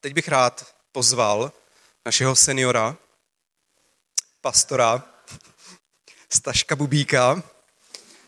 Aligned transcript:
teď 0.00 0.14
bych 0.14 0.28
rád 0.28 0.66
pozval 0.92 1.52
našeho 2.06 2.36
seniora, 2.36 2.96
pastora 4.40 5.02
Staška 6.32 6.76
Bubíka. 6.76 7.42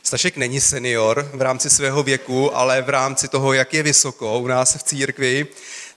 Stašek 0.02 0.36
není 0.36 0.60
senior 0.60 1.30
v 1.34 1.42
rámci 1.42 1.70
svého 1.70 2.02
věku, 2.02 2.56
ale 2.56 2.82
v 2.82 2.88
rámci 2.88 3.28
toho, 3.28 3.52
jak 3.52 3.74
je 3.74 3.82
vysoko 3.82 4.38
u 4.38 4.46
nás 4.46 4.76
v 4.76 4.82
církvi. 4.82 5.46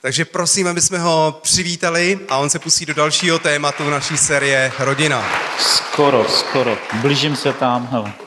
Takže 0.01 0.25
prosím, 0.25 0.67
aby 0.67 0.81
jsme 0.81 0.99
ho 0.99 1.39
přivítali 1.43 2.19
a 2.29 2.37
on 2.37 2.49
se 2.49 2.59
pustí 2.59 2.85
do 2.85 2.93
dalšího 2.93 3.39
tématu 3.39 3.89
naší 3.89 4.17
série 4.17 4.71
Rodina. 4.79 5.25
Skoro, 5.59 6.29
skoro. 6.29 6.77
Blížím 7.01 7.35
se 7.35 7.53
tam, 7.53 7.87
hele. 7.91 8.24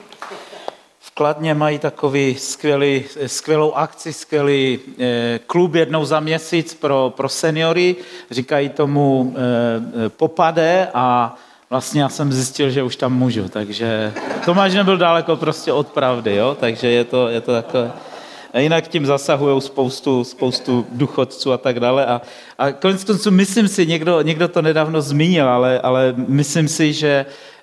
Kladně 1.19 1.55
mají 1.55 1.79
takový 1.79 2.35
skvělý, 2.39 3.05
skvělou 3.27 3.73
akci, 3.73 4.13
skvělý 4.13 4.79
eh, 4.99 5.41
klub 5.47 5.75
jednou 5.75 6.05
za 6.05 6.21
měsíc 6.21 6.75
pro, 6.75 7.13
pro 7.17 7.29
seniory. 7.29 7.97
Říkají 8.31 8.69
tomu 8.69 9.35
eh, 9.37 10.09
popade 10.09 10.89
a 10.95 11.37
vlastně 11.71 12.03
já 12.03 12.09
jsem 12.09 12.33
zjistil, 12.33 12.71
že 12.71 12.83
už 12.83 12.97
tam 12.97 13.15
můžu, 13.15 13.49
takže 13.49 14.13
Tomáš 14.45 14.75
nebyl 14.75 14.97
daleko 14.97 15.37
prostě 15.37 15.73
od 15.73 15.89
pravdy, 15.89 16.35
jo? 16.35 16.57
takže 16.61 16.89
je 16.89 17.05
to, 17.05 17.29
je 17.29 17.41
to 17.41 17.53
takové... 17.53 17.93
A 18.53 18.59
jinak 18.59 18.89
tím 18.89 19.07
zasahují 19.07 19.61
spoustu, 19.61 20.25
spoustu 20.25 20.87
duchodců 20.93 21.53
a 21.53 21.59
tak 21.59 21.81
dále. 21.81 22.07
A, 22.07 22.21
a 22.59 22.73
konec 22.73 23.05
konců 23.05 23.31
myslím 23.31 23.69
si, 23.69 23.87
někdo, 23.87 24.23
někdo 24.23 24.49
to 24.49 24.63
nedávno 24.63 25.03
zmínil, 25.03 25.49
ale, 25.49 25.81
ale 25.81 26.15
myslím 26.17 26.69
si, 26.69 26.93
že 26.93 27.27
Eh, 27.27 27.58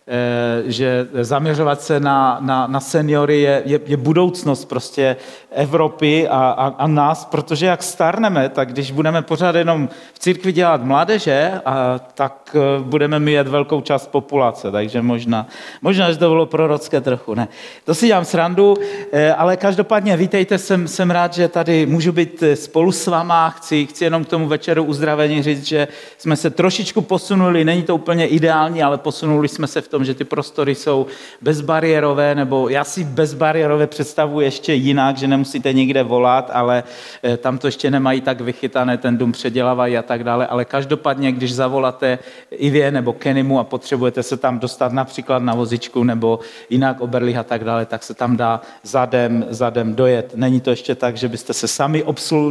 že 0.66 1.08
zaměřovat 1.22 1.82
se 1.82 2.00
na, 2.00 2.38
na, 2.42 2.68
na 2.68 2.80
seniory 2.80 3.42
je, 3.42 3.62
je, 3.66 3.80
je 3.86 3.98
budoucnost 3.98 4.66
prostě 4.66 5.16
Evropy 5.52 6.28
a, 6.28 6.38
a, 6.38 6.68
a 6.68 6.88
nás, 6.88 7.26
protože 7.26 7.66
jak 7.66 7.84
starneme, 7.84 8.50
tak 8.50 8.72
když 8.72 8.92
budeme 8.92 9.22
pořád 9.22 9.56
jenom 9.56 9.90
v 10.14 10.20
církvi 10.20 10.52
dělat 10.52 10.84
mládeže, 10.84 11.62
a, 11.66 12.00
tak 12.14 12.56
eh, 12.56 12.84
budeme 12.84 13.20
mít 13.20 13.48
velkou 13.48 13.82
část 13.82 14.08
populace, 14.08 14.72
takže 14.72 15.02
možná, 15.02 15.48
možná, 15.82 16.12
že 16.12 16.18
to 16.18 16.30
bylo 16.30 16.46
prorocké 16.46 17.02
trochu, 17.02 17.34
ne. 17.34 17.48
To 17.86 17.96
si 17.96 18.08
dělám 18.08 18.26
srandu, 18.26 18.78
eh, 19.12 19.34
ale 19.34 19.58
každopádně 19.58 20.18
vítejte, 20.18 20.58
jsem, 20.58 20.88
jsem 20.88 21.12
rád, 21.12 21.34
že 21.34 21.48
tady 21.48 21.86
můžu 21.86 22.12
být 22.12 22.44
spolu 22.54 22.92
s 22.92 23.08
váma, 23.08 23.50
chci, 23.50 23.86
chci 23.86 24.04
jenom 24.04 24.26
k 24.26 24.30
tomu 24.30 24.48
večeru 24.48 24.84
uzdravení 24.84 25.44
říct, 25.44 25.66
že 25.66 25.88
jsme 26.18 26.36
se 26.36 26.50
trošičku 26.50 27.02
posunuli, 27.02 27.66
není 27.66 27.84
to 27.84 27.96
úplně 27.96 28.28
ideální, 28.28 28.84
ale 28.84 28.98
posunuli 28.98 29.48
jsme 29.48 29.68
se 29.68 29.82
v 29.82 29.88
tom, 29.88 29.95
že 30.04 30.14
ty 30.14 30.24
prostory 30.24 30.76
jsou 30.76 31.06
bezbariérové, 31.42 32.36
nebo 32.36 32.70
já 32.70 32.84
si 32.84 33.04
bezbariérové 33.04 33.88
představuji 33.88 34.40
ještě 34.40 34.74
jinak, 34.74 35.18
že 35.18 35.28
nemusíte 35.28 35.74
nikde 35.74 36.04
volat, 36.04 36.52
ale 36.54 36.84
eh, 37.24 37.38
tam 37.38 37.58
to 37.58 37.68
ještě 37.68 37.92
nemají 37.92 38.22
tak 38.22 38.42
vychytané, 38.42 38.98
ten 38.98 39.18
dům 39.18 39.32
předělávají 39.32 39.98
a 39.98 40.02
tak 40.02 40.24
dále, 40.24 40.48
ale 40.48 40.66
každopádně, 40.66 41.32
když 41.32 41.54
zavoláte 41.54 42.20
Ivě 42.52 42.92
nebo 42.92 43.14
Kenimu 43.14 43.60
a 43.60 43.64
potřebujete 43.64 44.24
se 44.24 44.38
tam 44.38 44.60
dostat 44.60 44.92
například 44.92 45.44
na 45.44 45.54
vozičku 45.54 46.04
nebo 46.04 46.40
jinak 46.70 47.02
oberlich 47.02 47.38
a 47.38 47.44
tak 47.44 47.64
dále, 47.64 47.86
tak 47.86 48.04
se 48.04 48.14
tam 48.14 48.38
dá 48.38 48.62
zadem, 48.84 49.46
zadem 49.50 49.96
dojet. 49.96 50.32
Není 50.36 50.62
to 50.62 50.70
ještě 50.70 50.96
tak, 50.96 51.18
že 51.18 51.28
byste 51.28 51.54
se 51.54 51.68
sami 51.68 52.04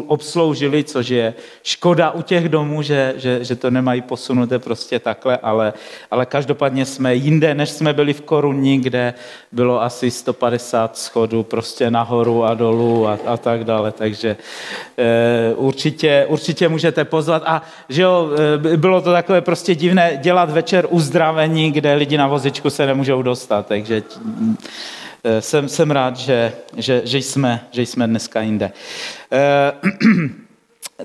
obsloužili, 0.07 0.85
což 0.85 1.09
je 1.09 1.35
škoda 1.63 2.11
u 2.11 2.23
těch 2.23 2.49
domů, 2.49 2.83
že, 2.83 3.15
že, 3.17 3.45
že 3.45 3.57
to 3.57 3.71
nemají 3.71 4.01
posunuté 4.03 4.59
prostě 4.59 4.99
takhle, 4.99 5.37
ale, 5.37 5.73
ale 6.11 6.27
každopádně 6.27 6.87
jsme 6.87 7.15
jiní 7.15 7.34
jinde, 7.35 7.55
než 7.55 7.71
jsme 7.71 7.93
byli 7.93 8.13
v 8.13 8.21
Koruni, 8.21 8.79
kde 8.79 9.15
bylo 9.53 9.83
asi 9.83 10.11
150 10.11 10.97
schodů 10.97 11.43
prostě 11.43 11.91
nahoru 11.91 12.45
a 12.45 12.55
dolů 12.55 13.09
a, 13.09 13.19
a 13.27 13.37
tak 13.37 13.65
dále. 13.65 13.93
Takže 13.93 14.37
e, 14.99 15.55
určitě, 15.55 16.27
určitě 16.29 16.69
můžete 16.69 17.05
pozvat. 17.05 17.43
A 17.47 17.63
že 17.89 18.03
jo, 18.03 18.31
e, 18.73 18.77
bylo 18.77 19.01
to 19.01 19.13
takové 19.13 19.41
prostě 19.41 19.75
divné 19.75 20.19
dělat 20.23 20.51
večer 20.51 20.87
uzdravení, 20.91 21.73
kde 21.73 21.95
lidi 21.95 22.17
na 22.17 22.27
vozičku 22.27 22.71
se 22.71 22.87
nemůžou 22.87 23.23
dostat. 23.23 23.67
Takže 23.67 24.03
e, 25.25 25.41
jsem, 25.41 25.69
jsem 25.69 25.91
rád, 25.91 26.17
že, 26.17 26.53
že, 26.77 27.03
že, 27.05 27.19
jsme, 27.19 27.61
že 27.71 27.83
jsme 27.83 28.07
dneska 28.07 28.41
jinde. 28.41 28.73
E, 29.33 29.73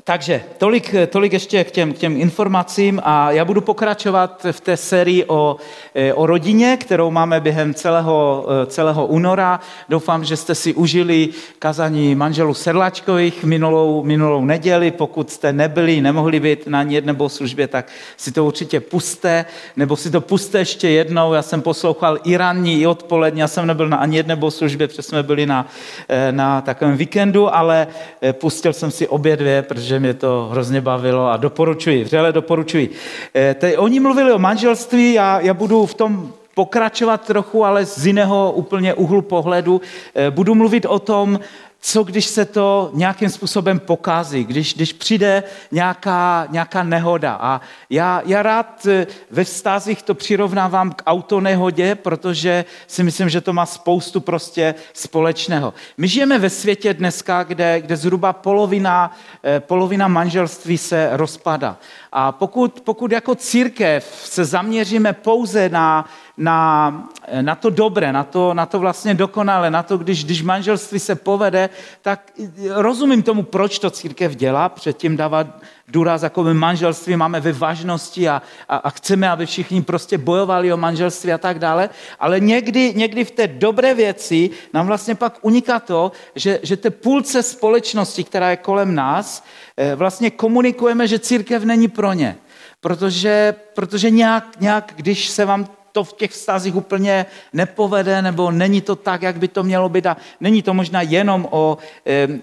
Takže 0.03 0.43
tolik, 0.57 0.95
tolik 1.07 1.33
ještě 1.33 1.63
k 1.63 1.71
těm, 1.71 1.93
k 1.93 1.97
těm 1.97 2.21
informacím 2.21 3.01
a 3.03 3.31
já 3.31 3.45
budu 3.45 3.61
pokračovat 3.61 4.45
v 4.51 4.61
té 4.61 4.77
sérii 4.77 5.25
o, 5.25 5.57
eh, 5.95 6.13
o 6.13 6.25
rodině, 6.25 6.77
kterou 6.77 7.11
máme 7.11 7.39
během 7.39 7.73
celého, 7.73 8.45
eh, 8.49 8.65
celého 8.65 9.05
února. 9.05 9.59
Doufám, 9.89 10.25
že 10.25 10.37
jste 10.37 10.55
si 10.55 10.73
užili 10.73 11.29
kazaní 11.59 12.15
manželů 12.15 12.53
Sedlačkových 12.53 13.43
minulou, 13.43 14.03
minulou 14.03 14.45
neděli. 14.45 14.91
Pokud 14.91 15.31
jste 15.31 15.53
nebyli, 15.53 16.01
nemohli 16.01 16.39
být 16.39 16.67
na 16.67 16.79
ani 16.79 16.95
jedné 16.95 17.15
službě, 17.27 17.67
tak 17.67 17.87
si 18.17 18.31
to 18.31 18.45
určitě 18.45 18.79
puste, 18.79 19.45
nebo 19.75 19.95
si 19.95 20.11
to 20.11 20.21
puste 20.21 20.59
ještě 20.59 20.89
jednou. 20.89 21.33
Já 21.33 21.41
jsem 21.41 21.61
poslouchal 21.61 22.19
i 22.23 22.37
ranní, 22.37 22.81
i 22.81 22.87
odpolední, 22.87 23.39
já 23.39 23.47
jsem 23.47 23.65
nebyl 23.65 23.89
na 23.89 23.97
ani 23.97 24.17
jedné 24.17 24.37
službě, 24.49 24.87
protože 24.87 25.01
jsme 25.01 25.23
byli 25.23 25.45
na, 25.45 25.67
eh, 26.09 26.31
na 26.31 26.61
takovém 26.61 26.97
víkendu, 26.97 27.55
ale 27.55 27.87
pustil 28.31 28.73
jsem 28.73 28.91
si 28.91 29.07
obě 29.07 29.37
dvě, 29.37 29.61
protože 29.79 29.99
mě 29.99 30.13
to 30.13 30.47
hrozně 30.51 30.81
bavilo 30.81 31.27
a 31.27 31.37
doporučuji, 31.37 32.03
vřele 32.03 32.31
doporučuji. 32.33 32.89
Eh, 33.35 33.55
Teď 33.59 33.77
oni 33.77 33.99
mluvili 33.99 34.31
o 34.31 34.39
manželství 34.39 35.19
a 35.19 35.39
já 35.39 35.53
budu 35.53 35.85
v 35.85 35.93
tom 35.93 36.33
pokračovat 36.55 37.25
trochu, 37.25 37.65
ale 37.65 37.85
z 37.85 38.05
jiného 38.05 38.51
úplně 38.51 38.93
uhlu 38.93 39.21
pohledu. 39.21 39.81
Eh, 40.15 40.31
budu 40.31 40.55
mluvit 40.55 40.85
o 40.85 40.99
tom, 40.99 41.39
co 41.81 42.03
když 42.03 42.25
se 42.25 42.45
to 42.45 42.91
nějakým 42.93 43.29
způsobem 43.29 43.79
pokází, 43.79 44.43
když, 44.43 44.73
když 44.73 44.93
přijde 44.93 45.43
nějaká, 45.71 46.47
nějaká 46.49 46.83
nehoda. 46.83 47.37
A 47.41 47.61
já, 47.89 48.21
já 48.25 48.43
rád 48.43 48.85
eh, 48.85 49.07
ve 49.31 49.43
vztazích 49.43 50.03
to 50.03 50.13
přirovnávám 50.13 50.91
k 50.91 51.03
autonehodě, 51.05 51.95
protože 51.95 52.65
si 52.87 53.03
myslím, 53.03 53.29
že 53.29 53.41
to 53.41 53.53
má 53.53 53.65
spoustu 53.65 54.19
prostě 54.19 54.75
společného. 54.93 55.73
My 55.97 56.07
žijeme 56.07 56.39
ve 56.39 56.49
světě 56.49 56.93
dneska, 56.93 57.43
kde, 57.43 57.81
kde 57.81 57.97
zhruba 57.97 58.33
polovina, 58.33 59.17
eh, 59.43 59.59
polovina 59.59 60.07
manželství 60.07 60.77
se 60.77 61.09
rozpada. 61.11 61.77
A 62.11 62.31
pokud, 62.31 62.81
pokud 62.81 63.11
jako 63.11 63.35
církev 63.35 64.21
se 64.23 64.45
zaměříme 64.45 65.13
pouze 65.13 65.69
na, 65.69 66.05
na, 66.37 67.09
na 67.41 67.55
to 67.55 67.69
dobré, 67.69 68.13
na 68.13 68.23
to, 68.23 68.53
na 68.53 68.65
to 68.65 68.79
vlastně 68.79 69.13
dokonale, 69.13 69.71
na 69.71 69.83
to, 69.83 69.97
když, 69.97 70.25
když 70.25 70.41
manželství 70.41 70.99
se 70.99 71.15
povede, 71.15 71.69
tak 72.01 72.31
rozumím 72.69 73.23
tomu, 73.23 73.43
proč 73.43 73.79
to 73.79 73.89
církev 73.89 74.35
dělá, 74.35 74.69
předtím 74.69 75.17
dávat 75.17 75.47
důraz, 75.89 76.23
jako 76.23 76.43
my 76.43 76.53
manželství 76.53 77.15
máme 77.15 77.41
vážnosti 77.41 78.29
a, 78.29 78.41
a, 78.69 78.75
a 78.77 78.89
chceme, 78.89 79.29
aby 79.29 79.45
všichni 79.45 79.81
prostě 79.81 80.17
bojovali 80.17 80.73
o 80.73 80.77
manželství 80.77 81.33
a 81.33 81.37
tak 81.37 81.59
dále, 81.59 81.89
ale 82.19 82.39
někdy, 82.39 82.93
někdy 82.95 83.25
v 83.25 83.31
té 83.31 83.47
dobré 83.47 83.93
věci 83.93 84.49
nám 84.73 84.87
vlastně 84.87 85.15
pak 85.15 85.39
uniká 85.41 85.79
to, 85.79 86.11
že, 86.35 86.59
že 86.63 86.77
té 86.77 86.89
půlce 86.89 87.43
společnosti, 87.43 88.23
která 88.23 88.49
je 88.49 88.57
kolem 88.57 88.95
nás, 88.95 89.43
eh, 89.77 89.95
vlastně 89.95 90.31
komunikujeme, 90.31 91.07
že 91.07 91.19
církev 91.19 91.63
není 91.63 91.87
pro 91.87 92.13
ně. 92.13 92.37
Protože, 92.81 93.55
protože 93.73 94.09
nějak, 94.09 94.59
nějak, 94.59 94.93
když 94.95 95.29
se 95.29 95.45
vám 95.45 95.67
to 95.99 96.03
v 96.03 96.13
těch 96.13 96.31
vztazích 96.31 96.75
úplně 96.75 97.25
nepovede, 97.53 98.21
nebo 98.21 98.51
není 98.51 98.81
to 98.81 98.95
tak, 98.95 99.21
jak 99.21 99.35
by 99.35 99.47
to 99.47 99.63
mělo 99.63 99.89
být. 99.89 100.05
A 100.05 100.17
není 100.39 100.63
to 100.63 100.73
možná 100.73 101.01
jenom 101.01 101.47
o, 101.51 101.77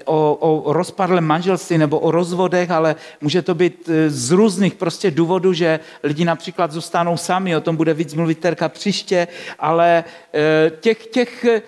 o, 0.05 0.35
o 0.35 0.73
rozpadlém 0.73 1.25
manželství 1.25 1.79
nebo 1.79 1.99
o 1.99 2.11
rozvodech, 2.11 2.71
ale 2.71 2.97
může 3.21 3.43
to 3.43 3.55
být 3.55 3.89
e, 3.89 4.11
z 4.11 4.31
různých 4.31 4.75
prostě 4.75 5.11
důvodů, 5.11 5.53
že 5.53 5.81
lidi 6.03 6.25
například 6.25 6.73
zůstanou 6.73 7.17
sami, 7.17 7.57
o 7.57 7.65
tom 7.65 7.77
bude 7.77 7.95
víc 7.95 8.13
mluvit 8.15 8.39
Terka 8.39 8.69
příště, 8.69 9.29
ale 9.59 10.05
e, 10.05 10.71
těch, 10.81 11.07
těch 11.07 11.45
e, 11.45 11.63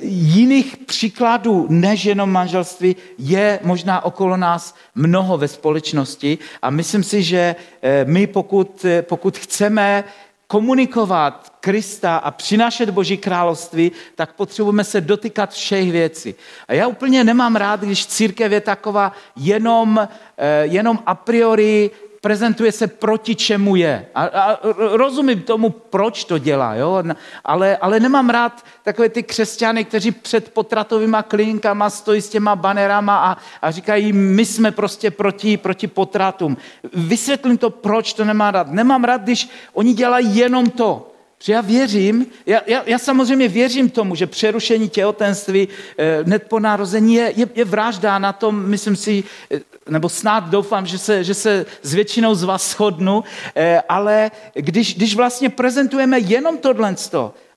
jiných 0.00 0.88
příkladů 0.88 1.66
než 1.68 2.04
jenom 2.04 2.32
manželství 2.32 2.96
je 3.18 3.60
možná 3.62 4.04
okolo 4.04 4.36
nás 4.40 4.74
mnoho 4.94 5.36
ve 5.36 5.48
společnosti 5.48 6.38
a 6.62 6.70
myslím 6.70 7.02
si, 7.04 7.22
že 7.22 7.56
my 8.04 8.26
pokud, 8.26 8.86
pokud 9.04 9.38
chceme 9.38 10.04
komunikovat 10.50 11.52
Krista 11.60 12.16
a 12.16 12.30
přinášet 12.30 12.90
Boží 12.90 13.16
království, 13.16 13.92
tak 14.14 14.32
potřebujeme 14.32 14.84
se 14.84 15.00
dotýkat 15.00 15.52
všech 15.52 15.92
věcí. 15.92 16.34
A 16.68 16.74
já 16.74 16.86
úplně 16.86 17.24
nemám 17.24 17.56
rád, 17.56 17.80
když 17.80 18.06
církev 18.06 18.52
je 18.52 18.60
taková 18.60 19.12
jenom, 19.36 20.08
eh, 20.38 20.66
jenom 20.66 20.98
a 21.06 21.14
priori 21.14 21.90
prezentuje 22.20 22.72
se 22.72 22.86
proti 22.86 23.34
čemu 23.34 23.76
je. 23.76 24.06
A, 24.14 24.24
a 24.24 24.58
rozumím 24.76 25.40
tomu, 25.42 25.70
proč 25.70 26.24
to 26.24 26.38
dělá, 26.38 26.74
jo? 26.74 27.02
Ale, 27.44 27.76
ale 27.76 28.00
nemám 28.00 28.30
rád 28.30 28.64
takové 28.82 29.08
ty 29.08 29.22
křesťany, 29.22 29.84
kteří 29.84 30.10
před 30.10 30.52
potratovými 30.52 31.16
klinikama 31.28 31.90
stojí 31.90 32.20
s 32.20 32.28
těma 32.28 32.56
banerama 32.56 33.16
a, 33.18 33.36
a 33.62 33.70
říkají, 33.70 34.12
my 34.12 34.44
jsme 34.44 34.70
prostě 34.72 35.10
proti, 35.10 35.56
proti 35.56 35.86
potratům. 35.86 36.56
Vysvětlím 36.92 37.58
to, 37.58 37.70
proč 37.70 38.12
to 38.12 38.24
nemám 38.24 38.54
rád. 38.54 38.66
Nemám 38.70 39.04
rád, 39.04 39.22
když 39.22 39.48
oni 39.72 39.94
dělají 39.94 40.36
jenom 40.36 40.70
to. 40.70 41.09
Protože 41.40 41.52
já 41.52 41.60
věřím, 41.60 42.26
já, 42.46 42.60
já, 42.66 42.82
já 42.86 42.98
samozřejmě 42.98 43.48
věřím 43.48 43.90
tomu, 43.90 44.14
že 44.14 44.26
přerušení 44.26 44.88
těhotenství 44.88 45.68
eh, 45.98 46.22
hned 46.22 46.42
po 46.48 46.60
narození 46.60 47.14
je, 47.14 47.32
je, 47.36 47.48
je 47.54 47.64
vražda 47.64 48.18
na 48.18 48.32
tom, 48.32 48.66
myslím 48.66 48.96
si, 48.96 49.24
eh, 49.50 49.60
nebo 49.88 50.08
snad 50.08 50.44
doufám, 50.44 50.86
že 50.86 50.98
se, 50.98 51.24
že 51.24 51.34
se 51.34 51.66
s 51.82 51.94
většinou 51.94 52.34
z 52.34 52.42
vás 52.42 52.70
shodnu, 52.70 53.24
eh, 53.56 53.80
ale 53.88 54.30
když, 54.54 54.94
když 54.94 55.16
vlastně 55.16 55.48
prezentujeme 55.48 56.18
jenom 56.18 56.58
tohle 56.58 56.94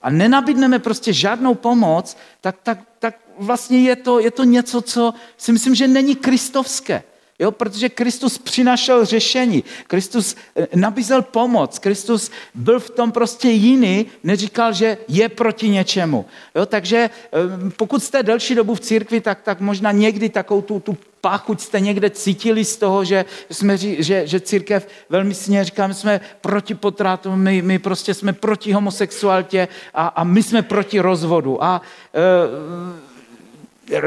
a 0.01 0.09
nenabídneme 0.09 0.79
prostě 0.79 1.13
žádnou 1.13 1.55
pomoc, 1.55 2.17
tak, 2.41 2.55
tak, 2.63 2.79
tak 2.99 3.15
vlastně 3.39 3.81
je 3.81 3.95
to, 3.95 4.19
je 4.19 4.31
to 4.31 4.43
něco, 4.43 4.81
co 4.81 5.13
si 5.37 5.51
myslím, 5.51 5.75
že 5.75 5.87
není 5.87 6.15
kristovské. 6.15 7.03
Jo, 7.43 7.51
protože 7.51 7.89
Kristus 7.89 8.37
přinašel 8.37 9.05
řešení, 9.05 9.63
Kristus 9.87 10.35
eh, 10.55 10.67
nabízel 10.75 11.21
pomoc, 11.21 11.79
Kristus 11.79 12.31
byl 12.55 12.79
v 12.79 12.89
tom 12.89 13.11
prostě 13.11 13.49
jiný, 13.49 14.05
neříkal, 14.23 14.73
že 14.73 14.97
je 15.07 15.29
proti 15.29 15.69
něčemu. 15.69 16.25
Jo, 16.55 16.65
takže 16.65 16.97
eh, 16.97 17.69
pokud 17.77 18.03
jste 18.03 18.23
delší 18.23 18.55
dobu 18.55 18.75
v 18.75 18.79
církvi, 18.79 19.21
tak, 19.21 19.41
tak 19.41 19.59
možná 19.59 19.91
někdy 19.91 20.29
takovou 20.29 20.61
tu, 20.61 20.79
tu 20.79 20.97
páchuť 21.21 21.59
jste 21.59 21.79
někde 21.79 22.09
cítili 22.09 22.65
z 22.65 22.77
toho, 22.77 23.03
že, 23.03 23.25
jsme, 23.51 23.77
že, 23.77 24.27
že 24.27 24.39
církev 24.39 24.87
velmi 25.09 25.33
sně 25.33 25.63
říká, 25.63 25.87
my 25.87 25.93
jsme 25.93 26.21
proti 26.41 26.75
potratu, 26.75 27.35
my, 27.35 27.61
my 27.61 27.79
prostě 27.79 28.13
jsme 28.13 28.33
proti 28.33 28.71
homosexualitě 28.71 29.67
a, 29.93 30.07
a 30.07 30.23
my 30.23 30.43
jsme 30.43 30.61
proti 30.61 30.99
rozvodu. 30.99 31.63
A 31.63 31.81
e, 32.13 33.12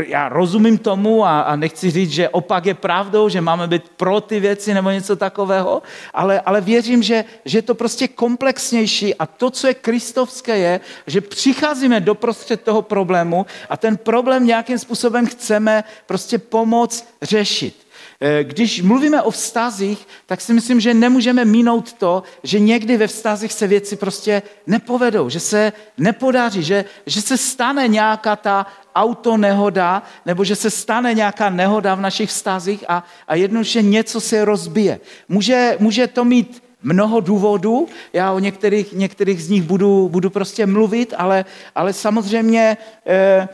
já 0.07 0.29
rozumím 0.29 0.79
tomu 0.79 1.25
a, 1.25 1.41
a 1.41 1.57
nechci 1.57 1.91
říct, 1.91 2.11
že 2.11 2.29
opak 2.29 2.67
je 2.67 2.75
pravdou, 2.75 3.29
že 3.29 3.41
máme 3.41 3.67
být 3.67 3.89
pro 3.97 4.21
ty 4.21 4.41
věci 4.41 4.75
nebo 4.75 4.91
něco 4.91 5.17
takového, 5.17 5.83
ale, 6.15 6.41
ale 6.41 6.61
věřím, 6.61 7.03
že, 7.03 7.25
že 7.45 7.59
je 7.59 7.63
to 7.63 7.75
prostě 7.75 8.09
komplexnější 8.09 9.15
a 9.15 9.27
to, 9.27 9.51
co 9.51 9.67
je 9.67 9.75
kristovské, 9.75 10.59
je, 10.59 10.81
že 11.07 11.21
přicházíme 11.21 12.01
do 12.01 12.15
prostřed 12.15 12.63
toho 12.63 12.83
problému 12.83 13.47
a 13.69 13.77
ten 13.77 13.97
problém 13.97 14.47
nějakým 14.47 14.79
způsobem 14.79 15.27
chceme 15.27 15.85
prostě 16.07 16.39
pomoct 16.39 17.09
řešit. 17.23 17.86
Eh, 18.21 18.45
když 18.45 18.83
mluvíme 18.83 19.23
o 19.23 19.31
vztazích, 19.31 20.09
tak 20.27 20.41
si 20.41 20.53
myslím, 20.53 20.81
že 20.81 20.95
nemůžeme 20.95 21.45
minout 21.45 21.93
to, 21.93 22.23
že 22.43 22.59
někdy 22.59 22.97
ve 22.97 23.07
vztazích 23.07 23.53
se 23.53 23.67
věci 23.67 23.97
prostě 23.97 24.43
nepovedou, 24.67 25.29
že 25.29 25.41
se 25.41 25.73
nepodaří, 25.99 26.63
že, 26.63 26.85
že 27.07 27.23
se 27.23 27.37
stane 27.37 27.89
nějaká 27.89 28.37
ta 28.37 28.67
autonehoda, 28.95 30.03
nebo 30.27 30.45
že 30.45 30.57
se 30.57 30.71
stane 30.71 31.15
nějaká 31.15 31.51
nehoda 31.51 31.95
v 31.95 32.01
našich 32.01 32.31
vztazích 32.31 32.85
a, 32.89 33.05
a 33.29 33.35
jednoduše 33.35 33.83
něco 33.83 34.21
se 34.21 34.45
rozbije. 34.45 35.01
Může, 35.29 35.77
může 35.81 36.07
to 36.07 36.25
mít 36.25 36.63
mnoho 36.83 37.21
důvodů, 37.21 37.89
já 38.13 38.33
o 38.33 38.39
některých, 38.39 38.93
některých 38.93 39.43
z 39.43 39.49
nich 39.49 39.63
budu, 39.63 40.09
budu 40.09 40.31
prostě 40.31 40.67
mluvit, 40.67 41.15
ale, 41.17 41.45
ale 41.75 41.93
samozřejmě 41.93 42.77
eh, 43.07 43.49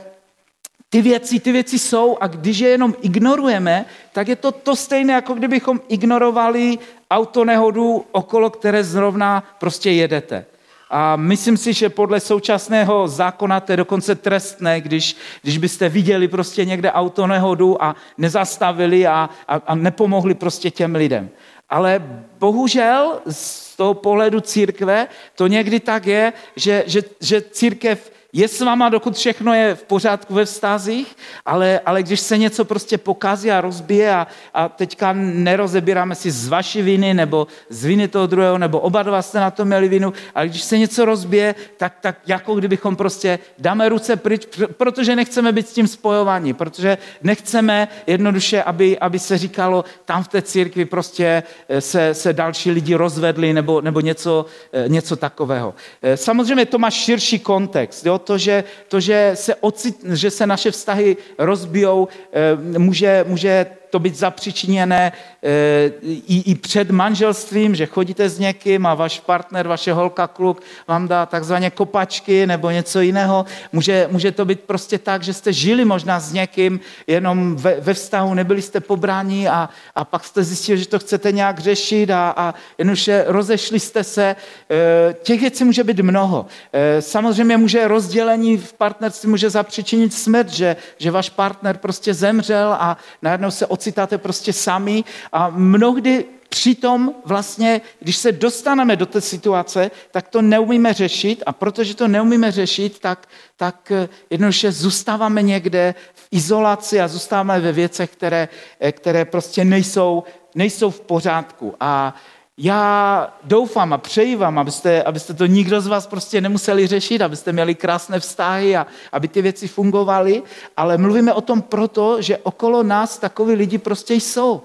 ty 0.92 1.02
věci, 1.02 1.40
ty 1.40 1.52
věci 1.52 1.78
jsou 1.78 2.18
a 2.20 2.26
když 2.26 2.58
je 2.58 2.68
jenom 2.68 2.94
ignorujeme, 3.02 3.84
tak 4.12 4.28
je 4.28 4.36
to 4.36 4.52
to 4.52 4.76
stejné, 4.76 5.12
jako 5.12 5.34
kdybychom 5.34 5.80
ignorovali 5.88 6.78
autonehodu, 7.10 8.04
okolo 8.12 8.50
které 8.50 8.84
zrovna 8.84 9.44
prostě 9.60 9.90
jedete. 9.90 10.44
A 10.90 11.16
myslím 11.16 11.56
si, 11.56 11.72
že 11.72 11.88
podle 11.88 12.20
současného 12.20 13.08
zákona 13.08 13.60
to 13.60 13.72
je 13.72 13.76
dokonce 13.76 14.14
trestné, 14.14 14.80
když, 14.80 15.16
když 15.42 15.58
byste 15.58 15.88
viděli 15.88 16.28
prostě 16.28 16.64
někde 16.64 16.92
autonehodu 16.92 17.82
a 17.82 17.96
nezastavili 18.18 19.06
a, 19.06 19.30
a, 19.48 19.54
a 19.66 19.74
nepomohli 19.74 20.34
prostě 20.34 20.70
těm 20.70 20.94
lidem. 20.94 21.30
Ale 21.70 22.02
bohužel 22.38 23.20
z 23.30 23.76
toho 23.76 23.94
pohledu 23.94 24.40
církve 24.40 25.08
to 25.36 25.46
někdy 25.46 25.80
tak 25.80 26.06
je, 26.06 26.32
že, 26.56 26.84
že, 26.86 27.02
že 27.20 27.42
církev 27.50 28.12
je 28.34 28.48
s 28.48 28.60
váma, 28.60 28.88
dokud 28.88 29.16
všechno 29.16 29.54
je 29.54 29.74
v 29.74 29.82
pořádku 29.82 30.34
ve 30.34 30.44
vztazích, 30.44 31.16
ale, 31.46 31.80
ale 31.86 32.02
když 32.02 32.20
se 32.20 32.38
něco 32.38 32.64
prostě 32.64 32.98
pokazí 32.98 33.50
a 33.50 33.60
rozbije 33.60 34.14
a, 34.14 34.26
a 34.54 34.68
teďka 34.68 35.12
nerozebíráme 35.12 36.14
si 36.14 36.30
z 36.30 36.48
vaší 36.48 36.82
viny 36.82 37.14
nebo 37.14 37.46
z 37.68 37.84
viny 37.84 38.08
toho 38.08 38.26
druhého, 38.26 38.58
nebo 38.58 38.80
oba 38.80 39.02
dva 39.02 39.22
jste 39.22 39.40
na 39.40 39.50
to 39.50 39.64
měli 39.64 39.88
vinu, 39.88 40.12
ale 40.34 40.48
když 40.48 40.62
se 40.62 40.78
něco 40.78 41.04
rozbije, 41.04 41.54
tak, 41.76 41.92
tak 42.00 42.16
jako 42.26 42.54
kdybychom 42.54 42.96
prostě 42.96 43.38
dáme 43.58 43.88
ruce 43.88 44.16
pryč, 44.16 44.48
protože 44.76 45.16
nechceme 45.16 45.52
být 45.52 45.68
s 45.68 45.72
tím 45.72 45.88
spojovaní, 45.88 46.52
protože 46.52 46.98
nechceme 47.22 47.88
jednoduše, 48.06 48.62
aby, 48.62 48.98
aby 48.98 49.18
se 49.18 49.38
říkalo, 49.38 49.84
tam 50.04 50.24
v 50.24 50.28
té 50.28 50.42
církvi 50.42 50.84
prostě 50.84 51.42
eh, 51.68 51.80
se, 51.80 52.14
se 52.14 52.32
další 52.32 52.70
lidi 52.70 52.94
rozvedli 52.94 53.52
nebo, 53.52 53.80
nebo 53.80 54.00
něco, 54.00 54.46
eh, 54.72 54.88
něco 54.88 55.16
takového. 55.16 55.74
Eh, 56.02 56.16
samozřejmě 56.16 56.66
to 56.66 56.78
má 56.78 56.90
širší 56.90 57.38
kontext. 57.38 58.06
Jo? 58.06 58.21
To, 58.24 58.38
že, 58.38 58.64
to, 58.88 59.00
že, 59.00 59.30
se, 59.34 59.54
ocit, 59.54 59.96
že 60.12 60.30
se 60.30 60.46
naše 60.46 60.70
vztahy 60.70 61.16
rozbijou, 61.38 62.08
eh, 62.32 62.78
může, 62.78 63.24
může 63.28 63.66
to 63.92 63.98
být 63.98 64.16
zapřičiněné 64.16 65.12
eh, 65.42 65.92
i, 66.02 66.50
i 66.50 66.54
před 66.54 66.90
manželstvím, 66.90 67.74
že 67.74 67.86
chodíte 67.86 68.28
s 68.28 68.38
někým 68.38 68.86
a 68.86 68.94
váš 68.94 69.20
partner, 69.20 69.68
vaše 69.68 69.92
holka, 69.92 70.26
kluk 70.26 70.62
vám 70.88 71.08
dá 71.08 71.26
takzvaně 71.26 71.70
kopačky 71.70 72.46
nebo 72.46 72.70
něco 72.70 73.00
jiného. 73.00 73.44
Může, 73.72 74.08
může 74.10 74.32
to 74.32 74.44
být 74.44 74.60
prostě 74.60 74.98
tak, 74.98 75.22
že 75.22 75.32
jste 75.32 75.52
žili 75.52 75.84
možná 75.84 76.20
s 76.20 76.32
někým 76.32 76.80
jenom 77.06 77.56
ve, 77.56 77.80
ve 77.80 77.94
vztahu, 77.94 78.34
nebyli 78.34 78.62
jste 78.62 78.80
pobráni 78.80 79.48
a, 79.48 79.68
a 79.94 80.04
pak 80.04 80.24
jste 80.24 80.44
zjistili, 80.44 80.78
že 80.78 80.88
to 80.88 80.98
chcete 80.98 81.32
nějak 81.32 81.58
řešit 81.58 82.10
a, 82.10 82.34
a 82.36 82.54
jednoduše 82.78 83.24
rozešli 83.26 83.80
jste 83.80 84.04
se. 84.04 84.36
Eh, 84.70 85.14
těch 85.22 85.40
věcí 85.40 85.64
může 85.64 85.84
být 85.84 86.00
mnoho. 86.00 86.46
Eh, 86.72 87.02
samozřejmě 87.02 87.56
může 87.56 87.88
rozdělení 87.88 88.56
v 88.56 88.72
partnerství 88.72 89.28
může 89.30 89.50
zapřičinit 89.50 90.14
smrt, 90.14 90.48
že, 90.48 90.76
že 90.98 91.10
váš 91.10 91.28
partner 91.28 91.76
prostě 91.76 92.14
zemřel 92.14 92.72
a 92.72 92.96
najednou 93.22 93.50
se 93.50 93.66
od 93.66 93.81
ocitáte 93.82 94.18
prostě 94.18 94.52
sami 94.52 95.04
a 95.32 95.50
mnohdy 95.50 96.24
Přitom 96.52 97.14
vlastně, 97.24 97.80
když 98.00 98.16
se 98.16 98.32
dostaneme 98.32 98.96
do 98.96 99.06
té 99.06 99.20
situace, 99.20 99.90
tak 100.10 100.28
to 100.28 100.42
neumíme 100.42 100.92
řešit 100.92 101.42
a 101.46 101.52
protože 101.52 101.94
to 101.94 102.08
neumíme 102.08 102.52
řešit, 102.52 102.98
tak, 102.98 103.28
tak 103.56 103.90
eh, 103.90 104.08
jednoduše 104.30 104.72
zůstáváme 104.72 105.42
někde 105.42 105.94
v 106.14 106.28
izolaci 106.30 107.00
a 107.00 107.08
zůstáváme 107.08 107.60
ve 107.60 107.72
věcech, 107.72 108.10
které, 108.10 108.48
eh, 108.80 108.92
které 108.92 109.24
prostě 109.24 109.64
nejsou, 109.64 110.24
nejsou 110.54 110.90
v 110.90 111.00
pořádku. 111.00 111.74
A 111.80 112.14
já 112.58 113.34
doufám 113.44 113.92
a 113.92 113.98
přeji 113.98 114.36
vám, 114.36 114.58
abyste, 114.58 115.02
abyste 115.02 115.34
to 115.34 115.46
nikdo 115.46 115.80
z 115.80 115.86
vás 115.86 116.06
prostě 116.06 116.40
nemuseli 116.40 116.86
řešit, 116.86 117.22
abyste 117.22 117.52
měli 117.52 117.74
krásné 117.74 118.20
vztahy 118.20 118.76
a 118.76 118.86
aby 119.12 119.28
ty 119.28 119.42
věci 119.42 119.68
fungovaly, 119.68 120.42
ale 120.76 120.98
mluvíme 120.98 121.32
o 121.32 121.40
tom 121.40 121.62
proto, 121.62 122.22
že 122.22 122.38
okolo 122.38 122.82
nás 122.82 123.18
takový 123.18 123.54
lidi 123.54 123.78
prostě 123.78 124.14
jsou. 124.14 124.62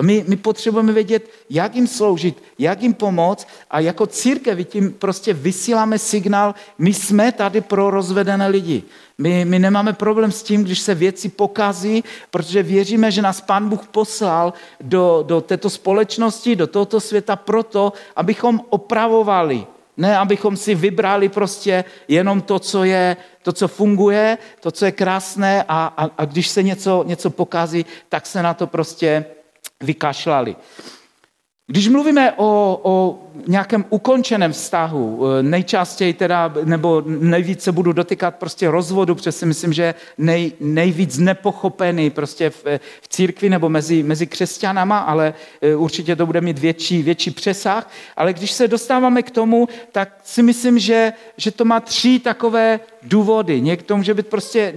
A 0.00 0.02
my, 0.02 0.24
my 0.28 0.36
potřebujeme 0.36 0.92
vědět, 0.92 1.30
jak 1.50 1.74
jim 1.74 1.86
sloužit, 1.86 2.42
jak 2.58 2.82
jim 2.82 2.94
pomoct 2.94 3.48
a 3.70 3.80
jako 3.80 4.06
církev 4.06 4.68
tím 4.68 4.92
prostě 4.92 5.34
vysíláme 5.34 5.98
signál, 5.98 6.54
my 6.78 6.94
jsme 6.94 7.32
tady 7.32 7.60
pro 7.60 7.90
rozvedené 7.90 8.48
lidi. 8.48 8.82
My, 9.18 9.44
my 9.44 9.58
nemáme 9.58 9.92
problém 9.92 10.32
s 10.32 10.42
tím, 10.42 10.64
když 10.64 10.78
se 10.80 10.94
věci 10.94 11.28
pokazí, 11.28 12.04
protože 12.30 12.62
věříme, 12.62 13.10
že 13.10 13.22
nás 13.22 13.40
Pán 13.40 13.68
Bůh 13.68 13.86
poslal 13.86 14.52
do, 14.80 15.24
do 15.26 15.40
této 15.40 15.70
společnosti, 15.70 16.56
do 16.56 16.66
tohoto 16.66 17.00
světa 17.00 17.36
proto, 17.36 17.92
abychom 18.16 18.60
opravovali. 18.70 19.66
Ne, 19.96 20.18
abychom 20.18 20.56
si 20.56 20.74
vybrali 20.74 21.28
prostě 21.28 21.84
jenom 22.08 22.40
to, 22.40 22.58
co 22.58 22.84
je, 22.84 23.16
to, 23.42 23.52
co 23.52 23.68
funguje, 23.68 24.38
to, 24.60 24.70
co 24.70 24.84
je 24.84 24.92
krásné 24.92 25.64
a, 25.68 25.92
a, 25.96 26.10
a 26.18 26.24
když 26.24 26.48
se 26.48 26.62
něco, 26.62 27.04
něco 27.06 27.30
pokazí, 27.30 27.86
tak 28.08 28.26
se 28.26 28.42
na 28.42 28.54
to 28.54 28.66
prostě 28.66 29.24
vykašlali. 29.80 30.56
Když 31.70 31.88
mluvíme 31.88 32.32
o, 32.36 32.80
o 32.82 33.18
nějakém 33.46 33.84
ukončeném 33.90 34.52
vztahu, 34.52 35.22
eh, 35.24 35.42
nejčastěji 35.42 36.12
teda, 36.12 36.52
nebo 36.64 37.02
nejvíc 37.06 37.62
se 37.62 37.72
budu 37.72 37.92
dotýkat 37.92 38.34
prostě 38.34 38.70
rozvodu, 38.70 39.14
protože 39.14 39.32
si 39.32 39.46
myslím, 39.46 39.72
že 39.72 39.94
nej, 40.18 40.52
nejvíc 40.60 41.18
nepochopený 41.18 42.10
prostě 42.10 42.50
v, 42.50 42.64
v 43.00 43.08
církvi 43.08 43.48
nebo 43.48 43.68
mezi, 43.68 44.02
mezi 44.02 44.26
křesťanama, 44.26 44.98
ale 44.98 45.34
eh, 45.62 45.76
určitě 45.76 46.16
to 46.16 46.26
bude 46.26 46.40
mít 46.40 46.58
větší, 46.58 47.02
větší 47.02 47.30
přesah. 47.30 47.90
Ale 48.16 48.32
když 48.32 48.52
se 48.52 48.68
dostáváme 48.68 49.22
k 49.22 49.30
tomu, 49.30 49.68
tak 49.92 50.20
si 50.24 50.42
myslím, 50.42 50.78
že, 50.78 51.12
že 51.36 51.50
to 51.50 51.64
má 51.64 51.80
tři 51.80 52.18
takové 52.18 52.80
důvody. 53.02 53.60
Někdo 53.60 53.96
může 53.96 54.14
být 54.14 54.26
prostě, 54.26 54.74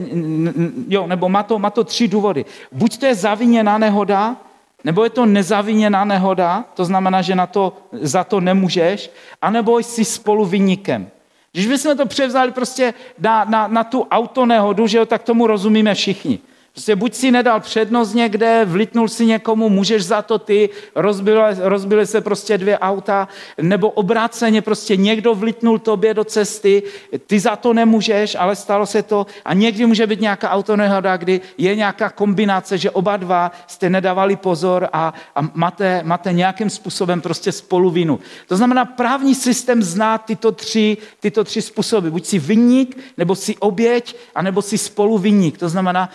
jo, 0.88 1.08
nebo 1.08 1.30
má 1.30 1.44
to, 1.44 1.60
má 1.60 1.70
to 1.70 1.84
tři 1.84 2.08
důvody. 2.08 2.46
Buď 2.72 2.98
to 2.98 3.06
je 3.06 3.16
zaviněná 3.16 3.78
nehoda, 3.78 4.38
nebo 4.84 5.04
je 5.04 5.10
to 5.10 5.26
nezaviněná 5.26 6.06
nehoda, 6.06 6.66
to 6.74 6.86
znamená, 6.86 7.22
že 7.22 7.36
na 7.36 7.48
to, 7.48 7.78
za 7.92 8.24
to 8.24 8.40
nemůžeš, 8.40 9.12
anebo 9.42 9.80
jsi 9.80 10.06
spolu 10.06 10.46
vynikem. 10.46 11.10
Když 11.52 11.68
bychom 11.68 11.98
to 11.98 12.06
převzali 12.06 12.52
prostě 12.52 12.94
na, 13.20 13.46
na, 13.46 13.68
na 13.68 13.84
tu 13.84 14.08
autonehodu, 14.12 14.88
že 14.88 14.98
jo, 14.98 15.06
tak 15.06 15.24
tomu 15.24 15.48
rozumíme 15.48 15.94
všichni. 15.94 16.40
Prostě 16.74 16.96
buď 16.96 17.14
si 17.14 17.32
nedal 17.32 17.60
přednost 17.60 18.14
někde, 18.14 18.66
vlitnul 18.66 19.08
si 19.08 19.26
někomu, 19.26 19.70
můžeš 19.70 20.06
za 20.06 20.22
to 20.22 20.40
ty, 20.40 20.70
rozbily, 20.96 21.42
rozbily 21.60 22.08
se 22.08 22.22
prostě 22.22 22.58
dvě 22.58 22.80
auta, 22.80 23.28
nebo 23.62 23.90
obráceně 23.90 24.62
prostě 24.62 24.96
někdo 24.96 25.36
vlitnul 25.36 25.80
tobě 25.80 26.14
do 26.14 26.24
cesty, 26.24 26.84
ty 27.28 27.40
za 27.40 27.56
to 27.56 27.74
nemůžeš, 27.74 28.36
ale 28.40 28.56
stalo 28.56 28.86
se 28.86 29.04
to. 29.04 29.26
A 29.46 29.54
někdy 29.54 29.86
může 29.86 30.08
být 30.08 30.22
nějaká 30.22 30.50
autonehoda, 30.50 31.18
kdy 31.18 31.42
je 31.58 31.76
nějaká 31.76 32.10
kombinace, 32.10 32.78
že 32.78 32.92
oba 32.92 33.18
dva 33.18 33.52
jste 33.68 33.90
nedávali 33.90 34.36
pozor 34.36 34.90
a, 34.94 35.14
a 35.36 35.42
máte, 35.54 36.02
máte 36.04 36.34
nějakým 36.34 36.70
způsobem 36.70 37.22
prostě 37.22 37.52
spolu 37.52 37.90
vinu. 37.90 38.20
To 38.48 38.58
znamená, 38.58 38.86
právní 38.86 39.36
systém 39.36 39.84
zná 39.84 40.18
tyto 40.18 40.52
tři, 40.52 40.98
tyto 41.20 41.44
tři 41.44 41.62
způsoby. 41.62 42.10
Buď 42.10 42.26
si 42.26 42.40
vinník, 42.40 42.98
nebo 43.18 43.36
si 43.36 43.58
oběť, 43.58 44.16
anebo 44.36 44.62
si 44.62 44.78
spoluvinník. 44.78 45.58
To 45.58 45.70
znamená, 45.70 46.10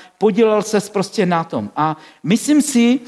podílel 0.48 0.62
se 0.62 0.90
prostě 0.90 1.26
na 1.26 1.44
tom. 1.44 1.70
A 1.76 1.96
myslím 2.22 2.62
si, 2.62 3.00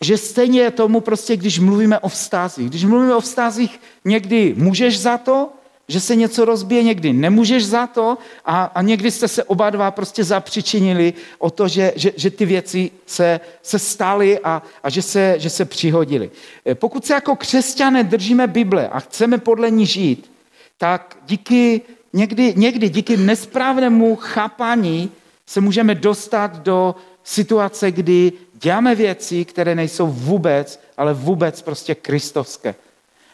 že 0.00 0.16
stejně 0.16 0.60
je 0.60 0.70
tomu 0.70 1.00
prostě, 1.00 1.36
když 1.36 1.58
mluvíme 1.58 1.98
o 1.98 2.08
vztazích. 2.08 2.68
Když 2.68 2.84
mluvíme 2.84 3.14
o 3.14 3.20
vztazích, 3.20 3.80
někdy 4.04 4.54
můžeš 4.56 5.00
za 5.00 5.18
to, 5.18 5.48
že 5.88 6.00
se 6.00 6.16
něco 6.16 6.44
rozbije, 6.44 6.82
někdy 6.82 7.12
nemůžeš 7.12 7.66
za 7.66 7.86
to 7.86 8.18
a, 8.44 8.64
a 8.74 8.82
někdy 8.82 9.10
jste 9.10 9.28
se 9.28 9.44
oba 9.44 9.70
dva 9.70 9.90
prostě 9.90 10.24
zapřičinili 10.24 11.14
o 11.38 11.50
to, 11.50 11.68
že, 11.68 11.92
že, 11.96 12.12
že 12.16 12.30
ty 12.30 12.46
věci 12.46 12.90
se, 13.06 13.40
se 13.62 13.78
staly 13.78 14.38
a, 14.38 14.62
a 14.82 14.90
že, 14.90 15.02
se, 15.02 15.34
že 15.38 15.50
se 15.50 15.64
přihodily. 15.64 16.30
Pokud 16.74 17.06
se 17.06 17.14
jako 17.14 17.36
křesťané 17.36 18.04
držíme 18.04 18.46
Bible 18.46 18.88
a 18.88 19.00
chceme 19.00 19.38
podle 19.38 19.70
ní 19.70 19.86
žít, 19.86 20.30
tak 20.78 21.16
díky, 21.26 21.80
někdy, 22.12 22.54
někdy 22.56 22.88
díky 22.88 23.16
nesprávnému 23.16 24.16
chápání 24.16 25.10
se 25.50 25.60
můžeme 25.60 25.94
dostat 25.94 26.56
do 26.56 26.94
situace, 27.24 27.90
kdy 27.90 28.32
děláme 28.54 28.94
věci, 28.94 29.44
které 29.44 29.74
nejsou 29.74 30.06
vůbec, 30.06 30.80
ale 30.96 31.14
vůbec 31.14 31.62
prostě 31.62 31.94
kristovské. 31.94 32.74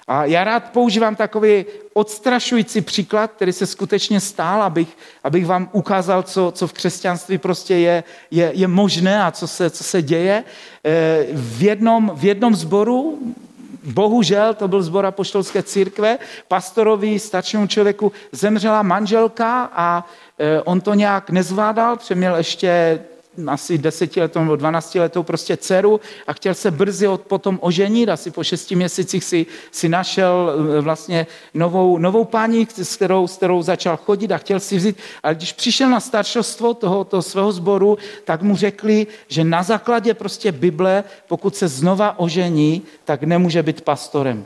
A 0.09 0.25
já 0.25 0.45
rád 0.45 0.71
používám 0.73 1.17
takový 1.17 1.65
odstrašující 1.93 2.81
příklad, 2.81 3.33
který 3.33 3.53
se 3.53 3.67
skutečně 3.67 4.21
stál, 4.21 4.63
abych, 4.63 4.89
abych 5.25 5.47
vám 5.47 5.69
ukázal, 5.73 6.23
co, 6.23 6.53
co 6.55 6.67
v 6.67 6.73
křesťanství 6.73 7.39
prostě 7.39 7.75
je, 7.75 8.05
je, 8.31 8.51
je 8.55 8.69
možné 8.69 9.23
a 9.23 9.31
co 9.31 9.47
se, 9.47 9.71
co 9.71 9.85
se 9.85 10.03
děje. 10.03 10.45
Eh, 10.85 11.27
v 11.33 11.63
jednom, 11.63 12.13
v 12.15 12.25
jednom 12.25 12.55
zboru 12.55 13.19
Bohužel 13.87 14.55
to 14.55 14.69
byl 14.69 14.83
zbor 14.83 15.07
apoštolské 15.07 15.63
církve, 15.63 16.19
pastorovi, 16.49 17.19
staršímu 17.19 17.67
člověku 17.67 18.13
zemřela 18.33 18.83
manželka 18.83 19.71
a 19.73 20.07
e, 20.07 20.26
on 20.65 20.81
to 20.81 20.95
nějak 20.95 21.31
nezvládal, 21.31 21.97
přeměl 21.97 22.37
ještě 22.37 23.01
asi 23.47 23.79
desetiletou 23.79 24.41
nebo 24.41 24.57
dvanáctiletou 24.57 25.23
prostě 25.23 25.57
dceru 25.57 26.01
a 26.27 26.33
chtěl 26.33 26.55
se 26.55 26.71
brzy 26.71 27.09
od, 27.09 27.21
potom 27.21 27.59
oženit. 27.63 28.09
Asi 28.09 28.31
po 28.31 28.45
šesti 28.45 28.75
měsících 28.75 29.25
si, 29.25 29.47
si 29.71 29.89
našel 29.89 30.53
e, 30.79 30.81
vlastně 30.81 31.27
novou, 31.55 31.99
novou 31.99 32.25
paní, 32.25 32.69
s 32.83 32.97
kterou, 32.97 33.27
s 33.27 33.37
kterou 33.37 33.63
začal 33.63 33.97
chodit 33.97 34.33
a 34.33 34.39
chtěl 34.39 34.61
si 34.61 34.77
vzít. 34.77 34.97
Ale 35.23 35.35
když 35.35 35.53
přišel 35.53 35.91
na 35.91 36.01
staršostvo 36.01 36.75
tohoto 36.75 37.23
svého 37.23 37.53
sboru, 37.53 37.99
tak 38.25 38.43
mu 38.43 38.57
řekli, 38.57 39.07
že 39.29 39.45
na 39.45 39.63
základě 39.63 40.15
prostě 40.15 40.53
Bible, 40.53 41.05
pokud 41.29 41.57
se 41.57 41.69
znova 41.69 42.19
ožení, 42.19 42.83
tak 43.05 43.23
nemůže 43.23 43.63
být 43.63 43.81
pastorem. 43.81 44.45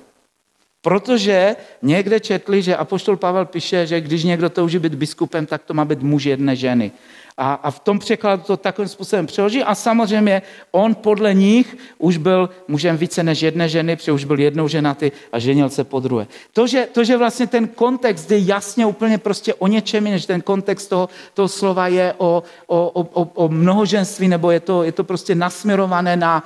Protože 0.82 1.56
někde 1.82 2.20
četli, 2.20 2.62
že 2.62 2.76
Apoštol 2.76 3.16
Pavel 3.16 3.44
píše, 3.44 3.86
že 3.86 4.00
když 4.00 4.24
někdo 4.24 4.50
touží 4.50 4.78
být 4.78 4.94
biskupem, 4.94 5.46
tak 5.46 5.62
to 5.62 5.74
má 5.74 5.84
být 5.84 6.02
muž 6.02 6.24
jedné 6.24 6.56
ženy. 6.56 6.92
A, 7.36 7.52
a 7.52 7.70
v 7.70 7.80
tom 7.80 7.98
překladu 7.98 8.42
to 8.42 8.56
takovým 8.56 8.88
způsobem 8.88 9.26
přeloží. 9.26 9.62
A 9.62 9.74
samozřejmě 9.74 10.42
on 10.70 10.94
podle 10.94 11.34
nich 11.34 11.76
už 11.98 12.16
byl 12.16 12.50
mužem 12.68 12.96
více 12.96 13.22
než 13.22 13.42
jedné 13.42 13.68
ženy, 13.68 13.96
protože 13.96 14.12
už 14.12 14.24
byl 14.24 14.40
jednou 14.40 14.68
ženatý 14.68 15.12
a 15.32 15.38
ženil 15.38 15.70
se 15.70 15.84
po 15.84 16.00
druhé. 16.00 16.26
To 16.52 16.66
že, 16.66 16.88
to, 16.92 17.04
že 17.04 17.16
vlastně 17.16 17.46
ten 17.46 17.68
kontext 17.68 18.30
je 18.30 18.38
jasně 18.38 18.86
úplně 18.86 19.18
prostě 19.18 19.54
o 19.54 19.66
něčem, 19.66 20.04
než 20.04 20.26
ten 20.26 20.40
kontext 20.40 20.88
toho, 20.88 21.08
toho 21.34 21.48
slova 21.48 21.88
je 21.88 22.14
o, 22.18 22.42
o, 22.66 22.90
o, 22.90 23.24
o 23.34 23.48
mnohoženství, 23.48 24.28
nebo 24.28 24.50
je 24.50 24.60
to, 24.60 24.82
je 24.82 24.92
to 24.92 25.04
prostě 25.04 25.34
nasměrované 25.34 26.16
na, 26.16 26.44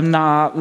na, 0.00 0.52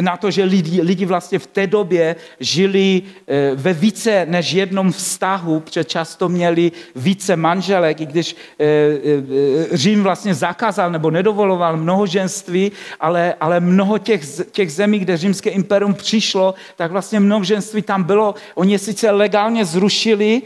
na 0.00 0.16
to, 0.16 0.30
že 0.30 0.44
lidi, 0.44 0.82
lidi 0.82 1.04
vlastně 1.04 1.38
v 1.38 1.46
té 1.46 1.66
době 1.66 2.16
žili 2.40 3.02
eh, 3.28 3.50
ve 3.54 3.72
více 3.72 4.26
než 4.28 4.52
jednom 4.52 4.92
vztahu, 4.92 5.60
protože 5.60 5.84
často 5.84 6.28
měli 6.28 6.72
více 6.96 7.36
manželek, 7.36 8.00
i 8.00 8.06
když 8.06 8.36
eh, 8.60 8.64
eh, 8.64 9.76
Řím 9.76 10.02
vlastně 10.02 10.34
zakázal 10.34 10.90
nebo 10.90 11.10
nedovoloval 11.10 11.76
mnohoženství, 11.76 12.72
ale, 13.00 13.34
ale 13.40 13.60
mnoho 13.60 13.98
těch, 13.98 14.24
těch 14.50 14.72
zemí, 14.72 14.98
kde 14.98 15.16
římské 15.16 15.50
imperium 15.50 15.94
přišlo, 15.94 16.54
tak 16.76 16.90
vlastně 16.90 17.20
mnohoženství 17.20 17.82
tam 17.82 18.02
bylo. 18.02 18.34
Oni 18.54 18.72
je 18.72 18.78
sice 18.78 19.10
legálně 19.10 19.64
zrušili, 19.64 20.42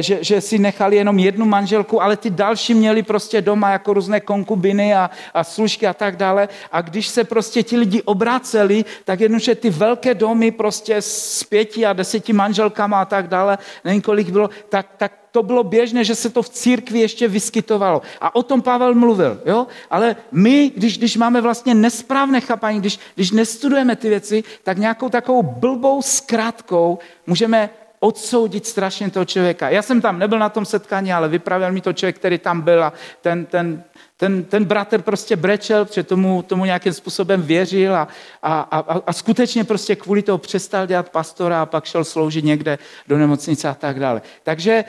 že, 0.00 0.18
že 0.20 0.40
si 0.40 0.58
nechali 0.58 0.96
jenom 0.96 1.18
jednu 1.18 1.46
manželku, 1.46 2.02
ale 2.02 2.16
ty 2.16 2.30
další 2.30 2.74
měli 2.74 3.02
prostě 3.02 3.42
doma 3.42 3.70
jako 3.70 3.92
různé 3.92 4.20
konkubiny 4.20 4.94
a, 4.94 5.10
a 5.34 5.44
služky 5.44 5.86
a 5.86 5.94
tak 5.94 6.16
dále. 6.16 6.48
A 6.72 6.80
když 6.80 7.08
se 7.08 7.27
prostě 7.28 7.62
ti 7.62 7.76
lidi 7.76 8.02
obráceli, 8.02 8.84
tak 9.04 9.20
jednoduše 9.20 9.54
ty 9.54 9.70
velké 9.70 10.14
domy 10.14 10.50
prostě 10.50 10.96
s 10.96 11.44
pěti 11.44 11.86
a 11.86 11.92
deseti 11.92 12.32
manželkama 12.32 13.00
a 13.00 13.04
tak 13.04 13.28
dále, 13.28 13.58
nevím 13.84 14.02
kolik 14.02 14.30
bylo, 14.30 14.50
tak, 14.68 14.86
tak 14.96 15.12
to 15.30 15.42
bylo 15.42 15.64
běžné, 15.64 16.04
že 16.04 16.14
se 16.14 16.30
to 16.30 16.42
v 16.42 16.48
církvi 16.48 16.98
ještě 16.98 17.28
vyskytovalo. 17.28 18.02
A 18.20 18.34
o 18.34 18.42
tom 18.42 18.62
Pavel 18.62 18.94
mluvil. 18.94 19.40
Jo? 19.46 19.66
Ale 19.90 20.16
my, 20.32 20.72
když, 20.76 20.98
když 20.98 21.16
máme 21.16 21.40
vlastně 21.40 21.74
nesprávné 21.74 22.40
chápání, 22.40 22.80
když, 22.80 22.98
když 23.14 23.30
nestudujeme 23.30 23.96
ty 23.96 24.08
věci, 24.08 24.44
tak 24.62 24.78
nějakou 24.78 25.08
takovou 25.08 25.42
blbou 25.42 26.02
zkrátkou 26.02 26.98
můžeme 27.26 27.70
odsoudit 28.00 28.66
strašně 28.66 29.10
toho 29.10 29.24
člověka. 29.24 29.70
Já 29.70 29.82
jsem 29.82 30.00
tam 30.00 30.18
nebyl 30.18 30.38
na 30.38 30.48
tom 30.48 30.64
setkání, 30.64 31.12
ale 31.12 31.28
vypravil 31.28 31.72
mi 31.72 31.80
to 31.80 31.92
člověk, 31.92 32.16
který 32.16 32.38
tam 32.38 32.60
byl 32.60 32.84
a 32.84 32.92
ten, 33.20 33.46
ten 33.46 33.84
ten, 34.18 34.44
ten 34.44 34.64
bratr 34.64 35.02
prostě 35.02 35.36
brečel, 35.36 35.84
protože 35.84 36.02
tomu, 36.02 36.42
tomu 36.42 36.64
nějakým 36.64 36.92
způsobem 36.92 37.42
věřil 37.42 37.96
a, 37.96 38.08
a, 38.42 38.60
a, 38.60 38.78
a 39.06 39.12
skutečně 39.12 39.64
prostě 39.64 39.96
kvůli 39.96 40.22
toho 40.22 40.38
přestal 40.38 40.86
dělat 40.86 41.08
pastora 41.08 41.62
a 41.62 41.66
pak 41.66 41.84
šel 41.84 42.04
sloužit 42.04 42.44
někde 42.44 42.78
do 43.08 43.18
nemocnice 43.18 43.68
a 43.68 43.74
tak 43.74 44.00
dále. 44.00 44.22
Takže 44.42 44.72
e, 44.72 44.84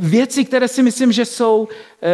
věci, 0.00 0.44
které 0.44 0.68
si 0.68 0.82
myslím, 0.82 1.12
že 1.12 1.24
jsou, 1.24 1.68
e, 2.02 2.10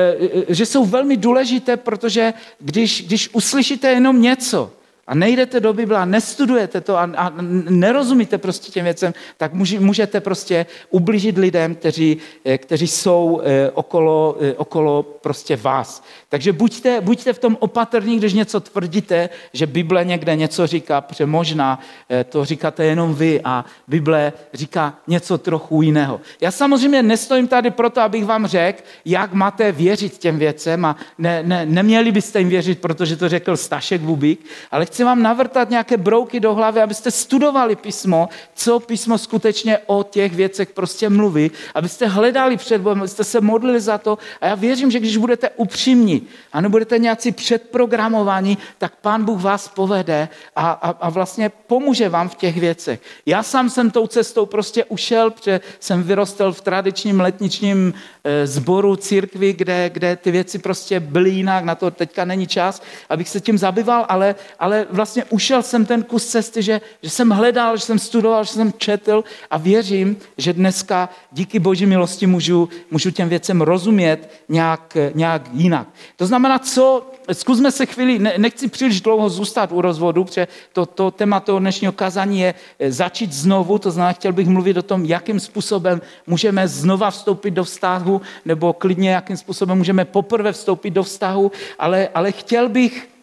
e, 0.51 0.55
že 0.55 0.67
jsou 0.67 0.85
velmi 0.85 1.17
důležité, 1.17 1.77
protože 1.77 2.35
když, 2.59 3.07
když 3.07 3.31
uslyšíte 3.33 3.89
jenom 3.89 4.23
něco, 4.23 4.73
a 5.07 5.15
nejdete 5.15 5.61
do 5.61 5.73
Bible 5.73 5.99
a 5.99 6.05
nestudujete 6.05 6.81
to 6.81 6.97
a, 6.97 7.11
a 7.17 7.33
nerozumíte 7.69 8.39
prostě 8.39 8.73
těm 8.73 8.85
věcem, 8.85 9.15
tak 9.37 9.53
můžete 9.79 10.21
prostě 10.21 10.67
ublížit 10.91 11.39
lidem, 11.39 11.75
kteří, 11.75 12.17
eh, 12.45 12.59
kteří 12.59 12.87
jsou 12.87 13.41
eh, 13.45 13.71
okolo, 13.71 14.37
eh, 14.41 14.55
okolo 14.55 15.03
prostě 15.03 15.57
vás. 15.57 16.05
Takže 16.29 16.53
buďte, 16.53 17.01
buďte 17.01 17.33
v 17.33 17.39
tom 17.39 17.57
opatrní, 17.61 18.19
když 18.19 18.33
něco 18.33 18.61
tvrdíte, 18.61 19.29
že 19.53 19.67
Bible 19.67 20.05
někde 20.05 20.37
něco 20.37 20.67
říká, 20.67 21.01
protože 21.01 21.27
možná 21.27 21.81
to 22.29 22.45
říkáte 22.45 22.85
jenom 22.85 23.15
vy 23.15 23.41
a 23.45 23.65
Bible 23.89 24.33
říká 24.55 24.99
něco 25.07 25.39
trochu 25.39 25.83
jiného. 25.83 26.21
Já 26.41 26.51
samozřejmě 26.51 27.03
nestojím 27.03 27.49
tady 27.49 27.71
proto, 27.71 28.01
abych 28.01 28.25
vám 28.25 28.47
řekl, 28.47 28.83
jak 29.05 29.33
máte 29.33 29.73
věřit 29.73 30.19
těm 30.19 30.39
věcem 30.39 30.85
a 30.85 30.97
ne, 31.19 31.43
ne, 31.43 31.67
neměli 31.67 32.13
byste 32.13 32.39
jim 32.39 32.49
věřit, 32.49 32.81
protože 32.81 33.17
to 33.17 33.29
řekl 33.29 33.57
Stašek 33.57 34.01
Bubík, 34.01 34.47
ale 34.71 34.87
chci 34.95 35.05
vám 35.05 35.23
navrtat 35.23 35.71
nějaké 35.71 35.97
brouky 35.97 36.41
do 36.41 36.55
hlavy, 36.55 36.83
abyste 36.83 37.11
studovali 37.11 37.77
písmo, 37.77 38.29
co 38.55 38.81
písmo 38.81 39.19
skutečně 39.19 39.79
o 39.87 40.03
těch 40.03 40.35
věcech 40.35 40.71
prostě 40.71 41.09
mluví, 41.09 41.51
abyste 41.75 42.07
hledali 42.07 42.57
před 42.57 42.81
Bohem, 42.81 42.99
abyste 42.99 43.25
se 43.25 43.41
modlili 43.41 43.81
za 43.81 43.99
to. 43.99 44.19
A 44.41 44.47
já 44.47 44.55
věřím, 44.55 44.91
že 44.91 45.01
když 45.01 45.17
budete 45.17 45.51
upřímní 45.57 46.23
a 46.53 46.61
nebudete 46.61 46.99
nějací 46.99 47.33
předprogramovaní, 47.33 48.59
tak 48.79 48.93
Pán 49.03 49.25
Bůh 49.25 49.43
vás 49.43 49.69
povede 49.69 50.29
a, 50.57 50.71
a, 50.71 50.91
a 50.91 51.11
vlastně 51.11 51.51
pomůže 51.67 52.09
vám 52.09 52.29
v 52.29 52.35
těch 52.35 52.57
věcech. 52.61 53.01
Já 53.27 53.43
sám 53.43 53.71
jsem 53.71 53.91
tou 53.91 54.07
cestou 54.07 54.47
prostě 54.47 54.85
ušel, 54.85 55.31
protože 55.31 55.61
jsem 55.81 56.03
vyrostl 56.03 56.53
v 56.53 56.61
tradičním 56.61 57.21
letničním 57.21 57.95
eh, 58.25 58.47
sboru 58.47 58.97
církvi, 58.97 59.53
kde, 59.53 59.91
kde 59.91 60.17
ty 60.17 60.31
věci 60.31 60.59
prostě 60.59 61.01
byly 61.01 61.31
jinak, 61.31 61.65
na 61.65 61.75
to 61.75 61.91
teďka 61.91 62.25
není 62.25 62.47
čas, 62.47 62.83
abych 63.11 63.29
se 63.29 63.41
tím 63.41 63.59
zabýval, 63.59 64.07
ale, 64.09 64.35
ale 64.59 64.84
vlastně 64.91 65.25
ušel 65.25 65.63
jsem 65.63 65.87
ten 65.87 66.03
kus 66.03 66.27
cesty, 66.27 66.63
že, 66.63 66.81
že 67.03 67.11
jsem 67.11 67.31
hledal, 67.31 67.77
že 67.77 67.83
jsem 67.83 67.99
studoval, 67.99 68.45
že 68.45 68.53
jsem 68.53 68.73
četl 68.79 69.25
a 69.51 69.59
věřím, 69.59 70.17
že 70.39 70.53
dneska 70.53 71.09
díky 71.33 71.59
boží 71.59 71.87
milosti 71.87 72.27
můžu, 72.27 72.69
můžu 72.91 73.11
těm 73.11 73.29
věcem 73.29 73.61
rozumět 73.61 74.31
nějak, 74.49 74.97
nějak 75.15 75.43
jinak. 75.53 75.89
To 76.17 76.27
znamená, 76.27 76.59
co, 76.59 77.11
zkusme 77.33 77.73
se 77.73 77.87
chvíli, 77.87 78.19
ne, 78.19 78.35
nechci 78.39 78.69
příliš 78.69 79.01
dlouho 79.01 79.31
zůstat 79.31 79.73
u 79.73 79.81
rozvodu, 79.81 80.25
protože 80.25 80.49
to, 80.73 80.87
to 80.87 81.11
téma 81.11 81.41
toho 81.41 81.59
dnešního 81.59 81.93
kazání 81.93 82.41
je 82.41 82.55
eh, 82.79 82.93
začít 82.93 83.33
znovu, 83.33 83.79
to 83.79 83.91
znamená, 83.91 84.13
chtěl 84.13 84.33
bych 84.33 84.49
mluvit 84.49 84.77
o 84.77 84.83
tom, 84.83 85.05
jakým 85.05 85.41
způsobem 85.41 86.01
můžeme 86.27 86.69
znova 86.69 87.11
vstoupit 87.11 87.51
do 87.51 87.65
vztahu, 87.65 88.21
nebo 88.45 88.73
klidně 88.73 89.11
jakým 89.11 89.37
způsobem 89.37 89.79
můžeme 89.79 90.05
poprvé 90.05 90.53
vstoupit 90.53 90.91
do 90.91 91.03
vztahu, 91.03 91.53
ale, 91.79 92.09
ale 92.15 92.33
chtěl 92.33 92.69
bych 92.69 93.14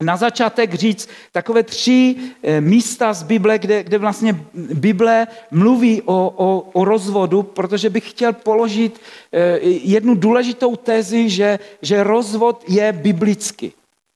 na 0.00 0.16
začátek 0.16 0.74
říct 0.74 1.08
takové 1.32 1.62
tři 1.62 2.16
eh, 2.42 2.60
místa 2.60 3.12
z 3.12 3.22
Bible, 3.22 3.58
kde, 3.58 3.82
kde 3.82 3.98
vlastně 3.98 4.40
Bible 4.54 5.26
mluví 5.50 6.02
o, 6.02 6.34
o, 6.36 6.70
o 6.72 6.84
rozvodu, 6.84 7.42
protože 7.42 7.90
bych 7.90 8.10
chtěl 8.10 8.32
položit 8.32 9.00
eh, 9.32 9.58
jednu 9.62 10.14
důležitou 10.14 10.76
tezi, 10.76 11.30
že, 11.30 11.58
že 11.82 12.04
rozvod 12.04 12.64
je 12.68 12.92
biblický. 12.92 13.72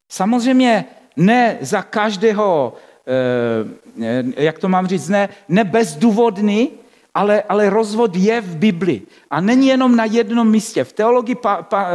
Samozřejmě 0.08 0.84
ne 1.16 1.58
za 1.60 1.82
každého, 1.82 2.74
eh, 3.98 4.24
jak 4.36 4.58
to 4.58 4.68
mám 4.68 4.86
říct, 4.86 5.08
ne, 5.08 5.28
ne 5.48 5.64
bezdůvodný, 5.64 6.70
ale, 7.14 7.42
ale 7.42 7.70
rozvod 7.70 8.16
je 8.16 8.40
v 8.40 8.56
Bibli. 8.56 9.02
A 9.30 9.40
není 9.40 9.66
jenom 9.66 9.96
na 9.96 10.04
jednom 10.04 10.50
místě. 10.50 10.84
V 10.84 10.92
teologii, 10.92 11.34
pa, 11.34 11.62
pa, 11.62 11.88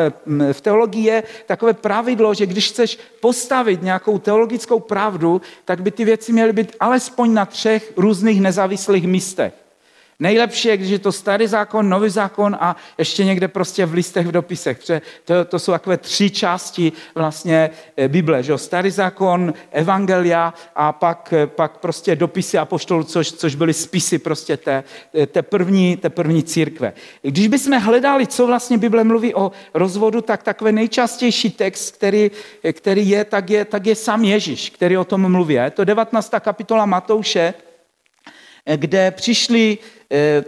v 0.51 0.61
teologii 0.61 1.05
je 1.05 1.23
takové 1.45 1.73
pravidlo, 1.73 2.33
že 2.33 2.45
když 2.45 2.69
chceš 2.69 2.99
postavit 3.21 3.83
nějakou 3.83 4.19
teologickou 4.19 4.79
pravdu, 4.79 5.41
tak 5.65 5.81
by 5.81 5.91
ty 5.91 6.05
věci 6.05 6.33
měly 6.33 6.53
být 6.53 6.75
alespoň 6.79 7.33
na 7.33 7.45
třech 7.45 7.93
různých 7.97 8.41
nezávislých 8.41 9.07
místech. 9.07 9.53
Nejlepší 10.21 10.67
je, 10.67 10.77
když 10.77 10.89
je 10.89 10.99
to 10.99 11.11
starý 11.11 11.47
zákon, 11.47 11.89
nový 11.89 12.09
zákon 12.09 12.57
a 12.59 12.75
ještě 12.97 13.25
někde 13.25 13.47
prostě 13.47 13.85
v 13.85 13.93
listech, 13.93 14.27
v 14.27 14.31
dopisech. 14.31 14.79
To, 15.25 15.45
to 15.45 15.59
jsou 15.59 15.71
takové 15.71 15.97
tři 15.97 16.29
části 16.29 16.91
vlastně 17.15 17.69
eh, 17.97 18.07
Bible. 18.07 18.43
Že? 18.43 18.57
Starý 18.57 18.91
zákon, 18.91 19.53
evangelia 19.71 20.53
a 20.75 20.91
pak, 20.91 21.33
eh, 21.33 21.47
pak 21.47 21.77
prostě 21.77 22.15
dopisy 22.15 22.57
apoštolů, 22.57 23.03
což, 23.03 23.31
což 23.31 23.55
byly 23.55 23.73
spisy 23.73 24.19
prostě 24.19 24.57
té, 24.57 24.83
eh, 25.15 25.27
té, 25.27 25.41
první, 25.41 25.97
té 25.97 26.09
první 26.09 26.43
církve. 26.43 26.93
Když 27.21 27.47
bychom 27.47 27.79
hledali, 27.79 28.27
co 28.27 28.47
vlastně 28.47 28.77
Bible 28.77 29.03
mluví 29.03 29.35
o 29.35 29.51
rozvodu, 29.73 30.21
tak 30.21 30.43
takový 30.43 30.71
nejčastější 30.71 31.49
text, 31.49 31.95
který, 31.95 32.31
který 32.71 33.09
je, 33.09 33.23
tak 33.23 33.49
je, 33.49 33.65
tak 33.65 33.85
je 33.85 33.95
sám 33.95 34.23
Ježíš, 34.23 34.69
který 34.69 34.97
o 34.97 35.03
tom 35.03 35.31
mluví. 35.31 35.53
Je 35.53 35.71
to 35.71 35.83
19. 35.83 36.33
kapitola 36.39 36.85
Matouše, 36.85 37.53
kde 38.75 39.11
přišli 39.11 39.77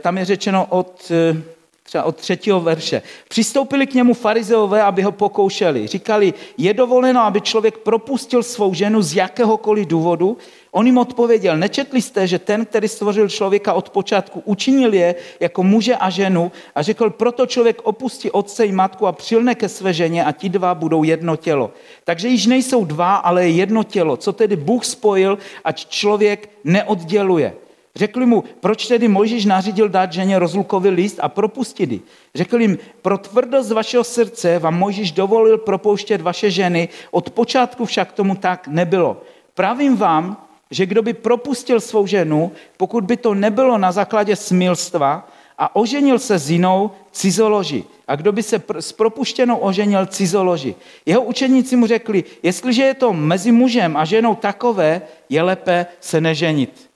tam 0.02 0.18
je 0.18 0.26
řečeno 0.26 0.66
od, 0.70 1.12
eh, 1.12 1.42
třeba 1.84 2.04
od 2.04 2.16
třetího 2.16 2.62
verše. 2.62 3.02
Přistoupili 3.28 3.88
k 3.88 3.94
němu 3.94 4.14
farizeové, 4.14 4.82
aby 4.82 5.02
ho 5.02 5.12
pokoušeli. 5.12 5.88
Říkali, 5.88 6.34
je 6.58 6.74
dovoleno, 6.74 7.22
aby 7.22 7.42
člověk 7.42 7.78
propustil 7.78 8.44
svou 8.44 8.74
ženu 8.74 9.02
z 9.02 9.16
jakéhokoliv 9.16 9.88
důvodu? 9.88 10.38
On 10.72 10.86
jim 10.86 10.98
odpověděl, 10.98 11.58
nečetli 11.58 12.02
jste, 12.02 12.28
že 12.28 12.40
ten, 12.40 12.66
který 12.66 12.88
stvořil 12.88 13.30
člověka 13.30 13.74
od 13.74 13.90
počátku, 13.90 14.42
učinil 14.46 14.94
je 14.94 15.16
jako 15.40 15.64
muže 15.64 15.96
a 15.96 16.10
ženu 16.10 16.52
a 16.76 16.82
řekl, 16.82 17.10
proto 17.10 17.46
člověk 17.46 17.82
opustí 17.84 18.32
otce 18.32 18.66
i 18.66 18.72
matku 18.72 19.08
a 19.08 19.12
přilne 19.12 19.56
ke 19.56 19.70
své 19.70 19.94
ženě 19.94 20.26
a 20.26 20.32
ti 20.32 20.50
dva 20.50 20.76
budou 20.76 21.04
jedno 21.04 21.36
tělo. 21.36 21.72
Takže 22.04 22.28
již 22.28 22.46
nejsou 22.46 22.86
dva, 22.86 23.16
ale 23.16 23.50
jedno 23.50 23.84
tělo. 23.84 24.18
Co 24.18 24.34
tedy 24.34 24.56
Bůh 24.56 24.86
spojil, 24.86 25.38
ať 25.64 25.86
člověk 25.86 26.50
neodděluje. 26.64 27.54
Řekli 27.96 28.26
mu, 28.26 28.44
proč 28.60 28.88
tedy 28.88 29.08
Mojžíš 29.08 29.46
nařídil 29.46 29.90
dát 29.90 30.14
ženě 30.14 30.40
rozlukový 30.40 30.90
list 30.90 31.20
a 31.22 31.30
propustit 31.30 31.92
ji? 31.92 32.02
Řekl 32.36 32.62
jim, 32.62 32.78
pro 33.02 33.18
tvrdost 33.18 33.72
vašeho 33.72 34.04
srdce 34.04 34.60
vám 34.60 34.80
Mojžíš 34.80 35.12
dovolil 35.12 35.58
propouštět 35.58 36.22
vaše 36.22 36.52
ženy, 36.52 36.90
od 37.12 37.30
počátku 37.30 37.86
však 37.86 38.12
tomu 38.12 38.36
tak 38.36 38.68
nebylo. 38.68 39.22
Pravím 39.54 39.98
vám, 39.98 40.48
že 40.72 40.86
kdo 40.86 41.02
by 41.02 41.14
propustil 41.14 41.80
svou 41.80 42.08
ženu, 42.08 42.52
pokud 42.78 43.04
by 43.04 43.18
to 43.18 43.34
nebylo 43.34 43.78
na 43.78 43.92
základě 43.92 44.36
smilstva 44.36 45.28
a 45.58 45.76
oženil 45.76 46.20
se 46.20 46.40
s 46.40 46.52
jinou 46.52 46.92
cizoloži. 47.12 47.84
A 48.08 48.16
kdo 48.16 48.32
by 48.32 48.44
se 48.44 48.62
s 48.80 48.92
propuštěnou 48.92 49.58
oženil 49.58 50.06
cizoloži. 50.06 50.76
Jeho 51.06 51.22
učeníci 51.22 51.76
mu 51.76 51.88
řekli, 51.88 52.24
jestliže 52.44 52.84
je 52.84 52.94
to 52.94 53.14
mezi 53.14 53.52
mužem 53.52 53.98
a 53.98 54.06
ženou 54.06 54.36
takové, 54.36 55.02
je 55.30 55.42
lépe 55.42 55.86
se 56.00 56.22
neženit. 56.22 56.91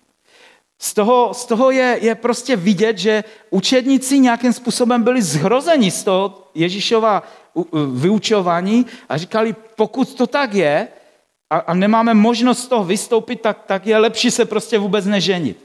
Z 0.85 0.93
toho, 0.93 1.33
z 1.33 1.45
toho 1.45 1.71
je, 1.71 1.97
je 2.01 2.15
prostě 2.15 2.55
vidět, 2.55 2.97
že 2.97 3.23
učedníci 3.49 4.19
nějakým 4.19 4.53
způsobem 4.53 5.03
byli 5.03 5.21
zhrozeni 5.21 5.91
z 5.91 6.03
toho 6.03 6.51
Ježíšova 6.53 7.23
vyučování 7.93 8.85
a 9.09 9.17
říkali, 9.17 9.55
pokud 9.75 10.13
to 10.13 10.27
tak 10.27 10.53
je 10.53 10.87
a, 11.49 11.57
a 11.57 11.73
nemáme 11.73 12.13
možnost 12.13 12.59
z 12.59 12.67
toho 12.67 12.83
vystoupit, 12.83 13.41
tak, 13.41 13.65
tak 13.65 13.87
je 13.87 13.97
lepší 13.97 14.31
se 14.31 14.45
prostě 14.45 14.77
vůbec 14.77 15.05
neženit. 15.05 15.57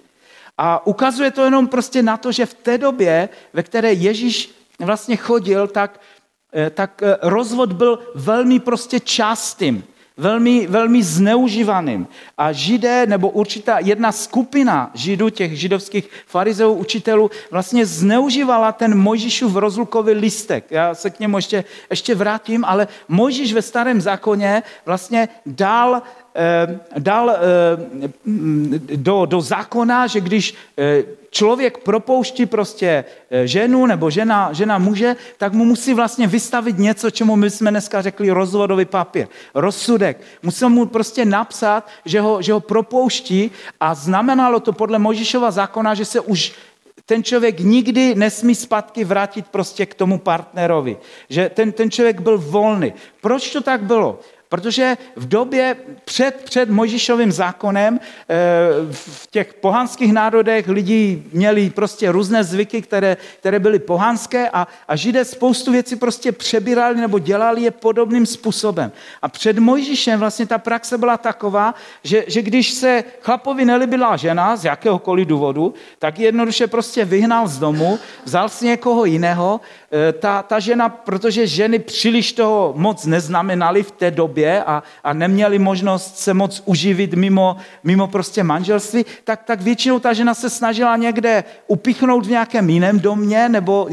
A 0.59 0.87
ukazuje 0.87 1.31
to 1.31 1.45
jenom 1.45 1.69
prostě 1.69 2.03
na 2.03 2.17
to, 2.17 2.33
že 2.33 2.47
v 2.47 2.55
té 2.55 2.79
době, 2.79 3.29
ve 3.53 3.63
které 3.63 3.93
Ježíš 3.93 4.57
vlastně 4.79 5.17
chodil, 5.17 5.69
tak, 5.69 6.01
eh, 6.55 6.71
tak 6.71 7.03
eh, 7.03 7.19
rozvod 7.23 7.73
byl 7.73 7.99
velmi 8.15 8.61
prostě 8.61 9.01
častým 9.01 9.85
velmi, 10.21 10.67
velmi 10.67 11.03
zneužívaným. 11.03 12.07
A 12.39 12.53
židé, 12.53 13.07
nebo 13.07 13.31
určitá 13.31 13.79
jedna 13.79 14.13
skupina 14.13 14.91
židů, 14.95 15.31
těch 15.31 15.59
židovských 15.59 16.11
farizeů, 16.27 16.73
učitelů, 16.73 17.31
vlastně 17.51 17.87
zneužívala 17.87 18.73
ten 18.73 18.99
Mojžíšův 18.99 19.57
rozlukový 19.57 20.13
listek. 20.13 20.65
Já 20.71 20.95
se 20.95 21.11
k 21.11 21.21
němu 21.21 21.39
ještě, 21.39 21.65
ještě 21.91 22.15
vrátím, 22.15 22.65
ale 22.65 22.89
Mojžíš 23.09 23.53
ve 23.53 23.63
starém 23.63 24.01
zákoně 24.01 24.63
vlastně 24.87 25.29
dal 25.47 26.03
dal 26.99 27.31
eh, 27.31 27.37
do, 28.97 29.25
do 29.25 29.41
zákona, 29.41 30.07
že 30.07 30.21
když 30.21 30.55
eh, 30.79 31.05
člověk 31.31 31.79
propouští 31.79 32.47
prostě 32.47 33.05
ženu 33.45 33.87
nebo 33.87 34.11
žena, 34.11 34.53
žena 34.53 34.79
muže, 34.79 35.17
tak 35.39 35.53
mu 35.53 35.65
musí 35.65 35.95
vlastně 35.95 36.27
vystavit 36.27 36.79
něco, 36.79 37.11
čemu 37.11 37.37
my 37.37 37.51
jsme 37.51 37.71
dneska 37.71 38.03
řekli 38.03 38.31
rozvodový 38.31 38.85
papír, 38.85 39.27
rozsudek. 39.55 40.21
Musel 40.43 40.69
mu 40.69 40.87
prostě 40.87 41.25
napsat, 41.25 41.89
že 42.05 42.21
ho, 42.21 42.43
že 42.43 42.53
ho 42.53 42.61
propouští 42.61 43.51
a 43.81 43.95
znamenalo 43.95 44.61
to 44.61 44.73
podle 44.73 44.99
Možišova 44.99 45.51
zákona, 45.51 45.95
že 45.95 46.05
se 46.05 46.21
už 46.21 46.53
ten 47.07 47.25
člověk 47.25 47.61
nikdy 47.61 48.15
nesmí 48.15 48.55
zpátky 48.55 49.05
vrátit 49.05 49.47
prostě 49.51 49.87
k 49.87 49.95
tomu 49.95 50.19
partnerovi. 50.19 50.97
Že 51.29 51.49
ten, 51.49 51.73
ten 51.73 51.91
člověk 51.91 52.21
byl 52.21 52.39
volný. 52.39 52.93
Proč 53.21 53.51
to 53.51 53.61
tak 53.61 53.83
bylo? 53.83 54.21
Protože 54.51 54.97
v 55.17 55.29
době 55.29 55.77
před, 56.05 56.43
před 56.45 56.71
Mojžišovým 56.71 57.33
zákonem 57.33 58.01
eh, 58.03 58.37
v 58.93 59.27
těch 59.31 59.55
pohanských 59.55 60.13
národech 60.13 60.69
lidi 60.69 61.23
měli 61.33 61.71
prostě 61.71 62.13
různé 62.13 62.45
zvyky, 62.45 62.83
které, 62.83 63.17
které 63.39 63.59
byly 63.59 63.79
pohanské 63.79 64.51
a, 64.51 64.67
a 64.89 64.97
židé 64.97 65.25
spoustu 65.25 65.73
věcí 65.73 65.97
prostě 65.97 66.33
přebírali 66.33 67.01
nebo 67.01 67.19
dělali 67.19 67.63
je 67.63 67.71
podobným 67.71 68.27
způsobem. 68.27 68.93
A 69.23 69.29
před 69.29 69.59
Mojžišem 69.59 70.21
vlastně 70.21 70.47
ta 70.47 70.59
praxe 70.59 70.99
byla 70.99 71.17
taková, 71.17 71.75
že, 72.03 72.25
že 72.27 72.43
když 72.43 72.71
se 72.71 73.05
chlapovi 73.23 73.65
nelibila 73.65 74.17
žena 74.17 74.57
z 74.57 74.65
jakéhokoliv 74.65 75.29
důvodu, 75.29 75.75
tak 75.99 76.19
jednoduše 76.19 76.67
prostě 76.67 77.05
vyhnal 77.05 77.49
z 77.49 77.59
domu, 77.59 77.99
vzal 78.25 78.49
si 78.49 78.67
někoho 78.67 79.05
jiného. 79.05 79.61
Eh, 79.93 80.13
ta, 80.13 80.43
ta 80.43 80.61
žena, 80.61 80.89
protože 80.89 81.47
ženy 81.47 81.79
příliš 81.79 82.33
toho 82.33 82.73
moc 82.77 83.07
neznamenaly 83.07 83.83
v 83.83 83.91
té 83.91 84.11
době, 84.11 84.65
a, 84.65 84.83
a 85.05 85.13
neměli 85.13 85.59
možnost 85.59 86.19
se 86.19 86.35
moc 86.35 86.63
uživit 86.65 87.15
mimo, 87.15 87.57
mimo 87.85 88.07
prostě 88.07 88.43
manželství, 88.43 89.07
tak, 89.25 89.43
tak 89.45 89.61
většinou 89.61 89.99
ta 89.99 90.13
žena 90.13 90.35
se 90.35 90.51
snažila 90.51 90.97
někde 90.97 91.45
upichnout 91.67 92.27
v 92.27 92.31
nějakém 92.31 92.71
jiném 92.71 93.01
domě 93.01 93.49
nebo 93.49 93.89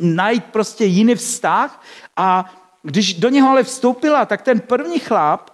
najít 0.00 0.44
prostě 0.44 0.84
jiný 0.84 1.14
vztah. 1.14 1.82
A 2.16 2.52
když 2.82 3.14
do 3.14 3.28
něho 3.28 3.50
ale 3.50 3.62
vstoupila, 3.62 4.24
tak 4.24 4.42
ten 4.42 4.60
první 4.60 4.98
chlap 4.98 5.50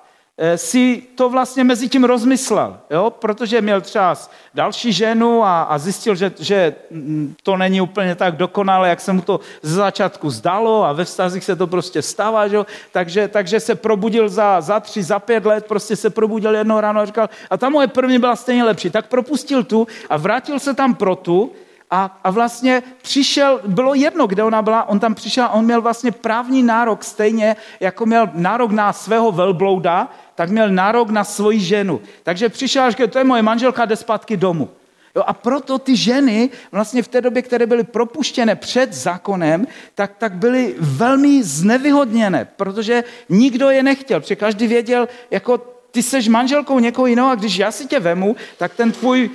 si 0.56 1.02
to 1.14 1.30
vlastně 1.30 1.64
mezi 1.64 1.88
tím 1.88 2.04
rozmyslel, 2.04 2.78
jo? 2.90 3.10
protože 3.10 3.60
měl 3.60 3.80
třeba 3.80 4.16
další 4.54 4.92
ženu 4.92 5.44
a, 5.44 5.62
a 5.62 5.78
zjistil, 5.78 6.14
že, 6.14 6.32
že 6.38 6.74
mm, 6.90 7.34
to 7.42 7.56
není 7.56 7.80
úplně 7.80 8.14
tak 8.14 8.36
dokonalé, 8.36 8.88
jak 8.88 9.00
se 9.00 9.12
mu 9.12 9.20
to 9.20 9.40
ze 9.62 9.74
začátku 9.74 10.30
zdalo 10.30 10.84
a 10.84 10.92
ve 10.92 11.04
vztazích 11.04 11.44
se 11.44 11.56
to 11.56 11.66
prostě 11.66 12.02
stává, 12.02 12.48
že? 12.48 12.58
Takže, 12.92 13.28
takže 13.28 13.60
se 13.60 13.74
probudil 13.74 14.28
za, 14.28 14.60
za 14.60 14.80
tři, 14.80 15.02
za 15.02 15.18
pět 15.18 15.44
let, 15.44 15.66
prostě 15.66 15.96
se 15.96 16.10
probudil 16.10 16.54
jednou 16.54 16.80
ráno 16.80 17.00
a 17.00 17.06
říkal, 17.06 17.28
a 17.50 17.56
ta 17.56 17.68
moje 17.68 17.86
první 17.86 18.18
byla 18.18 18.36
stejně 18.36 18.64
lepší, 18.64 18.90
tak 18.90 19.06
propustil 19.06 19.64
tu 19.64 19.86
a 20.10 20.16
vrátil 20.16 20.60
se 20.60 20.74
tam 20.74 20.94
pro 20.94 21.16
tu, 21.16 21.52
a, 21.90 22.18
a 22.24 22.30
vlastně 22.30 22.82
přišel, 23.02 23.60
bylo 23.66 23.94
jedno, 23.94 24.26
kde 24.26 24.44
ona 24.44 24.62
byla, 24.62 24.88
on 24.88 24.98
tam 24.98 25.14
přišel, 25.14 25.48
on 25.52 25.64
měl 25.64 25.80
vlastně 25.80 26.12
právní 26.12 26.62
nárok 26.62 27.04
stejně, 27.04 27.56
jako 27.80 28.06
měl 28.06 28.30
nárok 28.34 28.70
na 28.70 28.92
svého 28.92 29.32
velblouda, 29.32 30.08
tak 30.36 30.50
měl 30.50 30.70
nárok 30.70 31.10
na 31.10 31.24
svoji 31.24 31.60
ženu. 31.60 32.00
Takže 32.22 32.48
přišel 32.48 32.82
a 32.82 32.90
říkal, 32.90 33.08
to 33.08 33.18
je 33.18 33.24
moje 33.24 33.42
manželka, 33.42 33.84
jde 33.84 33.96
zpátky 33.96 34.36
domů. 34.36 34.70
Jo, 35.16 35.22
a 35.26 35.32
proto 35.32 35.78
ty 35.78 35.96
ženy 35.96 36.50
vlastně 36.72 37.02
v 37.02 37.08
té 37.08 37.20
době, 37.20 37.42
které 37.42 37.66
byly 37.66 37.84
propuštěné 37.84 38.56
před 38.56 38.92
zákonem, 38.92 39.66
tak, 39.94 40.12
tak 40.18 40.32
byly 40.32 40.74
velmi 40.78 41.42
znevyhodněné, 41.42 42.44
protože 42.56 43.04
nikdo 43.28 43.70
je 43.70 43.82
nechtěl, 43.82 44.20
protože 44.20 44.36
každý 44.36 44.66
věděl, 44.66 45.08
jako 45.30 45.58
ty 45.90 46.02
seš 46.02 46.28
manželkou 46.28 46.78
někoho 46.78 47.06
jiného 47.06 47.28
a 47.28 47.34
když 47.34 47.56
já 47.56 47.70
si 47.72 47.86
tě 47.86 48.00
vemu, 48.00 48.36
tak 48.58 48.74
ten 48.74 48.92
tvůj 48.92 49.30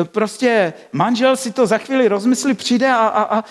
e, 0.00 0.04
prostě 0.04 0.72
manžel 0.92 1.36
si 1.36 1.52
to 1.52 1.66
za 1.66 1.78
chvíli 1.78 2.08
rozmyslí, 2.08 2.54
přijde 2.54 2.90
a, 2.90 2.96
a, 2.96 3.38
a 3.38 3.44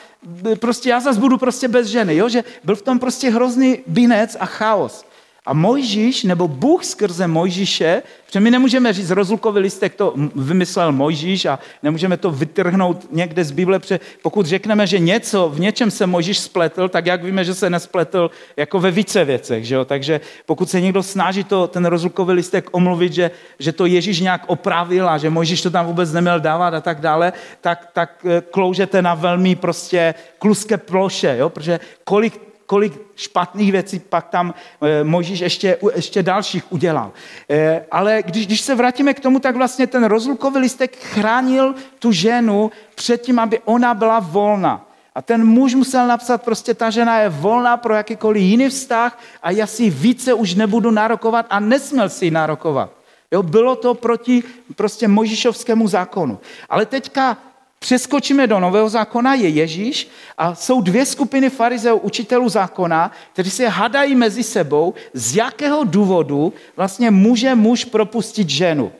prostě 0.59 0.89
já 0.89 0.99
zase 0.99 1.19
budu 1.19 1.37
prostě 1.37 1.67
bez 1.67 1.87
ženy, 1.87 2.15
jo? 2.15 2.29
že 2.29 2.43
byl 2.63 2.75
v 2.75 2.81
tom 2.81 2.99
prostě 2.99 3.29
hrozný 3.29 3.79
binec 3.87 4.37
a 4.39 4.45
chaos. 4.45 5.05
A 5.45 5.53
Mojžíš, 5.53 6.23
nebo 6.23 6.47
Bůh 6.47 6.85
skrze 6.85 7.27
Mojžíše, 7.27 8.03
protože 8.25 8.39
my 8.39 8.51
nemůžeme 8.51 8.93
říct, 8.93 9.09
rozlukový 9.09 9.59
listek 9.59 9.95
to 9.95 10.13
vymyslel 10.35 10.91
Mojžíš 10.91 11.45
a 11.45 11.59
nemůžeme 11.83 12.17
to 12.17 12.31
vytrhnout 12.31 13.07
někde 13.11 13.43
z 13.43 13.51
Bible, 13.51 13.79
protože 13.79 13.99
pokud 14.21 14.45
řekneme, 14.45 14.87
že 14.87 14.99
něco, 14.99 15.49
v 15.49 15.59
něčem 15.59 15.91
se 15.91 16.07
Mojžíš 16.07 16.39
spletl, 16.39 16.89
tak 16.89 17.05
jak 17.05 17.23
víme, 17.23 17.43
že 17.43 17.53
se 17.53 17.69
nespletl 17.69 18.31
jako 18.57 18.79
ve 18.79 18.91
více 18.91 19.25
věcech. 19.25 19.65
Že 19.65 19.75
jo? 19.75 19.85
Takže 19.85 20.21
pokud 20.45 20.69
se 20.69 20.81
někdo 20.81 21.03
snaží 21.03 21.43
to, 21.43 21.67
ten 21.67 21.85
rozlukový 21.85 22.33
listek 22.33 22.69
omluvit, 22.71 23.13
že, 23.13 23.31
že 23.59 23.71
to 23.71 23.85
Ježíš 23.85 24.19
nějak 24.19 24.41
opravil 24.47 25.09
a 25.09 25.17
že 25.17 25.29
Mojžíš 25.29 25.61
to 25.61 25.71
tam 25.71 25.85
vůbec 25.85 26.11
neměl 26.11 26.39
dávat 26.39 26.73
a 26.73 26.81
tak 26.81 27.01
dále, 27.01 27.33
tak, 27.61 27.89
tak 27.93 28.25
eh, 28.25 28.41
kloužete 28.51 29.01
na 29.01 29.13
velmi 29.13 29.55
prostě 29.55 30.13
kluské 30.39 30.77
ploše, 30.77 31.35
jo? 31.39 31.49
protože 31.49 31.79
kolik 32.03 32.48
kolik 32.69 33.01
špatných 33.15 33.71
věcí 33.71 33.99
pak 33.99 34.29
tam 34.29 34.53
e, 34.81 35.03
Možíš 35.03 35.39
ještě, 35.39 35.77
ještě 35.95 36.23
dalších 36.23 36.71
udělal. 36.71 37.11
E, 37.49 37.85
ale 37.91 38.23
když, 38.25 38.47
když 38.47 38.61
se 38.61 38.75
vrátíme 38.75 39.13
k 39.13 39.19
tomu, 39.19 39.39
tak 39.39 39.55
vlastně 39.55 39.87
ten 39.87 40.03
rozlukový 40.03 40.59
listek 40.59 40.97
chránil 40.97 41.75
tu 41.99 42.11
ženu 42.11 42.71
před 42.95 43.21
tím, 43.21 43.39
aby 43.39 43.59
ona 43.65 43.93
byla 43.93 44.19
volná. 44.19 44.85
A 45.15 45.21
ten 45.21 45.45
muž 45.45 45.75
musel 45.75 46.07
napsat, 46.07 46.43
prostě 46.43 46.73
ta 46.73 46.89
žena 46.89 47.19
je 47.19 47.29
volná 47.29 47.77
pro 47.77 47.95
jakýkoliv 47.95 48.43
jiný 48.43 48.69
vztah 48.69 49.19
a 49.43 49.51
já 49.51 49.67
si 49.67 49.89
více 49.89 50.33
už 50.33 50.55
nebudu 50.55 50.91
nárokovat 50.91 51.45
a 51.49 51.59
nesměl 51.59 52.09
si 52.09 52.25
ji 52.25 52.31
nárokovat. 52.31 52.91
Jo, 53.31 53.43
bylo 53.43 53.75
to 53.75 53.93
proti 53.93 54.43
prostě 54.75 55.07
Možišovskému 55.07 55.87
zákonu. 55.87 56.39
Ale 56.69 56.85
teďka 56.85 57.37
Přeskočíme 57.79 58.47
do 58.47 58.59
Nového 58.59 58.89
zákona, 58.89 59.33
je 59.33 59.49
Ježíš 59.49 60.09
a 60.37 60.55
jsou 60.55 60.81
dvě 60.81 61.05
skupiny 61.05 61.49
farizeů, 61.49 61.97
učitelů 61.97 62.49
zákona, 62.49 63.11
kteří 63.33 63.49
se 63.49 63.67
hadají 63.67 64.15
mezi 64.15 64.43
sebou, 64.43 64.93
z 65.13 65.35
jakého 65.35 65.83
důvodu 65.83 66.53
vlastně 66.75 67.11
může 67.11 67.55
muž 67.55 67.85
propustit 67.85 68.49
ženu. 68.49 68.91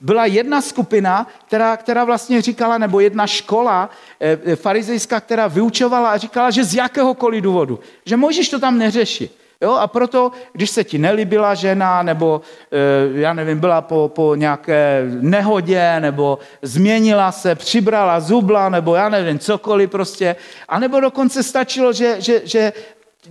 Byla 0.00 0.26
jedna 0.26 0.60
skupina, 0.60 1.26
která, 1.46 1.76
která 1.76 2.04
vlastně 2.04 2.42
říkala, 2.42 2.78
nebo 2.78 3.00
jedna 3.00 3.26
škola 3.26 3.90
e, 4.20 4.56
farizejská, 4.56 5.20
která 5.20 5.46
vyučovala 5.46 6.10
a 6.10 6.16
říkala, 6.16 6.50
že 6.50 6.64
z 6.64 6.74
jakéhokoliv 6.74 7.42
důvodu, 7.42 7.80
že 8.06 8.16
Mojžíš 8.16 8.48
to 8.48 8.58
tam 8.58 8.78
neřeší. 8.78 9.30
Jo? 9.62 9.72
A 9.74 9.86
proto, 9.86 10.32
když 10.52 10.70
se 10.70 10.84
ti 10.84 10.98
nelíbila 10.98 11.54
žena, 11.54 12.02
nebo 12.02 12.40
e, 12.72 13.20
já 13.20 13.32
nevím, 13.32 13.58
byla 13.58 13.80
po, 13.80 14.10
po 14.14 14.34
nějaké 14.34 15.02
nehodě, 15.20 16.00
nebo 16.00 16.38
změnila 16.62 17.32
se, 17.32 17.54
přibrala 17.54 18.20
zubla, 18.20 18.68
nebo 18.68 18.94
já 18.94 19.08
nevím, 19.08 19.38
cokoliv 19.38 19.90
prostě, 19.90 20.36
a 20.68 20.78
nebo 20.78 21.00
dokonce 21.00 21.42
stačilo, 21.42 21.92
že, 21.92 22.16
že, 22.20 22.42
že 22.44 22.72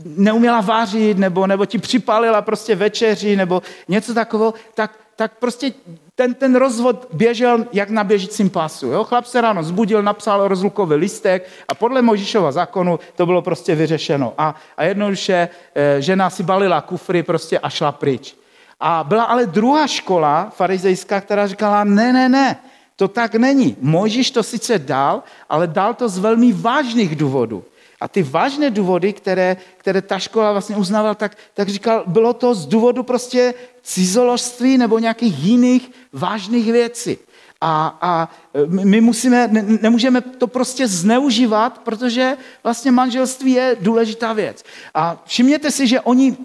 neuměla 0.06 0.62
vařit, 0.62 1.18
nebo, 1.18 1.48
nebo 1.48 1.66
ti 1.66 1.78
připálila 1.78 2.42
prostě 2.42 2.76
večeři, 2.76 3.36
nebo 3.36 3.62
něco 3.88 4.14
takového, 4.14 4.54
tak, 4.76 4.92
tak 5.16 5.32
prostě 5.40 5.72
ten, 6.16 6.34
ten 6.34 6.56
rozvod 6.56 7.08
běžel 7.14 7.66
jak 7.74 7.90
na 7.90 8.04
běžícím 8.04 8.50
pasu. 8.50 8.88
Jo? 8.88 9.04
Chlap 9.04 9.26
se 9.26 9.42
ráno 9.42 9.64
zbudil, 9.64 10.04
napsal 10.04 10.48
rozlukový 10.48 10.96
listek 10.96 11.50
a 11.68 11.74
podle 11.74 12.02
Možíšova 12.02 12.52
zákonu 12.52 13.00
to 13.16 13.26
bylo 13.26 13.42
prostě 13.42 13.76
vyřešeno. 13.76 14.34
A, 14.38 14.56
a 14.78 14.84
jednoduše 14.84 15.50
e, 15.76 16.02
žena 16.02 16.30
si 16.30 16.44
balila 16.44 16.82
kufry 16.82 17.24
prostě 17.24 17.60
a 17.60 17.70
šla 17.70 17.92
pryč. 17.92 18.36
A 18.80 19.04
byla 19.04 19.24
ale 19.24 19.46
druhá 19.46 19.88
škola 19.88 20.50
farizejská, 20.56 21.22
která 21.22 21.48
říkala, 21.48 21.84
ne, 21.84 22.14
ne, 22.14 22.30
ne, 22.30 22.58
to 22.96 23.08
tak 23.08 23.36
není. 23.36 23.78
Možíš 23.82 24.32
to 24.32 24.44
sice 24.44 24.80
dal, 24.80 25.24
ale 25.50 25.68
dal 25.68 25.94
to 25.94 26.10
z 26.10 26.18
velmi 26.18 26.54
vážných 26.54 27.16
důvodů. 27.16 27.64
A 28.02 28.08
ty 28.08 28.24
vážné 28.24 28.70
důvody, 28.70 29.14
které, 29.14 29.58
které 29.78 30.02
ta 30.02 30.20
škola 30.20 30.52
vlastně 30.52 30.76
uznávala, 30.76 31.16
tak, 31.16 31.38
tak 31.54 31.70
říkal, 31.70 32.04
bylo 32.08 32.34
to 32.34 32.56
z 32.56 32.66
důvodu 32.66 33.04
prostě 33.04 33.54
cizoložství 33.84 34.78
nebo 34.78 35.00
nějakých 35.00 35.40
jiných 35.40 35.92
vážných 36.14 36.72
věcí. 36.72 37.18
A, 37.62 37.98
a 38.02 38.30
my 38.68 39.02
musíme, 39.02 39.48
ne, 39.48 39.66
nemůžeme 39.82 40.22
to 40.22 40.48
prostě 40.48 40.88
zneužívat, 40.88 41.78
protože 41.78 42.38
vlastně 42.64 42.92
manželství 42.92 43.52
je 43.52 43.78
důležitá 43.80 44.34
věc. 44.34 44.64
A 44.94 45.24
všimněte 45.26 45.72
si, 45.72 45.88
že 45.88 46.02
oni 46.02 46.38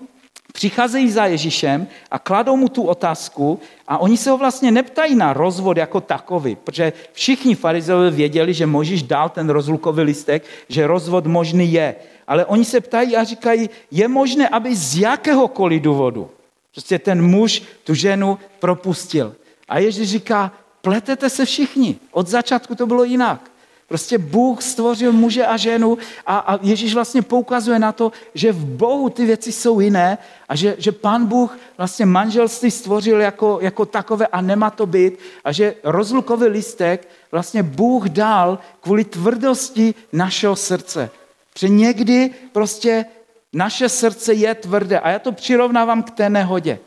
přicházejí 0.56 1.10
za 1.10 1.26
Ježíšem 1.26 1.86
a 2.10 2.18
kladou 2.18 2.56
mu 2.56 2.68
tu 2.68 2.82
otázku 2.82 3.60
a 3.88 3.98
oni 3.98 4.16
se 4.16 4.30
ho 4.30 4.38
vlastně 4.40 4.72
neptají 4.72 5.14
na 5.14 5.32
rozvod 5.32 5.76
jako 5.76 6.00
takový, 6.00 6.56
protože 6.56 6.92
všichni 7.12 7.54
farizeové 7.54 8.10
věděli, 8.10 8.54
že 8.54 8.66
Možíš 8.66 9.02
dal 9.02 9.28
ten 9.28 9.48
rozlukový 9.48 10.02
listek, 10.02 10.44
že 10.68 10.86
rozvod 10.86 11.26
možný 11.26 11.72
je. 11.72 11.94
Ale 12.26 12.44
oni 12.44 12.64
se 12.64 12.80
ptají 12.80 13.16
a 13.16 13.24
říkají, 13.24 13.70
je 13.90 14.08
možné, 14.08 14.48
aby 14.48 14.76
z 14.76 14.98
jakéhokoliv 14.98 15.82
důvodu 15.82 16.30
prostě 16.72 16.98
ten 16.98 17.22
muž 17.22 17.62
tu 17.84 17.94
ženu 17.94 18.38
propustil. 18.60 19.36
A 19.68 19.78
Ježíš 19.78 20.10
říká, 20.10 20.52
pletete 20.80 21.30
se 21.30 21.44
všichni. 21.44 21.96
Od 22.12 22.28
začátku 22.28 22.74
to 22.74 22.86
bylo 22.86 23.04
jinak. 23.04 23.50
Prostě 23.88 24.18
Bůh 24.18 24.62
stvořil 24.62 25.12
muže 25.12 25.46
a 25.46 25.56
ženu 25.56 25.98
a, 26.26 26.38
a 26.38 26.58
Ježíš 26.62 26.94
vlastně 26.94 27.22
poukazuje 27.22 27.78
na 27.78 27.92
to, 27.92 28.12
že 28.34 28.52
v 28.52 28.64
Bohu 28.64 29.10
ty 29.10 29.26
věci 29.26 29.52
jsou 29.52 29.80
jiné 29.80 30.18
a 30.48 30.56
že, 30.56 30.76
že 30.78 30.92
Pán 30.92 31.26
Bůh 31.26 31.58
vlastně 31.78 32.06
manželství 32.06 32.70
stvořil 32.70 33.20
jako, 33.20 33.58
jako 33.62 33.86
takové 33.86 34.26
a 34.26 34.40
nemá 34.40 34.70
to 34.70 34.86
být 34.86 35.18
a 35.44 35.52
že 35.52 35.74
rozlukový 35.84 36.46
listek 36.46 37.08
vlastně 37.32 37.62
Bůh 37.62 38.08
dal 38.08 38.58
kvůli 38.80 39.04
tvrdosti 39.04 39.94
našeho 40.12 40.56
srdce. 40.56 41.10
Protože 41.52 41.68
někdy 41.68 42.30
prostě 42.52 43.04
naše 43.52 43.88
srdce 43.88 44.32
je 44.32 44.54
tvrdé 44.54 45.00
a 45.00 45.10
já 45.10 45.18
to 45.18 45.32
přirovnávám 45.32 46.02
k 46.02 46.10
té 46.10 46.30
nehodě. 46.30 46.78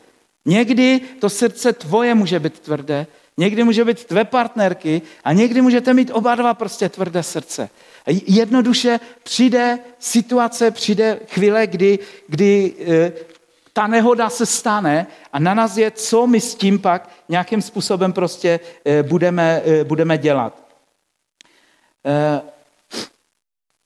Někdy 0.44 1.00
to 1.20 1.30
srdce 1.30 1.72
tvoje 1.72 2.14
může 2.14 2.40
být 2.40 2.58
tvrdé 2.58 3.06
Někdy 3.40 3.64
může 3.64 3.84
být 3.84 4.04
tvé 4.04 4.24
partnerky 4.24 5.02
a 5.24 5.32
někdy 5.32 5.60
můžete 5.60 5.94
mít 5.94 6.10
oba 6.12 6.34
dva 6.34 6.54
prostě 6.54 6.88
tvrdé 6.88 7.22
srdce. 7.22 7.70
Jednoduše 8.26 9.00
přijde 9.22 9.78
situace, 9.98 10.70
přijde 10.70 11.20
chvíle, 11.28 11.66
kdy, 11.66 11.98
kdy 12.28 12.74
e, 12.88 13.12
ta 13.72 13.86
nehoda 13.86 14.30
se 14.30 14.46
stane 14.46 15.06
a 15.32 15.38
na 15.38 15.54
nás 15.54 15.76
je, 15.76 15.90
co 15.90 16.26
my 16.26 16.40
s 16.40 16.54
tím 16.54 16.78
pak 16.78 17.08
nějakým 17.28 17.62
způsobem 17.62 18.12
prostě 18.12 18.60
e, 18.84 19.02
budeme, 19.02 19.62
e, 19.64 19.84
budeme 19.84 20.18
dělat. 20.18 20.52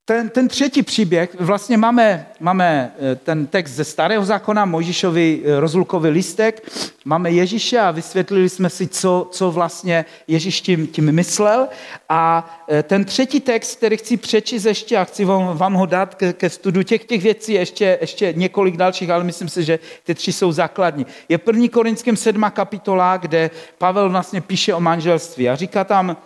Ten, 0.06 0.28
ten 0.28 0.48
třetí 0.48 0.82
příběh, 0.82 1.36
vlastně 1.40 1.76
máme, 1.76 2.26
máme 2.40 2.94
eh, 2.98 3.16
ten 3.16 3.46
text 3.46 3.72
ze 3.72 3.84
starého 3.84 4.24
zákona, 4.24 4.64
Mojžíšovi 4.64 5.42
eh, 5.44 5.60
rozlukový 5.60 6.10
listek, 6.10 6.68
máme 7.04 7.30
Ježíše 7.30 7.78
a 7.78 7.90
vysvětlili 7.90 8.48
jsme 8.48 8.70
si, 8.70 8.86
co, 8.86 9.28
co 9.30 9.50
vlastně 9.50 10.04
Ježíš 10.28 10.60
tím, 10.60 10.86
tím 10.86 11.12
myslel. 11.12 11.68
A 12.08 12.50
eh, 12.68 12.82
ten 12.82 13.04
třetí 13.04 13.40
text, 13.40 13.76
který 13.76 13.96
chci 13.96 14.16
přečíst 14.16 14.64
ještě 14.64 14.96
a 14.96 15.04
chci 15.04 15.24
vám, 15.24 15.56
vám 15.56 15.74
ho 15.74 15.86
dát 15.86 16.14
ke, 16.14 16.32
ke 16.32 16.50
studu 16.50 16.82
těch, 16.82 17.04
těch 17.04 17.22
věcí, 17.22 17.52
ještě, 17.52 17.98
ještě 18.00 18.32
několik 18.36 18.76
dalších, 18.76 19.10
ale 19.10 19.24
myslím 19.24 19.48
si, 19.48 19.64
že 19.64 19.78
ty 20.04 20.14
tři 20.14 20.32
jsou 20.32 20.52
základní. 20.52 21.06
Je 21.28 21.38
první 21.38 21.68
Korinským 21.68 22.16
sedma 22.16 22.50
kapitola, 22.50 23.16
kde 23.16 23.50
Pavel 23.78 24.10
vlastně 24.10 24.40
píše 24.40 24.74
o 24.74 24.80
manželství 24.80 25.48
a 25.48 25.56
říká 25.56 25.84
tam, 25.84 26.16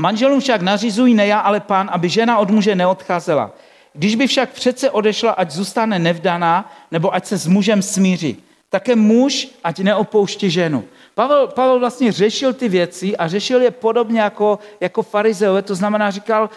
Manželům 0.00 0.40
však 0.40 0.62
nařizují 0.62 1.14
ne 1.14 1.26
já, 1.26 1.38
ale 1.38 1.60
pán, 1.60 1.90
aby 1.92 2.08
žena 2.08 2.38
od 2.38 2.50
muže 2.50 2.74
neodcházela. 2.74 3.50
Když 3.92 4.14
by 4.14 4.26
však 4.26 4.50
přece 4.50 4.90
odešla, 4.90 5.30
ať 5.30 5.50
zůstane 5.50 5.98
nevdaná, 5.98 6.72
nebo 6.90 7.14
ať 7.14 7.26
se 7.26 7.36
s 7.36 7.46
mužem 7.46 7.82
smíří. 7.82 8.42
Také 8.70 8.96
muž, 8.96 9.48
ať 9.64 9.78
neopouští 9.78 10.50
ženu. 10.50 10.84
Pavel, 11.14 11.46
Pavel 11.46 11.78
vlastně 11.78 12.12
řešil 12.12 12.52
ty 12.52 12.68
věci 12.68 13.16
a 13.16 13.28
řešil 13.28 13.62
je 13.62 13.70
podobně 13.70 14.20
jako, 14.20 14.58
jako 14.80 15.02
farizeové, 15.02 15.62
to 15.62 15.74
znamená, 15.74 16.10
říkal, 16.10 16.50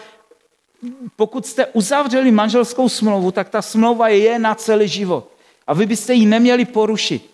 pokud 1.16 1.46
jste 1.46 1.66
uzavřeli 1.66 2.30
manželskou 2.30 2.88
smlouvu, 2.88 3.30
tak 3.30 3.48
ta 3.48 3.62
smlouva 3.62 4.08
je 4.08 4.38
na 4.38 4.54
celý 4.54 4.88
život. 4.88 5.28
A 5.66 5.74
vy 5.74 5.86
byste 5.86 6.14
ji 6.14 6.26
neměli 6.26 6.64
porušit. 6.64 7.31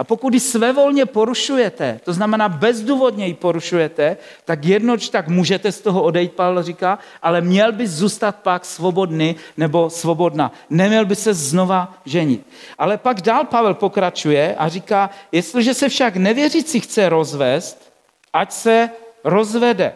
A 0.00 0.04
pokud 0.04 0.34
ji 0.34 0.40
svévolně 0.40 1.06
porušujete, 1.06 2.00
to 2.04 2.12
znamená 2.12 2.48
bezdůvodně 2.48 3.26
ji 3.26 3.34
porušujete, 3.34 4.16
tak 4.44 4.64
jednoč 4.64 5.08
tak 5.08 5.28
můžete 5.28 5.72
z 5.72 5.80
toho 5.80 6.02
odejít, 6.02 6.32
Pavel 6.32 6.62
říká, 6.62 6.98
ale 7.22 7.40
měl 7.40 7.72
by 7.72 7.86
zůstat 7.86 8.36
pak 8.36 8.64
svobodný 8.64 9.36
nebo 9.56 9.90
svobodná. 9.90 10.52
Neměl 10.70 11.04
by 11.04 11.16
se 11.16 11.34
znova 11.34 11.94
ženit. 12.04 12.46
Ale 12.78 12.96
pak 12.96 13.20
dál 13.20 13.44
Pavel 13.44 13.74
pokračuje 13.74 14.54
a 14.58 14.68
říká, 14.68 15.10
jestliže 15.32 15.74
se 15.74 15.88
však 15.88 16.16
nevěřící 16.16 16.80
chce 16.80 17.08
rozvést, 17.08 17.92
ať 18.32 18.52
se 18.52 18.90
rozvede. 19.24 19.92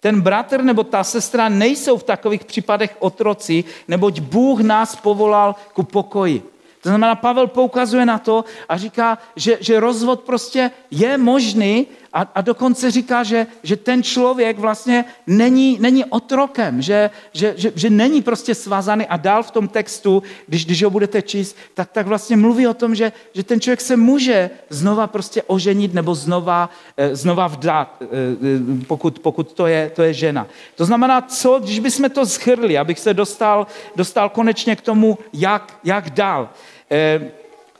Ten 0.00 0.20
bratr 0.20 0.62
nebo 0.62 0.84
ta 0.84 1.04
sestra 1.04 1.48
nejsou 1.48 1.98
v 1.98 2.02
takových 2.02 2.44
případech 2.44 2.96
otroci, 2.98 3.64
neboť 3.88 4.20
Bůh 4.20 4.60
nás 4.60 4.96
povolal 4.96 5.54
ku 5.72 5.82
pokoji. 5.82 6.42
To 6.80 6.88
znamená, 6.88 7.14
Pavel 7.14 7.46
poukazuje 7.46 8.06
na 8.06 8.18
to 8.18 8.44
a 8.68 8.76
říká, 8.76 9.18
že, 9.36 9.58
že 9.60 9.80
rozvod 9.80 10.20
prostě 10.20 10.70
je 10.90 11.18
možný 11.18 11.86
a, 12.12 12.26
a 12.34 12.40
dokonce 12.40 12.90
říká, 12.90 13.22
že, 13.22 13.46
že 13.62 13.76
ten 13.76 14.02
člověk 14.02 14.58
vlastně 14.58 15.04
není, 15.26 15.78
není 15.80 16.04
otrokem, 16.04 16.82
že, 16.82 17.10
že, 17.32 17.54
že, 17.56 17.72
že 17.74 17.90
není 17.90 18.22
prostě 18.22 18.54
svázaný 18.54 19.06
a 19.06 19.16
dál 19.16 19.42
v 19.42 19.50
tom 19.50 19.68
textu, 19.68 20.22
když, 20.46 20.66
když 20.66 20.82
ho 20.82 20.90
budete 20.90 21.22
číst, 21.22 21.56
tak, 21.74 21.90
tak 21.90 22.06
vlastně 22.06 22.36
mluví 22.36 22.66
o 22.66 22.74
tom, 22.74 22.94
že, 22.94 23.12
že 23.32 23.42
ten 23.42 23.60
člověk 23.60 23.80
se 23.80 23.96
může 23.96 24.50
znova 24.70 25.06
prostě 25.06 25.42
oženit 25.42 25.94
nebo 25.94 26.14
znova, 26.14 26.70
eh, 26.96 27.16
znova 27.16 27.46
vdát, 27.46 27.96
eh, 28.02 28.06
eh, 28.06 28.84
pokud, 28.86 29.18
pokud 29.18 29.52
to, 29.52 29.66
je, 29.66 29.90
to 29.94 30.02
je 30.02 30.14
žena. 30.14 30.46
To 30.74 30.84
znamená, 30.84 31.20
co, 31.20 31.58
když 31.58 31.78
bychom 31.78 32.10
to 32.10 32.26
schrli, 32.26 32.78
abych 32.78 32.98
se 32.98 33.14
dostal, 33.14 33.66
dostal 33.96 34.28
konečně 34.28 34.76
k 34.76 34.80
tomu, 34.80 35.18
jak, 35.32 35.78
jak 35.84 36.10
dál. 36.10 36.48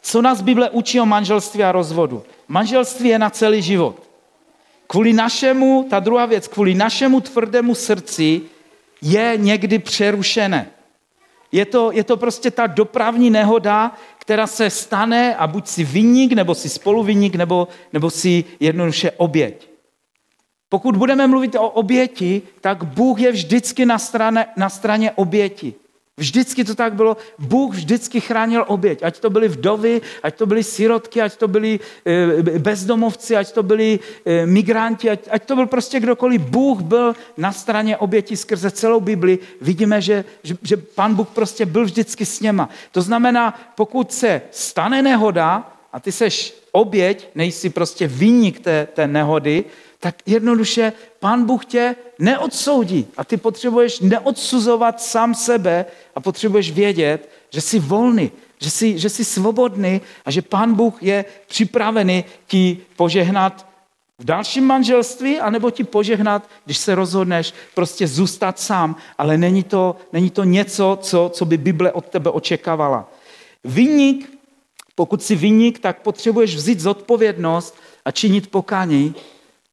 Co 0.01 0.23
nás 0.23 0.40
Bible 0.40 0.71
učí 0.71 1.01
o 1.01 1.07
manželství 1.07 1.64
a 1.64 1.73
rozvodu? 1.73 2.23
Manželství 2.49 3.09
je 3.09 3.19
na 3.19 3.31
celý 3.31 3.62
život. 3.62 4.10
Kvůli 4.90 5.12
našemu, 5.12 5.87
ta 5.90 6.00
druhá 6.00 6.26
věc, 6.26 6.48
kvůli 6.48 6.74
našemu 6.74 7.20
tvrdému 7.20 7.74
srdci 7.74 8.40
je 9.03 9.33
někdy 9.37 9.79
přerušené. 9.79 10.70
Je 11.53 11.64
to, 11.64 11.92
je 11.92 12.05
to 12.05 12.16
prostě 12.16 12.50
ta 12.50 12.66
dopravní 12.66 13.31
nehoda, 13.31 13.94
která 14.18 14.46
se 14.46 14.70
stane 14.70 15.37
a 15.37 15.46
buď 15.46 15.66
si 15.66 15.85
vyník, 15.85 16.33
nebo 16.33 16.55
si 16.55 16.68
spoluvyník, 16.68 17.35
nebo, 17.35 17.68
nebo 17.92 18.11
si 18.11 18.44
jednoduše 18.61 19.11
oběť. 19.11 19.70
Pokud 20.68 20.96
budeme 20.96 21.26
mluvit 21.26 21.55
o 21.55 21.70
oběti, 21.70 22.42
tak 22.61 22.85
Bůh 22.85 23.20
je 23.20 23.33
vždycky 23.33 23.87
na 23.87 23.98
straně, 23.98 24.46
na 24.57 24.68
straně 24.68 25.12
oběti. 25.12 25.74
Vždycky 26.20 26.64
to 26.64 26.74
tak 26.74 26.94
bylo. 26.94 27.16
Bůh 27.38 27.74
vždycky 27.74 28.20
chránil 28.20 28.64
oběť. 28.68 29.02
Ať 29.02 29.18
to 29.18 29.30
byly 29.30 29.48
vdovy, 29.48 30.00
ať 30.22 30.35
to 30.37 30.46
byly 30.46 30.64
sirotky, 30.64 31.22
ať 31.22 31.37
to 31.37 31.48
byli 31.48 31.80
eh, 31.80 32.59
bezdomovci, 32.59 33.37
ať 33.37 33.52
to 33.52 33.62
byli 33.62 33.96
eh, 33.96 34.46
migranti, 34.46 35.11
ať, 35.11 35.20
ať 35.30 35.42
to 35.44 35.56
byl 35.56 35.66
prostě 35.66 36.00
kdokoliv. 36.00 36.40
Bůh 36.40 36.80
byl 36.80 37.16
na 37.37 37.52
straně 37.52 37.96
oběti 37.96 38.37
skrze 38.37 38.70
celou 38.70 39.00
Bibli. 39.00 39.38
Vidíme, 39.61 40.00
že, 40.00 40.24
že, 40.42 40.54
že 40.62 40.76
pan 40.76 41.14
Bůh 41.14 41.28
prostě 41.28 41.66
byl 41.66 41.85
vždycky 41.85 42.26
s 42.26 42.40
něma. 42.40 42.68
To 42.92 43.02
znamená, 43.02 43.72
pokud 43.74 44.12
se 44.12 44.42
stane 44.50 45.02
nehoda 45.02 45.72
a 45.92 46.00
ty 46.00 46.12
seš 46.12 46.54
oběť, 46.72 47.28
nejsi 47.35 47.70
prostě 47.70 48.06
výnik 48.06 48.61
té, 48.61 48.88
té 48.94 49.06
nehody, 49.06 49.64
tak 50.00 50.16
jednoduše 50.26 50.92
pán 51.18 51.44
Bůh 51.44 51.66
tě 51.66 51.96
neodsoudí. 52.18 53.06
A 53.16 53.24
ty 53.24 53.36
potřebuješ 53.36 54.00
neodsuzovat 54.00 55.02
sám 55.02 55.34
sebe 55.34 55.86
a 56.14 56.20
potřebuješ 56.20 56.70
vědět, 56.70 57.28
že 57.50 57.60
jsi 57.60 57.78
volný, 57.78 58.30
že 58.60 58.70
jsi, 58.70 58.98
že 58.98 59.08
jsi 59.10 59.24
svobodný 59.24 60.00
a 60.24 60.30
že 60.30 60.42
pán 60.42 60.74
Bůh 60.74 61.02
je 61.02 61.24
připravený 61.46 62.24
ti 62.46 62.78
požehnat 62.96 63.66
v 64.18 64.24
dalším 64.24 64.64
manželství, 64.64 65.40
anebo 65.40 65.70
ti 65.70 65.84
požehnat, 65.84 66.48
když 66.64 66.78
se 66.78 66.94
rozhodneš 66.94 67.54
prostě 67.74 68.06
zůstat 68.06 68.60
sám, 68.60 68.96
ale 69.18 69.38
není 69.38 69.62
to, 69.62 69.96
není 70.12 70.30
to 70.30 70.44
něco, 70.44 70.98
co, 71.02 71.30
co 71.34 71.44
by 71.44 71.56
Bible 71.56 71.92
od 71.92 72.04
tebe 72.04 72.30
očekávala. 72.30 73.08
Vyník, 73.64 74.38
pokud 74.94 75.22
jsi 75.22 75.36
vyník, 75.36 75.78
tak 75.78 76.02
potřebuješ 76.02 76.56
vzít 76.56 76.80
zodpovědnost 76.80 77.76
a 78.04 78.10
činit 78.10 78.50
pokání 78.50 79.14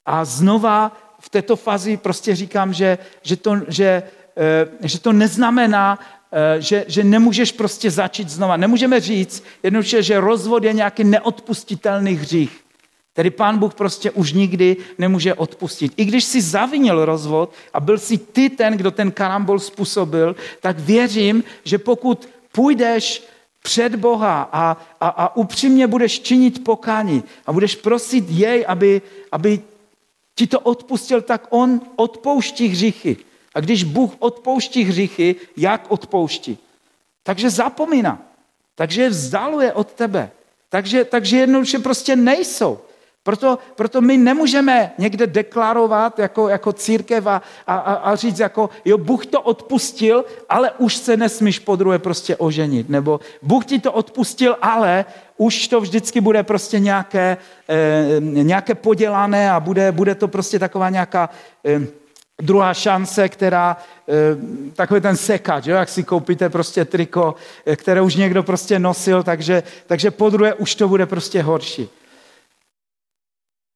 a 0.08 0.26
znova 0.26 0.98
v 1.20 1.30
této 1.30 1.56
fázi 1.56 1.98
prostě 1.98 2.36
říkám, 2.36 2.74
že, 2.74 2.98
že, 3.22 3.36
to, 3.36 3.58
že, 3.68 4.04
eh, 4.38 4.88
že 4.88 5.00
to 5.00 5.14
neznamená, 5.14 6.00
eh, 6.32 6.62
že, 6.62 6.86
že 6.88 7.04
nemůžeš 7.04 7.52
prostě 7.52 7.92
začít 7.92 8.30
znova. 8.30 8.58
Nemůžeme 8.58 9.00
říct 9.00 9.44
jednoduše, 9.64 10.04
že 10.04 10.20
rozvod 10.20 10.64
je 10.64 10.74
nějaký 10.74 11.04
neodpustitelný 11.04 12.14
hřích. 12.14 12.64
Tedy 13.14 13.30
pán 13.30 13.58
Bůh 13.58 13.74
prostě 13.74 14.12
už 14.12 14.34
nikdy 14.34 14.78
nemůže 14.98 15.34
odpustit. 15.34 15.94
I 15.98 16.06
když 16.06 16.24
si 16.24 16.42
zavinil 16.42 17.06
rozvod 17.06 17.54
a 17.74 17.80
byl 17.80 17.98
si 17.98 18.18
ty 18.18 18.50
ten, 18.50 18.78
kdo 18.78 18.92
ten 18.92 19.12
karambol 19.12 19.60
způsobil, 19.60 20.36
tak 20.62 20.80
věřím, 20.80 21.44
že 21.64 21.78
pokud 21.78 22.30
půjdeš 22.52 23.28
před 23.64 23.96
Boha 23.96 24.50
a, 24.52 24.78
a, 25.02 25.08
a 25.08 25.36
upřímně 25.36 25.88
budeš 25.88 26.20
činit 26.20 26.64
pokání 26.64 27.24
a 27.46 27.54
budeš 27.54 27.76
prosit 27.76 28.26
jej, 28.30 28.66
aby, 28.68 29.02
aby 29.32 29.62
ti 30.38 30.48
to 30.48 30.60
odpustil, 30.60 31.22
tak 31.22 31.48
on 31.50 31.82
odpouští 31.96 32.68
hříchy. 32.68 33.18
A 33.56 33.60
když 33.60 33.84
Bůh 33.84 34.12
odpouští 34.20 34.84
hříchy, 34.84 35.36
jak 35.58 35.92
odpouští? 35.92 36.58
Takže 37.24 37.50
zapomíná. 37.50 38.22
Takže 38.76 39.02
je 39.02 39.10
vzdaluje 39.10 39.74
od 39.74 39.94
tebe. 39.94 40.32
Takže, 40.70 41.06
takže 41.06 41.38
jednoduše 41.38 41.80
prostě 41.80 42.16
nejsou. 42.16 42.80
Proto, 43.28 43.60
proto 43.76 44.02
my 44.02 44.18
nemůžeme 44.18 44.92
někde 44.98 45.28
deklarovat 45.28 46.20
jako, 46.20 46.50
jako 46.50 46.74
církev 46.74 47.28
a, 47.28 47.42
a, 47.68 47.76
a 47.78 48.16
říct 48.16 48.40
jako, 48.40 48.70
jo, 48.86 48.98
Bůh 48.98 49.26
to 49.26 49.42
odpustil, 49.42 50.26
ale 50.50 50.72
už 50.78 50.96
se 50.96 51.18
nesmíš 51.18 51.60
po 51.60 51.76
druhé 51.76 52.00
prostě 52.00 52.36
oženit. 52.36 52.90
Nebo 52.90 53.20
Bůh 53.42 53.66
ti 53.66 53.80
to 53.80 53.92
odpustil, 53.92 54.56
ale 54.62 55.06
už 55.38 55.68
to 55.68 55.82
vždycky 55.82 56.22
bude 56.22 56.44
prostě 56.44 56.80
nějaké, 56.80 57.38
eh, 57.70 58.20
nějaké 58.20 58.76
podělané 58.76 59.52
a 59.52 59.60
bude, 59.60 59.92
bude 59.92 60.16
to 60.16 60.28
prostě 60.28 60.60
taková 60.60 60.90
nějaká 60.90 61.30
eh, 61.66 61.82
druhá 62.42 62.74
šance, 62.74 63.30
která, 63.30 63.78
eh, 64.08 64.14
takový 64.74 65.02
ten 65.02 65.18
sekač, 65.18 65.66
jo, 65.66 65.76
jak 65.76 65.90
si 65.90 66.04
koupíte 66.04 66.50
prostě 66.50 66.86
triko, 66.86 67.36
eh, 67.66 67.76
které 67.76 68.02
už 68.02 68.16
někdo 68.16 68.44
prostě 68.44 68.80
nosil, 68.80 69.24
takže, 69.24 69.64
takže 69.88 70.12
po 70.12 70.30
druhé 70.30 70.54
už 70.54 70.76
to 70.76 70.88
bude 70.88 71.06
prostě 71.06 71.42
horší. 71.42 71.90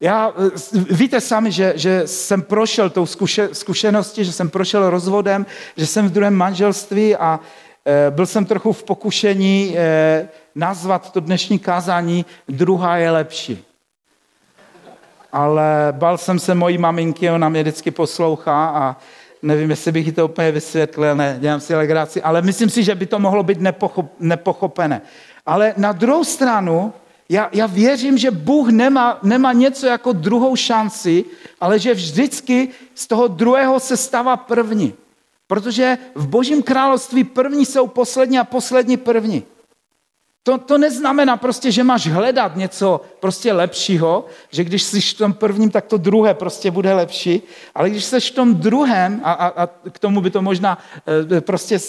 Já, 0.03 0.33
eh, 0.37 0.79
víte 0.93 1.21
sami, 1.21 1.51
že, 1.51 1.73
že 1.75 2.07
jsem 2.07 2.41
prošel 2.41 2.89
tou 2.89 3.05
zkuše, 3.05 3.49
zkušeností, 3.51 4.25
že 4.25 4.31
jsem 4.31 4.49
prošel 4.49 4.89
rozvodem, 4.89 5.45
že 5.77 5.85
jsem 5.85 6.07
v 6.07 6.11
druhém 6.11 6.33
manželství 6.33 7.15
a 7.15 7.39
e, 7.85 8.11
byl 8.11 8.25
jsem 8.25 8.45
trochu 8.45 8.73
v 8.73 8.83
pokušení 8.83 9.77
e, 9.77 10.27
nazvat 10.55 11.13
to 11.13 11.19
dnešní 11.19 11.59
kázání 11.59 12.25
druhá 12.49 12.97
je 12.97 13.11
lepší. 13.11 13.65
Ale 15.31 15.87
bal 15.91 16.17
jsem 16.17 16.39
se 16.39 16.55
mojí 16.55 16.77
maminky, 16.77 17.29
ona 17.29 17.49
mě 17.49 17.61
vždycky 17.61 17.91
poslouchá 17.91 18.67
a 18.67 18.97
nevím, 19.41 19.69
jestli 19.69 19.91
bych 19.91 20.05
jí 20.05 20.11
to 20.11 20.25
úplně 20.25 20.51
vysvětlil, 20.51 21.15
ne, 21.15 21.37
dělám 21.39 21.59
si 21.59 21.75
legraci, 21.75 22.21
ale 22.21 22.41
myslím 22.41 22.69
si, 22.69 22.83
že 22.83 22.95
by 22.95 23.05
to 23.05 23.19
mohlo 23.19 23.43
být 23.43 23.61
nepochop, 23.61 24.11
nepochopené. 24.19 25.01
Ale 25.45 25.73
na 25.77 25.91
druhou 25.91 26.23
stranu, 26.23 26.93
já, 27.31 27.49
já 27.51 27.65
věřím, 27.65 28.17
že 28.17 28.31
Bůh 28.31 28.69
nemá, 28.69 29.19
nemá 29.23 29.53
něco 29.53 29.87
jako 29.87 30.11
druhou 30.11 30.55
šanci, 30.55 31.25
ale 31.61 31.79
že 31.79 31.93
vždycky 31.93 32.69
z 32.95 33.07
toho 33.07 33.27
druhého 33.27 33.79
se 33.79 33.97
stává 33.97 34.37
první. 34.37 34.93
Protože 35.47 35.97
v 36.15 36.27
Božím 36.27 36.63
království 36.63 37.23
první 37.23 37.65
jsou 37.65 37.87
poslední 37.87 38.39
a 38.39 38.43
poslední 38.43 38.97
první. 38.97 39.43
To, 40.43 40.57
to 40.57 40.77
neznamená 40.77 41.37
prostě, 41.37 41.71
že 41.71 41.83
máš 41.83 42.07
hledat 42.07 42.55
něco 42.55 43.01
prostě 43.19 43.53
lepšího, 43.53 44.25
že 44.49 44.63
když 44.63 44.83
jsi 44.83 45.01
v 45.01 45.13
tom 45.13 45.33
prvním, 45.33 45.71
tak 45.71 45.85
to 45.85 45.97
druhé 45.97 46.33
prostě 46.33 46.71
bude 46.71 46.93
lepší, 46.93 47.41
ale 47.75 47.89
když 47.89 48.05
jsi 48.05 48.19
v 48.19 48.31
tom 48.31 48.55
druhém, 48.55 49.21
a, 49.23 49.31
a, 49.31 49.63
a 49.63 49.67
k 49.67 49.99
tomu 49.99 50.21
by 50.21 50.29
to 50.29 50.41
možná 50.41 50.77
e, 51.37 51.41
prostě 51.41 51.79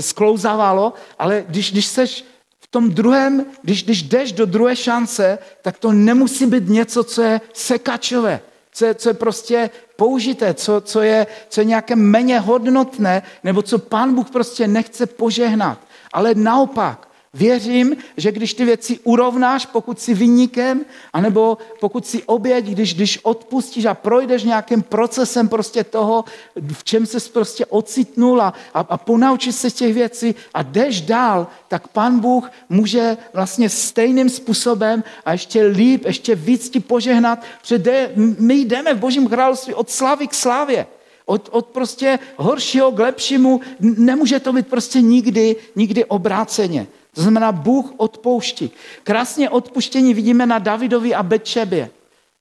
sklouzávalo, 0.00 0.92
ale 1.18 1.44
když, 1.48 1.72
když 1.72 1.86
v 1.86 2.33
tom 2.74 2.90
druhém, 2.90 3.46
když, 3.62 3.84
když 3.84 4.02
jdeš 4.02 4.32
do 4.32 4.46
druhé 4.46 4.76
šance, 4.76 5.38
tak 5.62 5.78
to 5.78 5.92
nemusí 5.92 6.46
být 6.46 6.68
něco, 6.68 7.04
co 7.04 7.22
je 7.22 7.40
sekačové, 7.52 8.40
co 8.72 8.84
je, 8.84 8.94
co 8.94 9.08
je 9.08 9.14
prostě 9.14 9.70
použité, 9.96 10.54
co, 10.54 10.80
co, 10.80 11.00
je, 11.00 11.26
co 11.48 11.60
je 11.60 11.64
nějaké 11.64 11.96
méně 11.96 12.38
hodnotné, 12.38 13.22
nebo 13.44 13.62
co 13.62 13.78
pán 13.78 14.14
Bůh 14.14 14.30
prostě 14.30 14.66
nechce 14.68 15.06
požehnat. 15.06 15.78
Ale 16.12 16.34
naopak, 16.34 17.08
Věřím, 17.34 17.96
že 18.16 18.32
když 18.32 18.54
ty 18.54 18.64
věci 18.64 18.98
urovnáš, 19.04 19.66
pokud 19.66 20.00
jsi 20.00 20.14
vynikem, 20.14 20.84
anebo 21.12 21.58
pokud 21.80 22.06
si 22.06 22.22
oběť, 22.22 22.64
když, 22.64 22.94
když 22.94 23.18
odpustíš 23.22 23.84
a 23.84 23.94
projdeš 23.94 24.42
nějakým 24.42 24.82
procesem 24.82 25.48
prostě 25.48 25.84
toho, 25.84 26.24
v 26.72 26.84
čem 26.84 27.06
se 27.06 27.30
prostě 27.30 27.66
ocitnul 27.66 28.42
a, 28.42 28.54
a, 28.74 28.80
a 28.80 28.96
ponaučíš 28.96 29.54
se 29.54 29.70
těch 29.70 29.94
věcí 29.94 30.34
a 30.54 30.62
jdeš 30.62 31.00
dál, 31.00 31.46
tak 31.68 31.88
pan 31.88 32.20
Bůh 32.20 32.50
může 32.68 33.16
vlastně 33.32 33.68
stejným 33.68 34.30
způsobem 34.30 35.04
a 35.24 35.32
ještě 35.32 35.62
líp, 35.62 36.04
ještě 36.06 36.34
víc 36.34 36.70
ti 36.70 36.80
požehnat, 36.80 37.42
protože 37.60 38.12
my 38.38 38.54
jdeme 38.54 38.94
v 38.94 38.98
Božím 38.98 39.28
království 39.28 39.74
od 39.74 39.90
slávy 39.90 40.26
k 40.26 40.34
slávě. 40.34 40.86
Od, 41.26 41.48
od 41.52 41.66
prostě 41.66 42.18
horšího 42.36 42.92
k 42.92 42.98
lepšímu 42.98 43.60
nemůže 43.80 44.40
to 44.40 44.52
být 44.52 44.66
prostě 44.66 45.00
nikdy, 45.00 45.56
nikdy 45.76 46.04
obráceně. 46.04 46.86
To 47.14 47.22
znamená, 47.22 47.52
Bůh 47.52 47.92
odpouští. 47.96 48.70
Krásně 49.02 49.50
odpuštění 49.50 50.14
vidíme 50.14 50.46
na 50.46 50.58
Davidovi 50.58 51.14
a 51.14 51.22
Betšebě. 51.22 51.90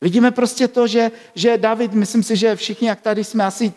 Vidíme 0.02 0.32
prostě 0.32 0.68
to, 0.68 0.88
že, 0.88 1.12
že 1.36 1.58
David, 1.58 1.94
myslím 1.94 2.24
si, 2.24 2.36
že 2.36 2.56
všichni, 2.56 2.88
jak 2.88 3.02
tady 3.02 3.24
jsme 3.24 3.46
asi 3.46 3.74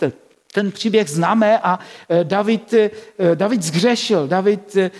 ten 0.52 0.72
příběh 0.72 1.08
známe 1.08 1.58
a 1.58 1.78
eh, 2.08 2.24
David, 2.24 2.74
eh, 2.74 2.90
David 3.34 3.62
zgřešil. 3.62 4.28
David 4.28 4.76
eh, 4.76 4.90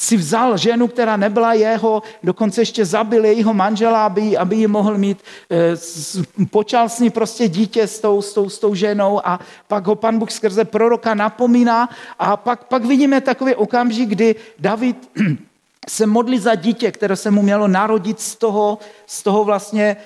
si 0.00 0.16
vzal 0.16 0.56
ženu, 0.56 0.88
která 0.88 1.16
nebyla 1.16 1.52
jeho, 1.52 2.02
dokonce 2.22 2.60
ještě 2.60 2.84
zabil 2.84 3.24
jejího 3.24 3.54
manžela, 3.54 4.06
aby, 4.06 4.36
aby 4.36 4.56
ji 4.56 4.66
mohl 4.66 4.98
mít, 4.98 5.18
e, 5.50 5.76
počal 6.50 6.88
s 6.88 7.00
ní 7.00 7.10
prostě 7.10 7.48
dítě 7.48 7.86
s 7.86 8.00
tou, 8.00 8.22
s, 8.22 8.32
tou, 8.32 8.48
s 8.48 8.58
tou 8.58 8.74
ženou 8.74 9.20
a 9.26 9.40
pak 9.68 9.86
ho 9.86 9.94
pan 9.94 10.18
Bůh 10.18 10.30
skrze 10.30 10.64
proroka 10.64 11.14
napomíná 11.14 11.88
a 12.18 12.36
pak, 12.36 12.64
pak 12.64 12.84
vidíme 12.84 13.20
takový 13.20 13.54
okamžik, 13.54 14.08
kdy 14.08 14.34
David 14.58 14.96
se 15.88 16.06
modlí 16.06 16.38
za 16.38 16.54
dítě, 16.54 16.92
které 16.92 17.16
se 17.16 17.30
mu 17.30 17.42
mělo 17.42 17.68
narodit 17.68 18.20
z 18.20 18.36
toho, 18.36 18.78
z 19.06 19.22
toho 19.22 19.44
vlastně, 19.44 19.96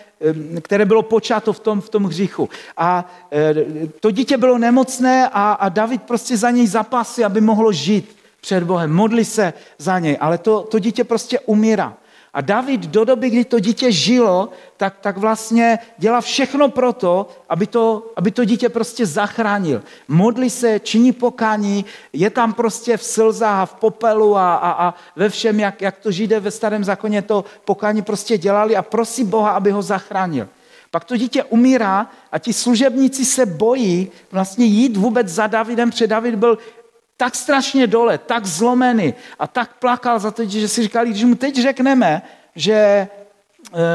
které 0.62 0.84
bylo 0.84 1.02
počato 1.02 1.52
v 1.52 1.60
tom, 1.60 1.80
v 1.80 1.88
tom 1.88 2.04
hříchu. 2.04 2.48
A 2.76 3.10
e, 3.32 3.54
to 4.00 4.10
dítě 4.10 4.36
bylo 4.36 4.58
nemocné 4.58 5.28
a, 5.32 5.52
a 5.52 5.68
David 5.68 6.02
prostě 6.02 6.36
za 6.36 6.50
něj 6.50 6.66
zapasy, 6.66 7.24
aby 7.24 7.40
mohlo 7.40 7.72
žít 7.72 8.13
před 8.44 8.64
Bohem, 8.64 8.92
modli 8.92 9.24
se 9.24 9.52
za 9.78 9.98
něj, 9.98 10.18
ale 10.20 10.38
to, 10.38 10.62
to 10.62 10.78
dítě 10.78 11.04
prostě 11.04 11.40
umírá. 11.40 11.96
A 12.34 12.40
David 12.40 12.80
do 12.80 13.04
doby, 13.04 13.30
kdy 13.30 13.44
to 13.44 13.58
dítě 13.60 13.92
žilo, 13.92 14.48
tak, 14.76 15.00
tak 15.00 15.16
vlastně 15.16 15.78
dělá 15.98 16.20
všechno 16.20 16.68
pro 16.68 16.92
to, 16.92 17.28
aby 17.48 17.66
to, 17.66 18.12
aby 18.16 18.30
to 18.30 18.44
dítě 18.44 18.68
prostě 18.68 19.06
zachránil. 19.06 19.82
Modlí 20.08 20.50
se, 20.50 20.80
činí 20.80 21.12
pokání, 21.12 21.84
je 22.12 22.30
tam 22.30 22.52
prostě 22.52 22.96
v 22.96 23.04
slzách 23.04 23.60
a 23.60 23.66
v 23.66 23.74
popelu 23.74 24.36
a, 24.36 24.54
a, 24.54 24.70
a 24.88 24.94
ve 25.16 25.28
všem, 25.28 25.60
jak, 25.60 25.82
jak 25.82 25.96
to 25.98 26.12
židé 26.12 26.40
ve 26.40 26.50
starém 26.50 26.84
zákoně 26.84 27.22
to 27.22 27.44
pokání 27.64 28.02
prostě 28.02 28.38
dělali 28.38 28.76
a 28.76 28.82
prosí 28.82 29.24
Boha, 29.24 29.50
aby 29.50 29.70
ho 29.70 29.82
zachránil. 29.82 30.48
Pak 30.90 31.04
to 31.04 31.16
dítě 31.16 31.44
umírá 31.44 32.10
a 32.32 32.38
ti 32.38 32.52
služebníci 32.52 33.24
se 33.24 33.46
bojí 33.46 34.10
vlastně 34.32 34.66
jít 34.66 34.96
vůbec 34.96 35.28
za 35.28 35.46
Davidem, 35.46 35.90
protože 35.90 36.06
David 36.06 36.34
byl 36.34 36.58
tak 37.16 37.34
strašně 37.34 37.86
dole, 37.86 38.18
tak 38.18 38.46
zlomený 38.46 39.14
a 39.38 39.46
tak 39.46 39.74
plakal 39.74 40.18
za 40.18 40.30
to, 40.30 40.44
že 40.44 40.68
si 40.68 40.82
říkali, 40.82 41.10
když 41.10 41.24
mu 41.24 41.34
teď 41.34 41.62
řekneme, 41.62 42.22
že 42.56 43.08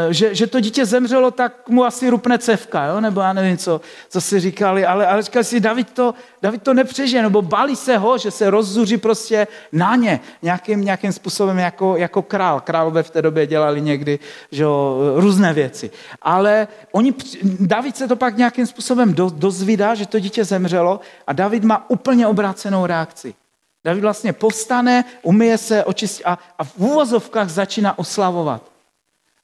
že, 0.10 0.36
že 0.36 0.48
to 0.48 0.60
dítě 0.60 0.86
zemřelo, 0.86 1.32
tak 1.32 1.70
mu 1.70 1.86
asi 1.86 2.10
rupne 2.10 2.38
cevka, 2.38 2.86
jo? 2.86 3.02
nebo 3.02 3.22
já 3.22 3.34
nevím, 3.34 3.58
co, 3.58 3.82
co 4.10 4.22
si 4.22 4.40
říkali, 4.40 4.86
ale, 4.86 5.08
ale 5.08 5.22
říkali 5.22 5.46
si, 5.46 5.60
David 5.60 5.92
to, 5.92 6.14
David 6.42 6.64
to 6.64 6.74
nepřežije, 6.74 7.22
nebo 7.22 7.42
bali 7.42 7.76
se 7.76 7.98
ho, 7.98 8.18
že 8.18 8.32
se 8.32 8.50
rozzuří 8.50 8.98
prostě 8.98 9.48
na 9.72 9.96
ně 9.96 10.20
nějakým, 10.42 10.82
nějakým 10.82 11.12
způsobem 11.12 11.58
jako, 11.58 11.98
jako 11.98 12.22
král. 12.22 12.62
Králové 12.62 13.04
v 13.04 13.10
té 13.10 13.22
době 13.22 13.48
dělali 13.48 13.82
někdy 13.82 14.20
že 14.52 14.64
jo, 14.64 14.98
různé 15.16 15.54
věci. 15.54 15.92
Ale 16.22 16.68
oni, 16.92 17.14
David 17.60 17.98
se 17.98 18.08
to 18.08 18.16
pak 18.16 18.38
nějakým 18.38 18.68
způsobem 18.68 19.14
do, 19.14 19.30
dozvídá, 19.30 19.96
že 19.96 20.06
to 20.06 20.20
dítě 20.20 20.46
zemřelo 20.46 21.00
a 21.28 21.34
David 21.34 21.64
má 21.64 21.90
úplně 21.90 22.28
obrácenou 22.28 22.86
reakci. 22.86 23.34
David 23.86 24.02
vlastně 24.02 24.34
povstane, 24.34 25.06
umyje 25.22 25.58
se, 25.58 25.84
očistí 25.84 26.26
a, 26.26 26.38
a 26.58 26.64
v 26.64 26.78
úvozovkách 26.78 27.50
začíná 27.50 28.00
oslavovat. 28.00 28.79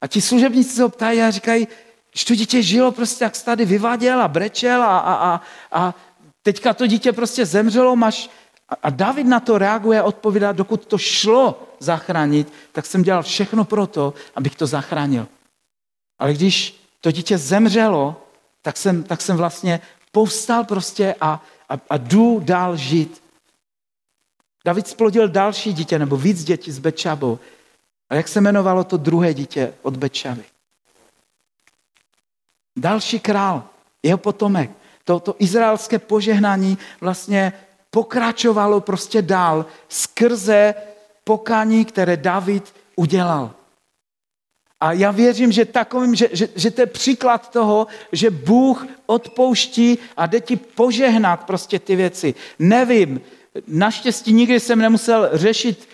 A 0.00 0.06
ti 0.06 0.20
služebníci 0.20 0.70
se 0.70 0.82
ho 0.82 0.88
ptají 0.88 1.22
a 1.22 1.30
říkají, 1.30 1.68
že 2.14 2.24
to 2.24 2.34
dítě 2.34 2.62
žilo 2.62 2.92
prostě, 2.92 3.24
jak 3.24 3.42
tady 3.42 3.64
vyváděl 3.64 4.22
a 4.22 4.28
brečel 4.28 4.82
a, 4.82 4.98
a, 4.98 5.14
a, 5.14 5.40
a 5.72 5.94
teďka 6.42 6.74
to 6.74 6.86
dítě 6.86 7.12
prostě 7.12 7.46
zemřelo, 7.46 7.96
máš... 7.96 8.30
A 8.82 8.90
David 8.90 9.26
na 9.26 9.40
to 9.40 9.58
reaguje 9.58 10.00
a 10.00 10.04
odpovídá, 10.04 10.52
dokud 10.52 10.86
to 10.86 10.98
šlo 10.98 11.68
zachránit, 11.78 12.52
tak 12.72 12.86
jsem 12.86 13.02
dělal 13.02 13.22
všechno 13.22 13.64
pro 13.64 13.86
to, 13.86 14.14
abych 14.34 14.56
to 14.56 14.66
zachránil. 14.66 15.26
Ale 16.18 16.34
když 16.34 16.80
to 17.00 17.10
dítě 17.10 17.38
zemřelo, 17.38 18.26
tak 18.62 18.76
jsem, 18.76 19.02
tak 19.02 19.20
jsem 19.22 19.36
vlastně 19.36 19.80
povstal 20.12 20.64
prostě 20.64 21.14
a, 21.20 21.44
a, 21.68 21.74
a 21.90 21.96
jdu 21.96 22.40
dál 22.44 22.76
žít. 22.76 23.22
David 24.64 24.88
splodil 24.88 25.28
další 25.28 25.72
dítě, 25.72 25.98
nebo 25.98 26.16
víc 26.16 26.44
dětí 26.44 26.72
s 26.72 26.78
Bečabou. 26.78 27.38
A 28.10 28.14
jak 28.14 28.28
se 28.28 28.38
jmenovalo 28.38 28.84
to 28.84 28.96
druhé 28.96 29.34
dítě 29.34 29.74
od 29.82 29.96
Bečavy? 29.96 30.44
Další 32.76 33.20
král, 33.20 33.64
jeho 34.02 34.18
potomek. 34.18 34.70
To, 35.04 35.20
to 35.20 35.36
izraelské 35.38 35.98
požehnání 35.98 36.78
vlastně 37.00 37.52
pokračovalo 37.90 38.80
prostě 38.80 39.22
dál 39.22 39.66
skrze 39.88 40.74
pokání, 41.24 41.84
které 41.84 42.16
David 42.16 42.74
udělal. 42.96 43.54
A 44.80 44.92
já 44.92 45.10
věřím, 45.10 45.52
že 45.52 45.64
takovým, 45.64 46.14
že, 46.14 46.28
že, 46.32 46.48
že 46.56 46.70
to 46.70 46.80
je 46.80 46.86
příklad 46.86 47.50
toho, 47.50 47.86
že 48.12 48.30
Bůh 48.30 48.86
odpouští 49.06 49.98
a 50.16 50.26
jde 50.26 50.40
ti 50.40 50.56
požehnat 50.56 51.44
prostě 51.44 51.78
ty 51.78 51.96
věci. 51.96 52.34
Nevím, 52.58 53.20
naštěstí 53.66 54.32
nikdy 54.32 54.60
jsem 54.60 54.78
nemusel 54.78 55.30
řešit 55.32 55.88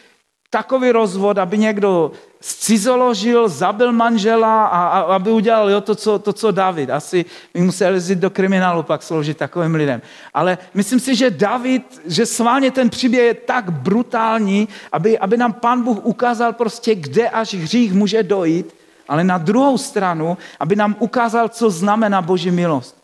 takový 0.53 0.93
rozvod, 0.93 1.39
aby 1.39 1.59
někdo 1.59 2.13
scizoložil, 2.41 3.49
zabil 3.49 3.93
manžela 3.93 4.67
a, 4.67 4.89
a 4.89 5.01
aby 5.01 5.31
udělal 5.31 5.71
jo, 5.71 5.81
to, 5.81 5.95
co, 5.95 6.19
to, 6.19 6.33
co 6.33 6.51
David. 6.51 6.91
Asi 6.91 7.25
by 7.55 7.61
musel 7.61 7.97
jít 7.97 8.19
do 8.19 8.31
kriminálu 8.31 8.83
pak 8.83 9.03
sloužit 9.03 9.37
takovým 9.37 9.75
lidem. 9.75 10.03
Ale 10.35 10.59
myslím 10.75 11.01
si, 11.01 11.17
že 11.17 11.31
David, 11.31 12.01
že 12.07 12.27
sválně 12.27 12.71
ten 12.71 12.91
příběh 12.91 13.25
je 13.25 13.35
tak 13.35 13.71
brutální, 13.71 14.69
aby, 14.93 15.19
aby 15.19 15.37
nám 15.37 15.53
pan 15.53 15.83
Bůh 15.83 16.05
ukázal 16.05 16.53
prostě, 16.53 16.95
kde 16.95 17.31
až 17.31 17.55
hřích 17.55 17.93
může 17.93 18.23
dojít, 18.23 18.77
ale 19.09 19.25
na 19.25 19.39
druhou 19.39 19.79
stranu, 19.79 20.39
aby 20.61 20.77
nám 20.77 20.97
ukázal, 20.99 21.49
co 21.49 21.71
znamená 21.71 22.23
Boží 22.23 22.51
milost. 22.51 22.97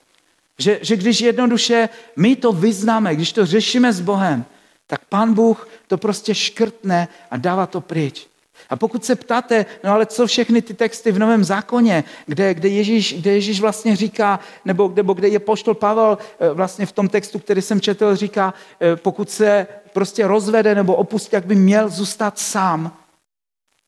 Že, 0.59 0.79
že 0.83 0.97
když 0.97 1.21
jednoduše 1.21 1.89
my 2.17 2.37
to 2.37 2.53
vyznáme, 2.53 3.15
když 3.15 3.33
to 3.33 3.47
řešíme 3.47 3.93
s 3.93 4.01
Bohem, 4.01 4.45
tak 4.89 5.05
pán 5.05 5.35
Bůh 5.35 5.69
to 5.87 5.99
prostě 5.99 6.35
škrtne 6.35 7.09
a 7.31 7.37
dává 7.37 7.67
to 7.67 7.81
pryč. 7.81 8.27
A 8.71 8.77
pokud 8.77 9.05
se 9.05 9.17
ptáte, 9.17 9.67
no 9.85 9.93
ale 9.93 10.07
co 10.07 10.27
všechny 10.27 10.63
ty 10.63 10.75
texty 10.75 11.13
v 11.13 11.19
Novém 11.19 11.45
zákoně, 11.45 12.05
kde, 12.27 12.55
kde, 12.55 12.69
Ježíš, 12.69 13.21
kde 13.21 13.33
Ježíš 13.33 13.61
vlastně 13.61 13.97
říká, 13.97 14.41
nebo, 14.65 14.93
nebo 14.97 15.13
kde 15.13 15.29
je 15.29 15.39
poštol 15.39 15.75
Pavel 15.75 16.19
eh, 16.41 16.51
vlastně 16.51 16.87
v 16.87 16.93
tom 16.93 17.09
textu, 17.09 17.39
který 17.39 17.63
jsem 17.63 17.81
četl, 17.81 18.17
říká, 18.17 18.55
eh, 18.81 18.97
pokud 18.97 19.31
se 19.31 19.67
prostě 19.93 20.27
rozvede 20.27 20.75
nebo 20.75 20.95
opustí, 20.95 21.31
jak 21.33 21.47
by 21.47 21.55
měl 21.55 21.89
zůstat 21.89 22.39
sám. 22.39 22.97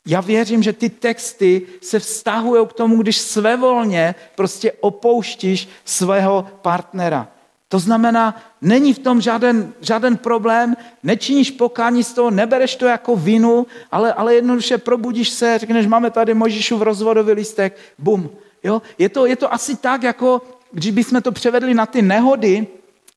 Já 0.07 0.21
věřím, 0.21 0.63
že 0.63 0.73
ty 0.73 0.89
texty 0.89 1.61
se 1.81 1.99
vztahují 1.99 2.67
k 2.67 2.73
tomu, 2.73 3.01
když 3.01 3.17
svévolně 3.17 4.15
prostě 4.35 4.71
opouštíš 4.71 5.69
svého 5.85 6.47
partnera. 6.61 7.27
To 7.71 7.79
znamená, 7.79 8.35
není 8.61 8.93
v 8.93 8.99
tom 8.99 9.21
žádný, 9.21 9.71
žádný 9.81 10.17
problém, 10.17 10.75
nečiníš 11.03 11.51
pokání 11.51 12.03
z 12.03 12.13
toho, 12.13 12.31
nebereš 12.31 12.75
to 12.75 12.85
jako 12.85 13.15
vinu, 13.15 13.67
ale, 13.91 14.13
ale 14.13 14.35
jednoduše 14.35 14.77
probudíš 14.77 15.29
se, 15.29 15.57
řekneš, 15.57 15.87
máme 15.87 16.11
tady 16.11 16.33
v 16.33 16.81
rozvodový 16.81 17.31
listek, 17.31 17.77
bum. 17.97 18.29
Jo? 18.63 18.81
Je, 18.97 19.09
to, 19.09 19.25
je 19.25 19.35
to 19.35 19.53
asi 19.53 19.75
tak, 19.75 20.03
jako 20.03 20.41
když 20.71 20.91
bychom 20.91 21.21
to 21.21 21.31
převedli 21.31 21.73
na 21.73 21.85
ty 21.85 22.01
nehody, 22.01 22.67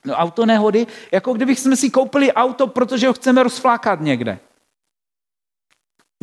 no, 0.05 0.15
auto 0.15 0.47
nehody, 0.47 0.87
jako 1.13 1.33
kdybychom 1.33 1.77
si 1.77 1.91
koupili 1.91 2.33
auto, 2.33 2.67
protože 2.67 3.07
ho 3.07 3.13
chceme 3.13 3.43
rozflákat 3.43 4.01
někde. 4.01 4.39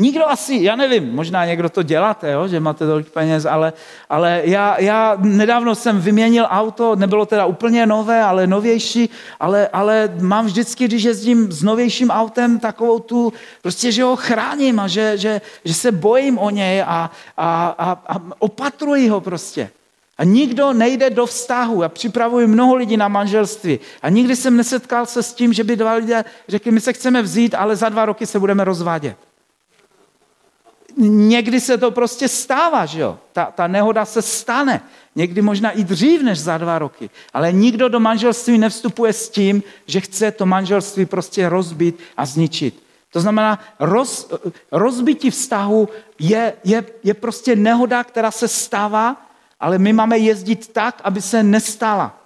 Nikdo 0.01 0.29
asi, 0.29 0.57
já 0.61 0.75
nevím, 0.75 1.13
možná 1.13 1.45
někdo 1.45 1.69
to 1.69 1.83
děláte, 1.83 2.31
jo, 2.31 2.47
že 2.47 2.59
máte 2.59 2.85
tolik 2.85 3.09
peněz, 3.09 3.45
ale, 3.45 3.73
ale 4.09 4.41
já, 4.43 4.81
já 4.81 5.17
nedávno 5.19 5.75
jsem 5.75 6.01
vyměnil 6.01 6.47
auto, 6.49 6.95
nebylo 6.95 7.25
teda 7.25 7.45
úplně 7.45 7.85
nové, 7.85 8.23
ale 8.23 8.47
novější, 8.47 9.09
ale, 9.39 9.67
ale 9.67 10.09
mám 10.19 10.45
vždycky, 10.45 10.85
když 10.85 11.03
jezdím 11.03 11.51
s 11.51 11.63
novějším 11.63 12.09
autem, 12.09 12.59
takovou 12.59 12.99
tu, 12.99 13.33
prostě, 13.61 13.91
že 13.91 14.03
ho 14.03 14.15
chráním 14.15 14.79
a 14.79 14.87
že, 14.87 15.17
že, 15.17 15.41
že 15.65 15.73
se 15.73 15.91
bojím 15.91 16.37
o 16.37 16.49
něj 16.49 16.81
a, 16.81 17.11
a, 17.37 17.75
a, 17.77 18.01
a 18.07 18.21
opatruji 18.39 19.07
ho 19.07 19.21
prostě. 19.21 19.69
A 20.17 20.23
nikdo 20.23 20.73
nejde 20.73 21.09
do 21.09 21.25
vztahu. 21.25 21.81
Já 21.81 21.89
připravuji 21.89 22.47
mnoho 22.47 22.75
lidí 22.75 22.97
na 22.97 23.07
manželství. 23.07 23.79
A 24.01 24.09
nikdy 24.09 24.35
jsem 24.35 24.57
nesetkal 24.57 25.05
se 25.05 25.23
s 25.23 25.33
tím, 25.33 25.53
že 25.53 25.63
by 25.63 25.75
dva 25.75 25.93
lidé 25.93 26.25
řekli, 26.47 26.71
my 26.71 26.81
se 26.81 26.93
chceme 26.93 27.21
vzít, 27.21 27.55
ale 27.55 27.75
za 27.75 27.89
dva 27.89 28.05
roky 28.05 28.25
se 28.25 28.39
budeme 28.39 28.63
rozvádět. 28.63 29.30
Někdy 31.09 31.59
se 31.59 31.77
to 31.77 31.91
prostě 31.91 32.27
stává, 32.27 32.85
že 32.85 33.01
jo? 33.01 33.19
Ta, 33.33 33.45
ta 33.45 33.67
nehoda 33.67 34.05
se 34.05 34.21
stane. 34.21 34.81
Někdy 35.15 35.41
možná 35.41 35.71
i 35.71 35.83
dřív 35.83 36.21
než 36.21 36.39
za 36.39 36.57
dva 36.57 36.79
roky. 36.79 37.09
Ale 37.33 37.51
nikdo 37.51 37.89
do 37.89 37.99
manželství 37.99 38.57
nevstupuje 38.57 39.13
s 39.13 39.29
tím, 39.29 39.63
že 39.85 40.01
chce 40.01 40.31
to 40.31 40.45
manželství 40.45 41.05
prostě 41.05 41.49
rozbít 41.49 41.99
a 42.17 42.25
zničit. 42.25 42.83
To 43.11 43.19
znamená, 43.19 43.59
roz, 43.79 44.31
rozbití 44.71 45.29
vztahu 45.29 45.89
je, 46.19 46.53
je, 46.63 46.85
je 47.03 47.13
prostě 47.13 47.55
nehoda, 47.55 48.03
která 48.03 48.31
se 48.31 48.47
stává, 48.47 49.25
ale 49.59 49.77
my 49.77 49.93
máme 49.93 50.17
jezdit 50.17 50.67
tak, 50.67 51.01
aby 51.03 51.21
se 51.21 51.43
nestala. 51.43 52.17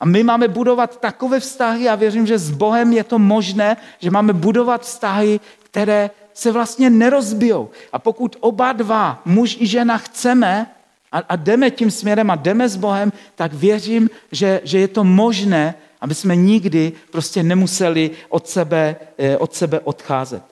A 0.00 0.06
my 0.06 0.22
máme 0.22 0.48
budovat 0.48 1.00
takové 1.00 1.40
vztahy 1.40 1.88
a 1.88 1.94
věřím, 1.94 2.26
že 2.26 2.38
s 2.38 2.50
Bohem 2.50 2.92
je 2.92 3.04
to 3.04 3.18
možné, 3.18 3.76
že 3.98 4.10
máme 4.10 4.32
budovat 4.32 4.82
vztahy, 4.82 5.40
které 5.74 6.10
se 6.34 6.52
vlastně 6.52 6.90
nerozbijou. 6.90 7.70
A 7.92 7.98
pokud 7.98 8.36
oba 8.40 8.72
dva, 8.72 9.22
muž 9.24 9.56
i 9.60 9.66
žena, 9.66 9.98
chceme 9.98 10.70
a, 11.12 11.18
a 11.18 11.36
jdeme 11.36 11.70
tím 11.70 11.90
směrem 11.90 12.30
a 12.30 12.36
jdeme 12.36 12.68
s 12.68 12.76
Bohem, 12.76 13.12
tak 13.34 13.52
věřím, 13.52 14.10
že, 14.32 14.60
že 14.64 14.78
je 14.78 14.88
to 14.88 15.04
možné, 15.04 15.74
aby 16.00 16.14
jsme 16.14 16.36
nikdy 16.36 16.92
prostě 17.10 17.42
nemuseli 17.42 18.10
od 18.28 18.48
sebe, 18.48 18.96
eh, 19.18 19.36
od 19.36 19.54
sebe 19.54 19.80
odcházet. 19.80 20.42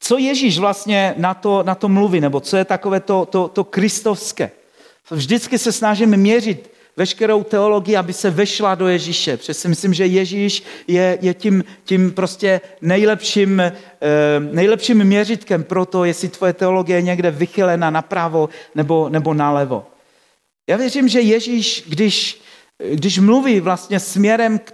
Co 0.00 0.18
Ježíš 0.18 0.58
vlastně 0.58 1.14
na 1.16 1.34
to, 1.34 1.62
na 1.62 1.74
to 1.74 1.88
mluví, 1.88 2.20
nebo 2.20 2.40
co 2.40 2.56
je 2.56 2.64
takové 2.64 3.00
to, 3.00 3.28
to, 3.28 3.48
to 3.48 3.64
kristovské? 3.64 4.50
Vždycky 5.10 5.58
se 5.58 5.72
snažíme 5.72 6.16
měřit 6.16 6.71
veškerou 6.96 7.42
teologii, 7.42 7.96
aby 7.96 8.12
se 8.12 8.30
vešla 8.30 8.74
do 8.74 8.88
Ježíše. 8.88 9.36
Protože 9.36 9.54
si 9.54 9.68
myslím, 9.68 9.94
že 9.94 10.06
Ježíš 10.06 10.62
je, 10.86 11.18
je 11.20 11.34
tím, 11.34 11.64
tím 11.84 12.12
prostě 12.12 12.60
nejlepším, 12.80 13.60
eh, 13.60 13.72
nejlepším 14.40 15.04
měřitkem 15.04 15.64
pro 15.64 15.86
to, 15.86 16.04
jestli 16.04 16.28
tvoje 16.28 16.52
teologie 16.52 16.98
je 16.98 17.02
někde 17.02 17.30
vychylena 17.30 17.90
napravo 17.90 18.48
nebo, 18.74 19.08
nebo 19.08 19.34
nalevo. 19.34 19.86
Já 20.68 20.76
věřím, 20.76 21.08
že 21.08 21.20
Ježíš, 21.20 21.84
když, 21.88 22.40
když 22.94 23.18
mluví 23.18 23.60
vlastně 23.60 24.00
směrem 24.00 24.58
k, 24.58 24.72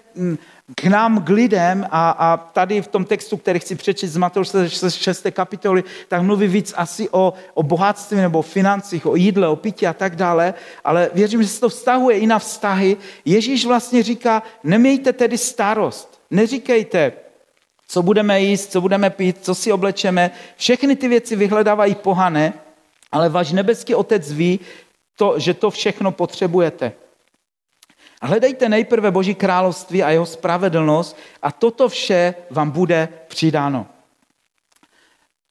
k 0.74 0.84
nám, 0.84 1.24
k 1.24 1.28
lidem 1.28 1.86
a, 1.90 2.10
a 2.10 2.36
tady 2.36 2.82
v 2.82 2.88
tom 2.88 3.04
textu, 3.04 3.36
který 3.36 3.58
chci 3.58 3.74
přečíst 3.74 4.10
z 4.10 4.16
Matouše 4.16 4.70
6. 4.88 5.26
kapitoly, 5.30 5.84
tak 6.08 6.22
mluví 6.22 6.46
víc 6.46 6.74
asi 6.76 7.08
o, 7.10 7.32
o 7.54 7.62
bohatství 7.62 8.16
nebo 8.16 8.38
o 8.38 8.42
financích, 8.42 9.06
o 9.06 9.16
jídle, 9.16 9.48
o 9.48 9.56
pití 9.56 9.86
a 9.86 9.92
tak 9.92 10.16
dále, 10.16 10.54
ale 10.84 11.10
věřím, 11.14 11.42
že 11.42 11.48
se 11.48 11.60
to 11.60 11.68
vztahuje 11.68 12.18
i 12.18 12.26
na 12.26 12.38
vztahy. 12.38 12.96
Ježíš 13.24 13.66
vlastně 13.66 14.02
říká, 14.02 14.42
nemějte 14.64 15.12
tedy 15.12 15.38
starost, 15.38 16.20
neříkejte, 16.30 17.12
co 17.88 18.02
budeme 18.02 18.40
jíst, 18.40 18.72
co 18.72 18.80
budeme 18.80 19.10
pít, 19.10 19.44
co 19.44 19.54
si 19.54 19.72
oblečeme. 19.72 20.30
Všechny 20.56 20.96
ty 20.96 21.08
věci 21.08 21.36
vyhledávají 21.36 21.94
pohané, 21.94 22.52
ale 23.12 23.28
váš 23.28 23.52
nebeský 23.52 23.94
otec 23.94 24.32
ví, 24.32 24.60
to, 25.16 25.38
že 25.38 25.54
to 25.54 25.70
všechno 25.70 26.12
potřebujete. 26.12 26.92
Hledejte 28.22 28.68
nejprve 28.68 29.10
Boží 29.10 29.34
království 29.34 30.02
a 30.02 30.10
jeho 30.10 30.26
spravedlnost 30.26 31.16
a 31.42 31.52
toto 31.52 31.88
vše 31.88 32.34
vám 32.50 32.70
bude 32.70 33.08
přidáno. 33.28 33.86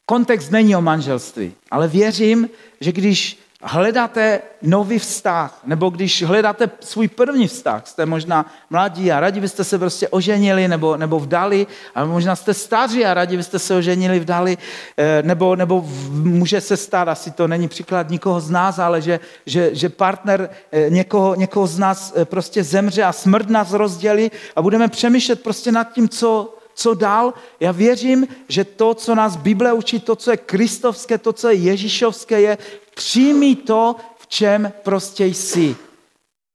Kontext 0.05 0.51
není 0.51 0.75
o 0.75 0.81
manželství, 0.81 1.55
ale 1.71 1.87
věřím, 1.87 2.49
že 2.81 2.91
když 2.91 3.39
hledáte 3.63 4.41
nový 4.61 4.99
vztah, 4.99 5.59
nebo 5.65 5.89
když 5.89 6.23
hledáte 6.23 6.69
svůj 6.79 7.07
první 7.07 7.47
vztah, 7.47 7.87
jste 7.87 8.05
možná 8.05 8.45
mladí 8.69 9.11
a 9.11 9.19
rádi 9.19 9.39
byste 9.39 9.63
se 9.63 9.79
prostě 9.79 10.07
oženili 10.07 10.67
nebo, 10.67 10.97
nebo 10.97 11.19
vdali, 11.19 11.67
a 11.95 12.05
možná 12.05 12.35
jste 12.35 12.53
staří 12.53 13.05
a 13.05 13.13
rádi 13.13 13.37
byste 13.37 13.59
se 13.59 13.75
oženili, 13.75 14.19
vdali, 14.19 14.57
eh, 14.97 15.23
nebo, 15.23 15.55
nebo 15.55 15.85
může 16.09 16.61
se 16.61 16.77
stát, 16.77 17.07
asi 17.07 17.31
to 17.31 17.47
není 17.47 17.67
příklad 17.67 18.09
nikoho 18.09 18.39
z 18.39 18.49
nás, 18.49 18.79
ale 18.79 19.01
že, 19.01 19.19
že, 19.45 19.75
že 19.75 19.89
partner 19.89 20.49
eh, 20.71 20.89
někoho, 20.89 21.35
někoho 21.35 21.67
z 21.67 21.79
nás 21.79 22.13
eh, 22.15 22.25
prostě 22.25 22.63
zemře 22.63 23.03
a 23.03 23.13
smrt 23.13 23.49
nás 23.49 23.71
rozdělí 23.71 24.31
a 24.55 24.61
budeme 24.61 24.87
přemýšlet 24.87 25.43
prostě 25.43 25.71
nad 25.71 25.93
tím, 25.93 26.09
co, 26.09 26.57
co 26.73 26.93
dál? 26.93 27.33
Já 27.59 27.71
věřím, 27.71 28.27
že 28.47 28.63
to, 28.63 28.93
co 28.93 29.15
nás 29.15 29.35
Bible 29.35 29.73
učí, 29.73 29.99
to, 29.99 30.15
co 30.15 30.31
je 30.31 30.37
kristovské, 30.37 31.17
to, 31.17 31.33
co 31.33 31.49
je 31.49 31.55
ježíšovské, 31.55 32.41
je 32.41 32.57
přijmi 32.97 33.55
to, 33.55 33.95
v 34.17 34.27
čem 34.27 34.71
prostě 34.83 35.25
jsi. 35.25 35.75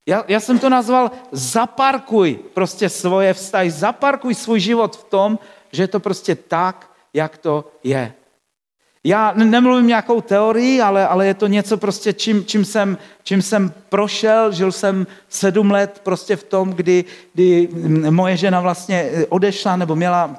Já, 0.07 0.25
já 0.29 0.41
jsem 0.41 0.59
to 0.59 0.69
nazval 0.69 1.11
zaparkuj 1.33 2.39
prostě 2.55 2.89
svoje 2.89 3.35
vztahy, 3.35 3.71
zaparkuj 3.71 4.35
svůj 4.35 4.61
život 4.61 4.97
v 4.97 5.05
tom, 5.05 5.39
že 5.73 5.83
je 5.83 5.89
to 5.89 6.01
prostě 6.01 6.35
tak, 6.35 6.91
jak 7.15 7.39
to 7.39 7.71
je. 7.85 8.13
Já 9.05 9.33
nemluvím 9.35 9.87
nějakou 9.87 10.21
teorii, 10.21 10.81
ale, 10.81 11.07
ale 11.07 11.27
je 11.27 11.35
to 11.35 11.47
něco 11.47 11.79
prostě, 11.79 12.13
čím, 12.13 12.45
čím, 12.45 12.65
jsem, 12.65 12.99
čím 13.23 13.43
jsem 13.43 13.73
prošel. 13.89 14.53
Žil 14.53 14.73
jsem 14.73 15.07
sedm 15.29 15.71
let 15.71 16.01
prostě 16.03 16.37
v 16.37 16.45
tom, 16.45 16.71
kdy, 16.71 17.05
kdy 17.35 17.69
moje 18.11 18.37
žena 18.37 18.61
vlastně 18.61 19.11
odešla 19.29 19.77
nebo 19.77 19.97
měla, 19.97 20.35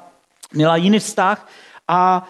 měla 0.52 0.76
jiný 0.76 0.98
vztah 0.98 1.48
a 1.88 2.28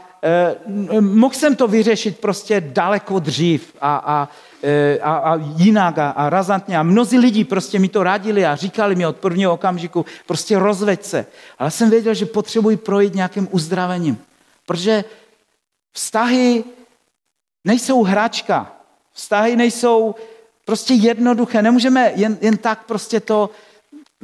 mohl 1.01 1.35
jsem 1.35 1.57
to 1.57 1.69
vyřešit 1.69 2.19
prostě 2.19 2.61
daleko 2.61 3.19
dřív 3.19 3.75
a, 3.81 3.97
a, 3.97 4.29
eh, 4.63 4.99
a, 4.99 5.15
a 5.15 5.37
jinak 5.57 5.99
a, 5.99 6.11
a 6.11 6.31
razantně. 6.31 6.79
A 6.79 6.83
mnozí 6.83 7.19
lidi 7.19 7.45
prostě 7.45 7.79
mi 7.79 7.89
to 7.89 8.03
radili 8.03 8.47
a 8.47 8.57
říkali 8.57 8.95
mi 8.95 9.07
od 9.07 9.17
prvního 9.17 9.53
okamžiku, 9.53 10.07
prostě 10.27 10.59
rozveď 10.59 11.05
se. 11.05 11.27
Ale 11.59 11.71
jsem 11.71 11.91
věděl, 11.91 12.15
že 12.15 12.27
potřebuji 12.27 12.77
projít 12.77 13.15
nějakým 13.15 13.49
uzdravením. 13.51 14.19
Protože 14.67 15.05
Vztahy 15.95 16.65
nejsou 17.65 18.03
hračka. 18.03 18.77
Vztahy 19.13 19.57
nejsou 19.57 20.15
prostě 20.65 20.95
jednoduché. 20.95 21.63
Nemůžeme 21.63 22.13
jen, 22.15 22.39
jen 22.41 22.57
tak 22.57 22.87
prostě 22.87 23.21
to 23.21 23.51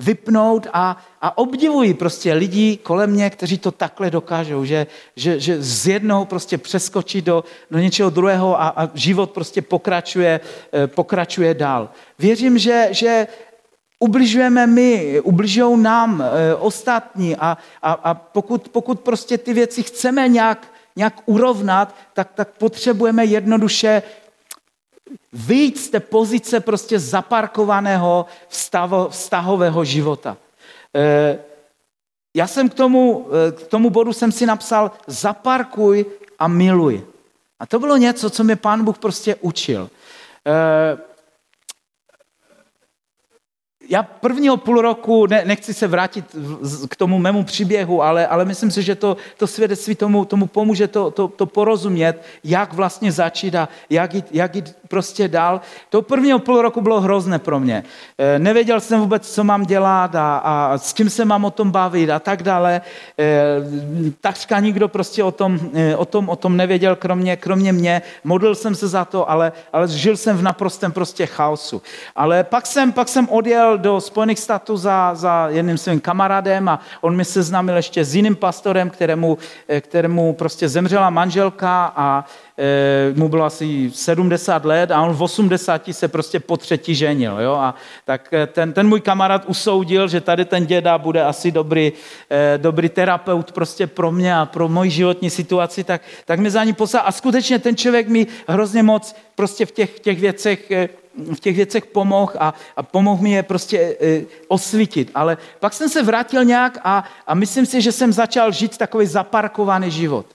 vypnout 0.01 0.66
a, 0.72 0.96
a 1.20 1.38
obdivuji 1.38 1.94
prostě 1.94 2.32
lidi 2.32 2.76
kolem 2.76 3.11
mě, 3.11 3.30
kteří 3.30 3.59
to 3.59 3.70
takhle 3.70 4.11
dokážou, 4.11 4.64
že, 4.64 4.86
že, 5.16 5.40
že 5.40 5.62
z 5.62 5.86
jednoho 5.86 6.24
prostě 6.24 6.59
přeskočí 6.59 7.22
do, 7.22 7.44
do 7.70 7.78
něčeho 7.78 8.11
druhého 8.11 8.61
a, 8.61 8.68
a 8.68 8.88
život 8.94 9.30
prostě 9.30 9.62
pokračuje, 9.62 10.40
eh, 10.72 10.86
pokračuje 10.86 11.55
dál. 11.55 11.88
Věřím, 12.18 12.59
že, 12.59 12.88
že 12.90 13.26
ubližujeme 14.01 14.66
my, 14.66 15.20
ubližují 15.20 15.82
nám 15.82 16.22
e, 16.22 16.55
ostatní 16.55 17.36
a, 17.36 17.59
a, 17.82 17.92
a 17.92 18.14
pokud, 18.14 18.68
pokud 18.68 19.01
prostě 19.01 19.38
ty 19.38 19.53
věci 19.53 19.82
chceme 19.82 20.28
nějak 20.28 20.68
nějak 20.96 21.22
urovnat, 21.26 21.94
tak, 22.12 22.28
tak 22.34 22.48
potřebujeme 22.59 23.24
jednoduše 23.24 24.03
vyjít 25.32 25.78
z 25.78 25.90
té 25.90 26.00
pozice 26.00 26.61
prostě 26.61 26.98
zaparkovaného 26.98 28.26
vztavo, 28.48 29.08
vztahového 29.08 29.84
života. 29.84 30.36
E, 30.94 31.38
já 32.34 32.46
jsem 32.46 32.68
k 32.68 32.74
tomu, 32.74 33.28
e, 33.48 33.52
k 33.52 33.66
tomu 33.66 33.90
bodu 33.90 34.12
jsem 34.12 34.32
si 34.32 34.46
napsal 34.46 34.90
zaparkuj 35.06 36.06
a 36.38 36.48
miluj. 36.48 37.04
A 37.61 37.66
to 37.66 37.78
bylo 37.78 37.96
něco, 37.96 38.30
co 38.30 38.44
mě 38.44 38.56
pán 38.56 38.84
Bůh 38.84 38.98
prostě 38.98 39.36
učil. 39.40 39.90
E, 40.46 41.11
já 43.90 44.02
prvního 44.02 44.56
půl 44.56 44.80
roku, 44.80 45.26
ne, 45.26 45.42
nechci 45.44 45.74
se 45.74 45.86
vrátit 45.86 46.36
k 46.90 46.96
tomu 46.96 47.18
mému 47.18 47.44
příběhu, 47.44 48.02
ale, 48.02 48.26
ale 48.26 48.44
myslím 48.44 48.70
si, 48.70 48.82
že 48.82 48.94
to, 48.94 49.16
to 49.36 49.46
svědectví 49.46 49.94
tomu, 49.94 50.24
tomu 50.24 50.46
pomůže 50.46 50.88
to, 50.88 51.11
to, 51.11 51.28
to 51.28 51.46
porozumět, 51.46 52.22
jak 52.44 52.72
vlastně 52.72 53.12
začít 53.12 53.54
a 53.54 53.68
jak 53.90 54.14
jít, 54.14 54.26
jak 54.30 54.54
jít 54.54 54.74
prostě 54.91 55.28
dál. 55.28 55.61
To 55.88 56.03
prvního 56.03 56.38
půl 56.38 56.62
roku 56.62 56.80
bylo 56.80 57.01
hrozné 57.01 57.38
pro 57.38 57.61
mě. 57.61 57.84
E, 58.18 58.38
nevěděl 58.38 58.80
jsem 58.80 59.01
vůbec, 59.01 59.34
co 59.34 59.45
mám 59.45 59.62
dělat 59.62 60.14
a, 60.14 60.38
a 60.38 60.78
s 60.78 60.93
kým 60.93 61.11
se 61.11 61.24
mám 61.24 61.45
o 61.45 61.51
tom 61.51 61.70
bavit 61.70 62.11
a 62.11 62.18
tak 62.18 62.43
dále. 62.43 62.80
E, 63.18 63.41
takřka 64.20 64.61
nikdo 64.61 64.88
prostě 64.88 65.24
o 65.24 65.30
tom, 65.30 65.61
e, 65.74 65.97
o 65.97 66.05
tom, 66.05 66.28
o 66.28 66.36
tom 66.36 66.57
nevěděl, 66.57 66.97
kromě, 66.97 67.36
kromě 67.36 67.72
mě. 67.72 68.03
Modlil 68.24 68.55
jsem 68.55 68.74
se 68.74 68.88
za 68.88 69.05
to, 69.05 69.30
ale, 69.30 69.53
ale 69.72 69.88
žil 69.88 70.16
jsem 70.16 70.36
v 70.36 70.43
naprostém 70.43 70.93
prostě 70.93 71.26
chaosu. 71.26 71.82
Ale 72.16 72.45
pak 72.45 72.66
jsem, 72.66 72.93
pak 72.93 73.09
jsem 73.09 73.28
odjel 73.28 73.78
do 73.78 74.01
Spojených 74.01 74.38
států 74.38 74.76
za, 74.76 75.14
za 75.14 75.49
jedním 75.49 75.78
svým 75.78 76.01
kamarádem 76.01 76.68
a 76.68 76.80
on 77.01 77.16
mi 77.16 77.24
seznámil 77.24 77.76
ještě 77.76 78.05
s 78.05 78.14
jiným 78.14 78.36
pastorem, 78.36 78.91
kterému, 78.91 79.38
kterému 79.80 80.32
prostě 80.32 80.68
zemřela 80.68 81.11
manželka 81.11 81.93
a 81.97 82.24
Eh, 82.24 82.49
mu 83.14 83.28
bylo 83.28 83.44
asi 83.44 83.90
70 83.94 84.64
let 84.64 84.90
a 84.90 85.03
on 85.03 85.14
v 85.14 85.22
80 85.22 85.82
se 85.90 86.09
prostě 86.09 86.40
po 86.40 86.57
třetí 86.57 86.94
ženil. 86.94 87.40
Jo? 87.40 87.53
A 87.53 87.74
tak 88.05 88.28
eh, 88.32 88.46
ten, 88.46 88.72
ten 88.72 88.88
můj 88.88 89.01
kamarád 89.01 89.44
usoudil, 89.46 90.09
že 90.09 90.20
tady 90.20 90.44
ten 90.44 90.66
děda 90.66 90.98
bude 90.98 91.24
asi 91.24 91.51
dobrý, 91.51 91.92
eh, 92.30 92.59
dobrý 92.59 92.88
terapeut 92.88 93.53
prostě 93.53 93.86
pro 93.86 94.12
mě 94.12 94.36
a 94.36 94.46
pro 94.46 94.68
moji 94.68 94.90
životní 94.90 95.30
situaci, 95.30 95.84
tak, 95.84 96.03
tak 96.24 96.40
mi 96.40 96.51
za 96.51 96.64
ní 96.64 96.72
poslal. 96.72 97.03
A 97.07 97.12
skutečně 97.12 97.59
ten 97.59 97.76
člověk 97.76 98.09
mi 98.09 98.26
hrozně 98.48 98.82
moc 98.82 99.16
prostě 99.34 99.66
v 99.66 99.70
těch, 99.70 100.01
těch 100.01 100.20
věcech 100.20 100.72
v 101.34 101.40
těch 101.40 101.57
věcech 101.57 101.86
pomohl 101.86 102.32
a, 102.38 102.55
a 102.76 102.82
pomohl 102.82 103.22
mi 103.22 103.30
je 103.30 103.42
prostě 103.42 103.96
e, 104.01 104.22
osvítit. 104.48 105.11
Ale 105.14 105.36
pak 105.61 105.72
jsem 105.72 105.88
se 105.88 106.03
vrátil 106.03 106.44
nějak 106.44 106.78
a, 106.84 107.05
a 107.26 107.34
myslím 107.34 107.66
si, 107.66 107.82
že 107.82 107.92
jsem 107.92 108.12
začal 108.12 108.53
žít 108.53 108.78
takový 108.78 109.07
zaparkovaný 109.07 109.90
život. 109.90 110.26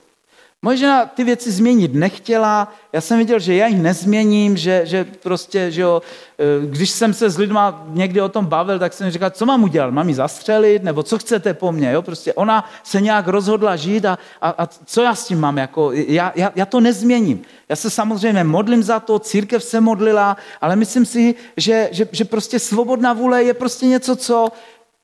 Možná 0.62 1.06
ty 1.06 1.24
věci 1.24 1.52
změnit 1.52 1.94
nechtěla, 1.94 2.72
já 2.92 3.00
jsem 3.00 3.18
viděl, 3.18 3.38
že 3.38 3.54
já 3.54 3.66
jich 3.66 3.82
nezměním, 3.82 4.56
že, 4.56 4.80
že 4.84 5.04
prostě, 5.04 5.70
že 5.70 5.82
jo, 5.82 6.02
e, 6.38 6.66
když 6.66 6.90
jsem 6.90 7.14
se 7.14 7.30
s 7.30 7.38
lidma 7.38 7.86
někdy 7.88 8.20
o 8.20 8.28
tom 8.28 8.46
bavil, 8.46 8.78
tak 8.78 8.92
jsem 8.92 9.10
říkal, 9.10 9.30
co 9.30 9.46
mám 9.46 9.62
udělat, 9.62 9.90
mám 9.90 10.08
ji 10.08 10.14
zastřelit, 10.14 10.82
nebo 10.82 11.02
co 11.02 11.18
chcete 11.18 11.54
po 11.54 11.72
mně, 11.72 11.92
jo, 11.92 12.02
prostě 12.02 12.34
ona 12.34 12.70
se 12.82 13.00
nějak 13.00 13.28
rozhodla 13.28 13.76
žít 13.76 14.04
a, 14.04 14.18
a, 14.40 14.50
a 14.50 14.66
co 14.66 15.02
já 15.02 15.14
s 15.14 15.26
tím 15.26 15.40
mám, 15.40 15.58
jako, 15.58 15.92
já, 15.92 16.32
já, 16.36 16.52
já 16.54 16.66
to 16.66 16.80
nezměním. 16.80 17.42
Já 17.68 17.76
se 17.76 17.90
samozřejmě 17.90 18.44
modlím 18.44 18.82
za 18.82 19.00
to, 19.00 19.18
církev 19.18 19.64
se 19.64 19.80
modlila, 19.80 20.36
ale 20.60 20.76
myslím 20.76 21.06
si, 21.06 21.34
že, 21.56 21.88
že, 21.92 22.08
že 22.12 22.24
prostě 22.24 22.58
svobodná 22.58 23.12
vůle 23.12 23.44
je 23.44 23.54
prostě 23.54 23.86
něco, 23.86 24.16
co, 24.16 24.48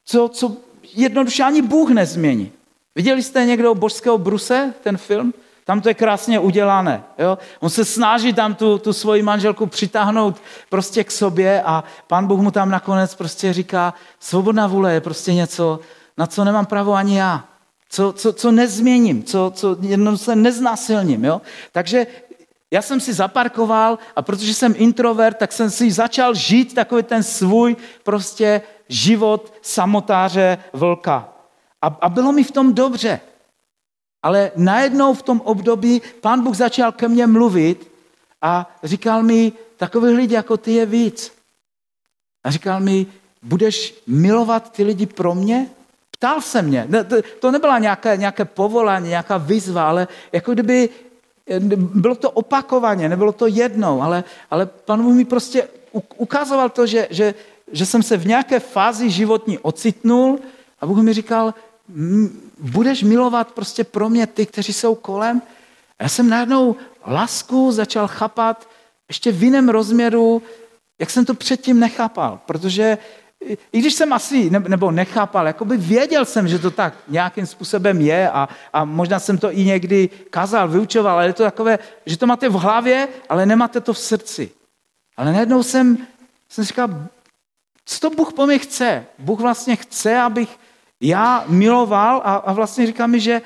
co, 0.05 0.29
co 0.29 0.57
jednoduše 0.95 1.43
ani 1.43 1.63
Bůh 1.63 1.91
nezmění. 1.91 2.53
Viděli 2.95 3.23
jste 3.23 3.45
někdo 3.45 3.75
božského 3.75 4.19
bruse, 4.19 4.75
ten 4.83 4.97
film? 4.97 5.35
Tam 5.65 5.81
to 5.81 5.89
je 5.89 5.95
krásně 5.95 6.39
udělané. 6.39 7.03
Jo? 7.19 7.39
On 7.61 7.71
se 7.71 7.85
snaží 7.85 8.33
tam 8.33 8.55
tu, 8.55 8.79
tu 8.79 8.93
svoji 8.93 9.23
manželku 9.23 9.67
přitáhnout 9.67 10.37
prostě 10.69 11.05
k 11.05 11.11
sobě 11.11 11.63
a 11.63 11.85
pán 12.07 12.27
Bůh 12.27 12.41
mu 12.41 12.51
tam 12.51 12.71
nakonec 12.71 13.15
prostě 13.15 13.53
říká, 13.53 13.95
svobodná 14.21 14.67
vůle 14.67 14.93
je 14.93 15.01
prostě 15.01 15.35
něco, 15.35 15.81
na 16.19 16.27
co 16.27 16.45
nemám 16.45 16.67
právo 16.67 16.93
ani 16.93 17.19
já. 17.19 17.45
Co, 17.91 18.13
co, 18.13 18.33
co 18.33 18.53
nezměním, 18.53 19.25
co, 19.25 19.53
co 19.55 19.77
jenom 19.81 20.19
se 20.19 20.37
neznásilním. 20.37 21.25
Jo? 21.25 21.41
Takže 21.73 22.07
já 22.71 22.83
jsem 22.83 23.01
si 23.01 23.13
zaparkoval 23.13 23.99
a 24.17 24.23
protože 24.23 24.55
jsem 24.55 24.75
introvert, 24.77 25.37
tak 25.37 25.53
jsem 25.53 25.71
si 25.71 25.91
začal 25.91 26.35
žít 26.35 26.75
takový 26.75 27.03
ten 27.03 27.23
svůj 27.23 27.77
prostě 28.03 28.63
život 28.89 29.53
samotáře 29.63 30.59
vlka. 30.73 31.32
A, 31.83 31.87
a 31.87 32.09
bylo 32.09 32.33
mi 32.33 32.45
v 32.45 32.51
tom 32.51 32.75
dobře. 32.75 33.21
Ale 34.23 34.51
najednou 34.57 35.15
v 35.15 35.23
tom 35.23 35.41
období 35.41 36.03
pán 36.21 36.43
Bůh 36.43 36.57
začal 36.57 36.93
ke 36.93 37.09
mně 37.09 37.27
mluvit 37.27 37.91
a 38.43 38.71
říkal 38.83 39.23
mi, 39.23 39.53
takových 39.77 40.17
lidí 40.17 40.35
jako 40.35 40.57
ty 40.57 40.73
je 40.73 40.87
víc. 40.87 41.33
A 42.45 42.51
říkal 42.51 42.81
mi, 42.81 43.07
budeš 43.43 43.95
milovat 44.07 44.73
ty 44.73 44.83
lidi 44.83 45.07
pro 45.07 45.35
mě? 45.35 45.71
Ptal 46.11 46.41
se 46.41 46.63
mě. 46.63 46.89
To 47.41 47.51
nebyla 47.51 47.79
nějaké, 47.79 48.17
nějaké 48.17 48.45
povolání, 48.45 49.09
nějaká 49.09 49.37
výzva, 49.37 49.89
ale 49.89 50.09
jako 50.33 50.53
kdyby 50.53 50.89
bylo 51.77 52.15
to 52.15 52.31
opakovaně, 52.31 53.09
nebylo 53.09 53.33
to 53.33 53.47
jednou, 53.47 54.03
ale, 54.03 54.25
ale 54.51 54.67
pan 54.67 55.03
Bůh 55.03 55.15
mi 55.15 55.25
prostě 55.25 55.69
ukazoval 56.17 56.69
to, 56.69 56.87
že, 56.87 57.09
že, 57.11 57.35
že 57.73 57.87
jsem 57.87 58.03
se 58.03 58.17
v 58.17 58.27
nějaké 58.27 58.61
fázi 58.61 59.11
životní 59.11 59.59
ocitnul 59.59 60.39
a 60.81 60.87
Bůh 60.87 60.99
mi 60.99 61.13
říkal, 61.13 61.55
budeš 62.59 63.03
milovat 63.03 63.53
prostě 63.53 63.85
pro 63.85 64.09
mě 64.09 64.27
ty, 64.27 64.47
kteří 64.47 64.73
jsou 64.73 64.95
kolem. 64.95 65.43
Já 66.01 66.09
jsem 66.09 66.29
najednou 66.29 66.77
lasku 67.07 67.73
začal 67.73 68.09
chápat 68.09 68.69
ještě 69.09 69.33
v 69.33 69.43
jiném 69.43 69.69
rozměru, 69.69 70.43
jak 70.99 71.11
jsem 71.11 71.25
to 71.25 71.35
předtím 71.35 71.81
nechápal, 71.81 72.41
protože 72.47 72.99
i 73.73 73.79
když 73.81 73.95
jsem 73.95 74.13
asi, 74.13 74.51
nebo 74.51 74.91
nechápal, 74.91 75.47
jakoby 75.47 75.77
věděl 75.77 76.25
jsem, 76.25 76.49
že 76.49 76.59
to 76.59 76.71
tak 76.71 76.95
nějakým 77.09 77.47
způsobem 77.47 78.01
je 78.01 78.31
a, 78.31 78.49
a 78.73 78.85
možná 78.85 79.19
jsem 79.19 79.39
to 79.39 79.53
i 79.53 79.65
někdy 79.65 80.11
kazal, 80.31 80.69
vyučoval, 80.69 81.15
ale 81.15 81.27
je 81.27 81.33
to 81.33 81.43
takové, 81.43 81.79
že 82.07 82.17
to 82.17 82.27
máte 82.27 82.49
v 82.49 82.53
hlavě, 82.53 83.09
ale 83.29 83.47
nemáte 83.47 83.81
to 83.81 83.93
v 83.93 83.99
srdci. 83.99 84.51
Ale 85.17 85.33
najednou 85.33 85.63
jsem, 85.63 85.99
jsem 86.49 86.65
říkal, 86.65 87.07
co 87.85 88.01
to 88.01 88.11
Bůh 88.11 88.33
po 88.33 88.47
mě 88.47 88.59
chce? 88.59 89.05
Bůh 89.19 89.41
vlastně 89.41 89.77
chce, 89.77 90.21
abych 90.21 90.59
já 91.03 91.45
miloval 91.49 92.23
a, 92.25 92.35
a 92.35 92.53
vlastně 92.53 92.87
říká 92.87 93.07
mi, 93.07 93.21
že, 93.21 93.43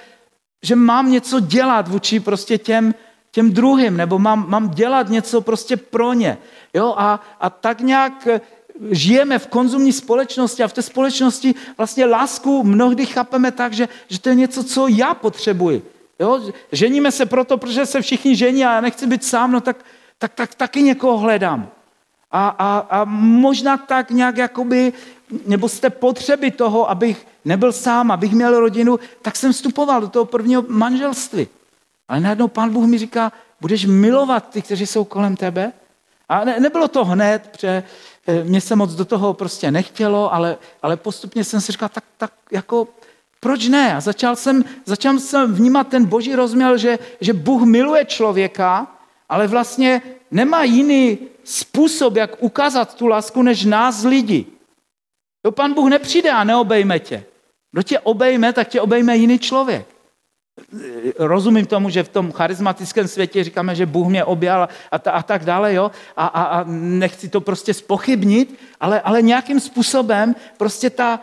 že 0.63 0.77
mám 0.77 1.11
něco 1.11 1.41
dělat 1.41 1.89
vůči 1.89 2.21
prostě 2.21 2.59
těm, 2.59 2.95
těm 3.31 3.53
druhým, 3.53 3.97
nebo 3.97 4.19
mám, 4.19 4.45
mám 4.49 4.71
dělat 4.71 5.09
něco 5.09 5.41
prostě 5.41 5.77
pro 5.77 6.13
ně. 6.13 6.39
Jo? 6.75 6.95
A, 6.97 7.21
a 7.41 7.51
tak 7.51 7.81
nějak 7.81 8.27
eh, 8.27 8.41
žijeme 8.91 9.39
v 9.39 9.47
konzumní 9.47 9.93
společnosti 9.93 10.63
a 10.63 10.69
v 10.69 10.73
té 10.73 10.83
společnosti 10.83 11.55
vlastně 11.77 12.05
lásku 12.05 12.65
mnohdy 12.65 13.07
chápeme 13.07 13.53
tak, 13.53 13.73
že, 13.73 13.89
že 14.09 14.21
to 14.21 14.29
je 14.29 14.35
něco, 14.35 14.65
co 14.65 14.89
já 14.89 15.15
potřebuji. 15.15 15.83
Jo? 16.21 16.41
Ženíme 16.73 17.13
se 17.13 17.27
proto, 17.27 17.59
protože 17.59 17.87
se 17.87 18.01
všichni 18.01 18.37
žení 18.37 18.65
a 18.65 18.73
já 18.73 18.81
nechci 18.81 19.07
být 19.07 19.25
sám, 19.25 19.53
no 19.53 19.61
tak, 19.61 19.77
tak, 20.19 20.35
tak 20.35 20.55
taky 20.55 20.83
někoho 20.83 21.19
hledám. 21.19 21.69
A, 22.31 22.49
a, 22.49 22.79
a 22.79 23.05
možná 23.09 23.77
tak 23.77 24.11
nějak 24.11 24.37
jakoby, 24.37 24.93
nebo 25.47 25.69
jste 25.69 25.91
potřeby 25.91 26.51
toho, 26.51 26.91
abych 26.91 27.27
nebyl 27.45 27.73
sám, 27.73 28.11
abych 28.11 28.33
měl 28.33 28.61
rodinu, 28.61 28.99
tak 29.23 29.37
jsem 29.37 29.53
vstupoval 29.53 30.01
do 30.01 30.09
toho 30.09 30.25
prvního 30.25 30.65
manželství. 30.69 31.49
Ale 32.09 32.21
najednou 32.21 32.49
pán 32.49 32.71
Bůh 32.73 32.87
mi 32.87 32.99
říká, 32.99 33.33
budeš 33.61 33.85
milovat 33.85 34.51
ty, 34.51 34.63
kteří 34.63 34.87
jsou 34.87 35.05
kolem 35.05 35.37
tebe. 35.37 35.73
A 36.29 36.45
ne, 36.45 36.61
nebylo 36.61 36.89
to 36.89 37.05
hned, 37.05 37.49
protože 37.53 37.83
eh, 38.27 38.45
mě 38.45 38.61
se 38.61 38.77
moc 38.77 38.95
do 38.95 39.05
toho 39.05 39.35
prostě 39.35 39.71
nechtělo, 39.71 40.35
ale, 40.35 40.57
ale 40.83 40.97
postupně 40.97 41.45
jsem 41.45 41.61
si 41.61 41.73
říkal, 41.73 41.89
tak, 41.89 42.05
tak 42.17 42.33
jako 42.53 42.89
proč 43.41 43.69
ne? 43.69 43.95
A 43.95 44.01
začal 44.01 44.37
jsem, 44.37 44.65
začal 44.85 45.19
jsem 45.19 45.55
vnímat 45.55 45.89
ten 45.89 46.05
boží 46.05 46.35
rozměr, 46.35 46.79
že, 46.79 46.99
že 47.21 47.33
Bůh 47.33 47.63
miluje 47.63 48.05
člověka, 48.05 48.87
ale 49.29 49.47
vlastně 49.47 50.03
nemá 50.31 50.65
jiný 50.65 51.19
způsob, 51.45 52.17
jak 52.17 52.43
ukázat 52.43 52.95
tu 52.95 53.07
lásku, 53.07 53.43
než 53.43 53.65
nás 53.65 54.05
lidi. 54.05 54.47
Jo, 55.47 55.53
pan 55.53 55.75
Bůh 55.75 55.91
nepřijde 55.91 56.31
a 56.31 56.45
neobejme 56.45 56.99
tě. 56.99 57.25
Kdo 57.73 57.83
tě 57.83 57.99
obejme, 57.99 58.53
tak 58.53 58.69
tě 58.69 58.81
obejme 58.81 59.17
jiný 59.17 59.39
člověk. 59.39 59.87
Rozumím 61.19 61.67
tomu, 61.67 61.91
že 61.91 62.03
v 62.03 62.09
tom 62.09 62.33
charismatickém 62.33 63.09
světě 63.09 63.45
říkáme, 63.45 63.75
že 63.75 63.87
Bůh 63.87 64.09
mě 64.09 64.25
objal 64.25 64.69
a, 64.91 64.99
ta, 64.99 65.11
a 65.11 65.23
tak 65.23 65.45
dále, 65.45 65.75
jo? 65.75 65.91
A, 66.17 66.27
a, 66.27 66.43
a 66.43 66.65
nechci 66.69 67.29
to 67.29 67.41
prostě 67.41 67.75
spochybnit, 67.75 68.59
ale, 68.81 69.01
ale 69.01 69.23
nějakým 69.23 69.61
způsobem 69.61 70.35
prostě 70.57 70.91
ta, 70.91 71.21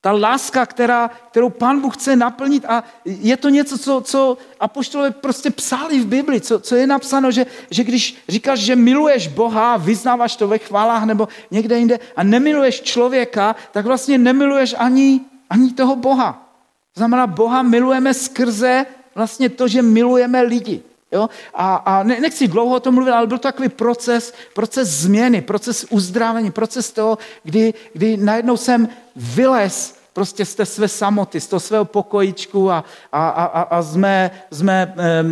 ta 0.00 0.12
láska, 0.12 0.66
která, 0.66 1.10
kterou 1.30 1.50
Pán 1.50 1.80
Bůh 1.80 1.96
chce 1.96 2.16
naplnit 2.16 2.64
a 2.64 2.84
je 3.04 3.36
to 3.36 3.48
něco, 3.48 3.78
co, 3.78 4.00
co 4.00 4.38
apoštolové 4.60 5.10
prostě 5.10 5.50
psali 5.50 6.00
v 6.00 6.06
Bibli, 6.06 6.40
co, 6.40 6.60
co 6.60 6.76
je 6.76 6.86
napsáno, 6.86 7.30
že, 7.30 7.46
že 7.70 7.84
když 7.84 8.22
říkáš, 8.28 8.58
že 8.58 8.76
miluješ 8.76 9.28
Boha, 9.28 9.76
vyznáváš 9.76 10.36
to 10.36 10.48
ve 10.48 10.58
chválách 10.58 11.04
nebo 11.04 11.28
někde 11.50 11.78
jinde 11.78 11.98
a 12.16 12.22
nemiluješ 12.22 12.80
člověka, 12.80 13.56
tak 13.72 13.86
vlastně 13.86 14.18
nemiluješ 14.18 14.74
ani, 14.78 15.20
ani 15.50 15.72
toho 15.72 15.96
Boha. 15.96 16.54
Znamená, 16.94 17.26
Boha 17.26 17.62
milujeme 17.62 18.14
skrze 18.14 18.86
vlastně 19.14 19.48
to, 19.48 19.68
že 19.68 19.82
milujeme 19.82 20.42
lidi. 20.42 20.82
Jo? 21.12 21.28
A, 21.54 21.74
a 21.76 22.02
ne, 22.02 22.20
nechci 22.20 22.48
dlouho 22.48 22.76
o 22.76 22.80
tom 22.80 22.94
mluvit, 22.94 23.10
ale 23.10 23.26
byl 23.26 23.38
to 23.38 23.42
takový 23.42 23.68
proces, 23.68 24.34
proces 24.54 24.88
změny, 24.88 25.40
proces 25.40 25.86
uzdravení, 25.90 26.50
proces 26.50 26.92
toho, 26.92 27.18
kdy, 27.44 27.74
kdy 27.92 28.16
najednou 28.16 28.56
jsem 28.56 28.88
vylez 29.16 29.98
prostě 30.18 30.44
z 30.44 30.54
té 30.54 30.66
své 30.66 30.88
samoty, 30.88 31.40
z 31.40 31.46
toho 31.46 31.60
svého 31.60 31.84
pokojičku 31.84 32.70
a, 32.70 32.84
a, 33.12 33.28
a, 33.28 33.62
a 33.62 33.82
z 33.82 33.96
mé, 33.96 34.30
z 34.50 34.62
mé 34.62 34.94
e, 34.98 35.24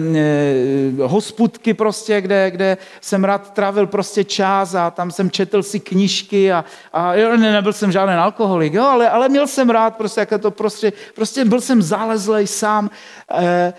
hospudky 1.02 1.74
prostě, 1.74 2.20
kde, 2.20 2.50
kde 2.50 2.76
jsem 3.00 3.24
rád 3.24 3.50
trávil 3.50 3.86
prostě 3.86 4.24
čas 4.24 4.74
a 4.74 4.90
tam 4.90 5.10
jsem 5.10 5.30
četl 5.30 5.62
si 5.62 5.80
knížky 5.80 6.52
a, 6.52 6.64
a 6.92 7.14
jo, 7.14 7.36
ne, 7.36 7.52
nebyl 7.52 7.72
jsem 7.72 7.92
žádný 7.92 8.14
alkoholik, 8.14 8.74
jo, 8.74 8.84
ale, 8.84 9.10
ale 9.10 9.28
měl 9.28 9.46
jsem 9.46 9.70
rád 9.70 9.96
prostě, 9.96 10.20
jaké 10.20 10.38
to 10.38 10.50
prostě, 10.50 10.92
prostě 11.14 11.44
byl 11.44 11.60
jsem 11.60 11.82
zálezlej 11.82 12.46
sám 12.46 12.90
e, 13.32 13.72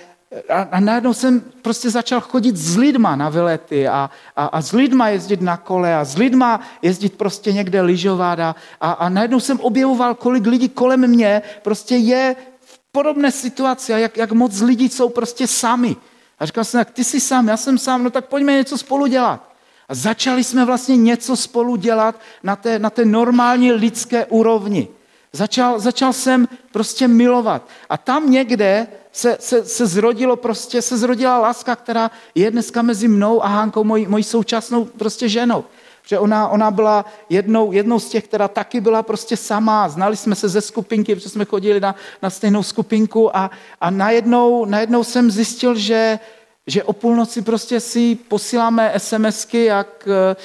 a, 0.50 0.62
a 0.62 0.80
najednou 0.80 1.14
jsem 1.14 1.42
prostě 1.62 1.90
začal 1.90 2.22
chodit 2.22 2.58
s 2.58 2.78
lidma 2.78 3.16
na 3.16 3.30
vylety 3.30 3.88
a, 3.88 4.10
a, 4.36 4.46
a 4.46 4.62
s 4.62 4.72
lidma 4.72 5.10
jezdit 5.10 5.42
na 5.42 5.58
kole 5.58 5.96
a 5.96 6.06
s 6.06 6.18
lidma 6.18 6.62
jezdit 6.82 7.18
prostě 7.18 7.54
někde 7.54 7.82
lyžovat 7.82 8.40
a, 8.40 8.56
a, 8.82 8.92
a 8.92 9.10
najednou 9.10 9.40
jsem 9.40 9.60
objevoval, 9.60 10.16
kolik 10.16 10.46
lidí 10.46 10.70
kolem 10.70 11.08
mě 11.08 11.42
prostě 11.62 11.96
je 11.96 12.36
v 12.60 12.80
podobné 12.92 13.32
situaci 13.32 13.94
a 13.94 13.98
jak, 13.98 14.18
jak 14.18 14.32
moc 14.32 14.62
lidí 14.62 14.90
jsou 14.90 15.10
prostě 15.10 15.48
sami. 15.48 15.96
A 16.40 16.46
říkal 16.46 16.64
jsem, 16.64 16.80
jak 16.80 16.92
ty 16.92 17.04
jsi 17.04 17.20
sám, 17.20 17.48
já 17.48 17.58
jsem 17.58 17.78
sám, 17.78 18.04
no 18.04 18.10
tak 18.10 18.26
pojďme 18.26 18.54
něco 18.54 18.78
spolu 18.78 19.08
dělat. 19.08 19.52
A 19.90 19.96
začali 19.96 20.44
jsme 20.44 20.66
vlastně 20.66 20.98
něco 20.98 21.36
spolu 21.36 21.76
dělat 21.76 22.20
na 22.44 22.56
té, 22.56 22.80
na 22.80 22.90
té 22.90 23.06
normální 23.06 23.72
lidské 23.72 24.26
úrovni. 24.26 24.88
Začal, 25.34 25.80
začal 25.80 26.14
jsem 26.14 26.48
prostě 26.72 27.08
milovat. 27.08 27.68
A 27.90 27.98
tam 27.98 28.32
někde 28.32 28.88
se, 29.12 29.38
se, 29.40 29.66
se 29.66 29.86
zrodilo 29.86 30.36
prostě, 30.36 30.82
se 30.82 30.98
zrodila 30.98 31.40
láska, 31.40 31.76
která 31.76 32.12
je 32.36 32.52
dneska 32.52 32.82
mezi 32.82 33.08
mnou 33.08 33.44
a 33.44 33.48
Hánkou, 33.48 33.84
mojí, 33.84 34.08
mojí 34.08 34.24
současnou 34.24 34.86
prostě 34.86 35.30
ženou. 35.30 35.64
Že 36.08 36.20
ona, 36.20 36.48
ona 36.48 36.72
byla 36.72 37.06
jednou, 37.30 37.72
jednou 37.72 38.00
z 38.00 38.10
těch, 38.10 38.24
která 38.24 38.48
taky 38.48 38.82
byla 38.82 39.04
prostě 39.04 39.38
sama. 39.38 39.90
Znali 39.90 40.18
jsme 40.18 40.36
se 40.36 40.50
ze 40.50 40.62
skupinky, 40.62 41.16
protože 41.16 41.30
jsme 41.30 41.46
chodili 41.46 41.80
na, 41.80 41.96
na 42.22 42.30
stejnou 42.30 42.64
skupinku 42.64 43.38
a, 43.38 43.52
a 43.82 43.90
najednou, 43.90 44.66
najednou 44.66 45.04
jsem 45.04 45.32
zjistil, 45.32 45.76
že, 45.76 46.20
že 46.68 46.84
o 46.84 46.94
půlnoci 46.94 47.42
prostě 47.42 47.80
si 47.80 48.16
posíláme 48.16 48.94
SMSky, 48.98 49.66
jak 49.66 50.08
e, 50.08 50.36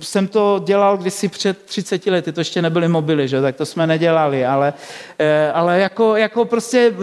jsem 0.00 0.28
to 0.28 0.62
dělal 0.66 0.96
kdysi 0.96 1.28
před 1.28 1.62
30 1.62 2.06
lety, 2.06 2.32
to 2.32 2.40
ještě 2.40 2.62
nebyly 2.62 2.88
mobily, 2.88 3.28
že? 3.28 3.42
tak 3.42 3.56
to 3.56 3.66
jsme 3.66 3.86
nedělali, 3.86 4.46
ale, 4.46 4.74
e, 5.18 5.52
ale 5.52 5.80
jako, 5.80 6.16
jako 6.16 6.44
prostě 6.44 6.94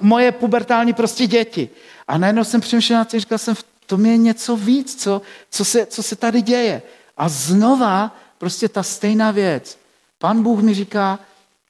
moje 0.00 0.32
pubertální 0.32 0.92
prostě 0.92 1.26
děti. 1.26 1.68
A 2.08 2.18
najednou 2.18 2.44
jsem 2.44 2.60
přemýšlel 2.60 2.98
na 2.98 3.04
tím, 3.04 3.20
říkal 3.20 3.38
jsem, 3.38 3.54
v 3.54 3.64
tom 3.86 4.06
je 4.06 4.16
něco 4.16 4.56
víc, 4.56 5.02
co, 5.02 5.22
co, 5.50 5.64
se, 5.64 5.86
co 5.86 6.02
se 6.02 6.16
tady 6.16 6.42
děje. 6.42 6.82
A 7.16 7.28
znova 7.28 8.16
prostě 8.38 8.68
ta 8.68 8.82
stejná 8.82 9.30
věc. 9.30 9.78
Pan 10.18 10.42
Bůh 10.42 10.62
mi 10.62 10.74
říká, 10.74 11.18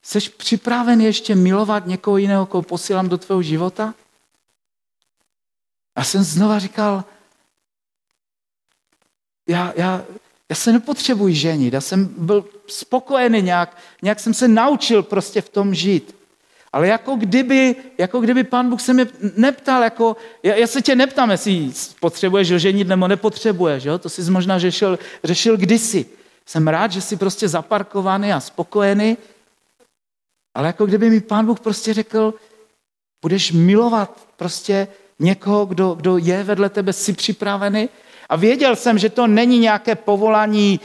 jsi 0.03 0.20
připraven 0.20 1.01
ještě 1.01 1.34
milovat 1.34 1.87
někoho 1.87 2.16
jiného, 2.16 2.47
koho 2.47 2.62
posílám 2.62 3.09
do 3.09 3.18
tvého 3.18 3.43
života? 3.43 3.95
A 5.97 6.05
jsem 6.05 6.22
znova 6.22 6.59
říkal, 6.59 7.05
já, 9.47 9.72
já, 9.76 10.05
já 10.49 10.57
se 10.57 10.72
nepotřebuji 10.72 11.34
ženit, 11.34 11.74
já 11.74 11.80
jsem 11.80 12.14
byl 12.18 12.44
spokojený 12.66 13.42
nějak, 13.42 13.76
nějak 14.03 14.20
jsem 14.20 14.34
se 14.34 14.49
naučil 14.49 15.03
prostě 15.03 15.40
v 15.40 15.49
tom 15.49 15.74
žít. 15.74 16.16
Ale 16.72 16.88
jako 16.88 17.16
kdyby, 17.16 17.76
jako 17.99 18.20
kdyby 18.20 18.44
pán 18.44 18.70
Bůh 18.70 18.80
se 18.80 18.92
mě 18.92 19.07
neptal, 19.36 19.82
jako, 19.82 20.16
já, 20.42 20.55
já 20.55 20.66
se 20.66 20.82
tě 20.82 20.97
neptám, 20.97 21.30
jestli 21.30 21.72
potřebuješ 22.01 22.49
ženit 22.49 22.88
nebo 22.88 23.09
nepotřebuješ, 23.09 23.84
jo? 23.84 23.99
to 23.99 24.09
jsi 24.09 24.30
možná 24.30 24.59
řešil, 24.59 24.99
řešil 25.24 25.57
kdysi. 25.57 26.07
Jsem 26.47 26.68
rád, 26.68 26.92
že 26.92 27.01
jsi 27.01 27.16
prostě 27.16 27.49
zaparkovaný 27.49 28.32
a 28.32 28.40
spokojený, 28.40 29.16
ale 30.55 30.66
jako 30.66 30.86
kdyby 30.86 31.11
mi 31.11 31.20
pán 31.20 31.47
Bůh 31.47 31.61
prostě 31.61 31.94
řekl, 31.94 32.34
budeš 33.22 33.53
milovat 33.53 34.28
prostě 34.36 34.88
někoho, 35.18 35.66
kdo, 35.66 35.94
kdo 35.94 36.18
je 36.18 36.44
vedle 36.44 36.68
tebe, 36.68 36.92
jsi 36.92 37.12
připravený. 37.12 37.88
A 38.28 38.36
věděl 38.36 38.76
jsem, 38.76 38.98
že 38.98 39.08
to 39.10 39.26
není 39.26 39.58
nějaké 39.58 39.94
povolání 39.94 40.80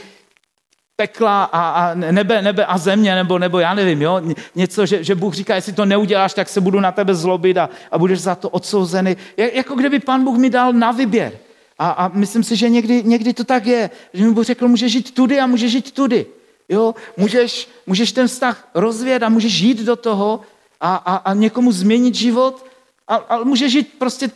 pekla 0.96 1.44
a, 1.44 1.70
a 1.70 1.94
nebe, 1.94 2.42
nebe 2.42 2.66
a 2.66 2.78
země, 2.78 3.14
nebo, 3.14 3.38
nebo 3.38 3.58
já 3.58 3.74
nevím, 3.74 4.02
jo? 4.02 4.20
něco, 4.54 4.86
že, 4.86 5.04
že 5.04 5.14
Bůh 5.14 5.34
říká, 5.34 5.54
jestli 5.54 5.72
to 5.72 5.84
neuděláš, 5.84 6.34
tak 6.34 6.48
se 6.48 6.60
budu 6.60 6.80
na 6.80 6.92
tebe 6.92 7.14
zlobit 7.14 7.56
a, 7.58 7.70
a 7.90 7.98
budeš 7.98 8.20
za 8.20 8.34
to 8.34 8.48
odsouzený. 8.48 9.16
Jako 9.36 9.74
kdyby 9.74 9.98
pan 9.98 10.24
Bůh 10.24 10.38
mi 10.38 10.50
dal 10.50 10.72
na 10.72 10.92
výběr. 10.92 11.32
A, 11.78 11.90
a 11.90 12.08
myslím 12.08 12.44
si, 12.44 12.56
že 12.56 12.68
někdy, 12.68 13.02
někdy 13.02 13.32
to 13.32 13.44
tak 13.44 13.66
je, 13.66 13.90
že 14.14 14.24
mi 14.24 14.32
Bůh 14.32 14.44
řekl, 14.44 14.68
můžeš 14.68 14.92
žít 14.92 15.14
tudy 15.14 15.40
a 15.40 15.46
můžeš 15.46 15.72
žít 15.72 15.92
tudy. 15.92 16.26
Jo? 16.68 16.94
Můžeš, 17.16 17.68
můžeš 17.86 18.12
ten 18.12 18.28
vztah 18.28 18.68
rozvět 18.74 19.22
a 19.22 19.28
můžeš 19.28 19.60
jít 19.60 19.78
do 19.78 19.96
toho 19.96 20.40
a, 20.80 20.96
a, 20.96 21.16
a 21.16 21.34
někomu 21.34 21.72
změnit 21.72 22.14
život 22.14 22.66
a, 23.08 23.14
a 23.14 23.44
můžeš 23.44 23.72
žít 23.72 23.88
prostě 23.98 24.30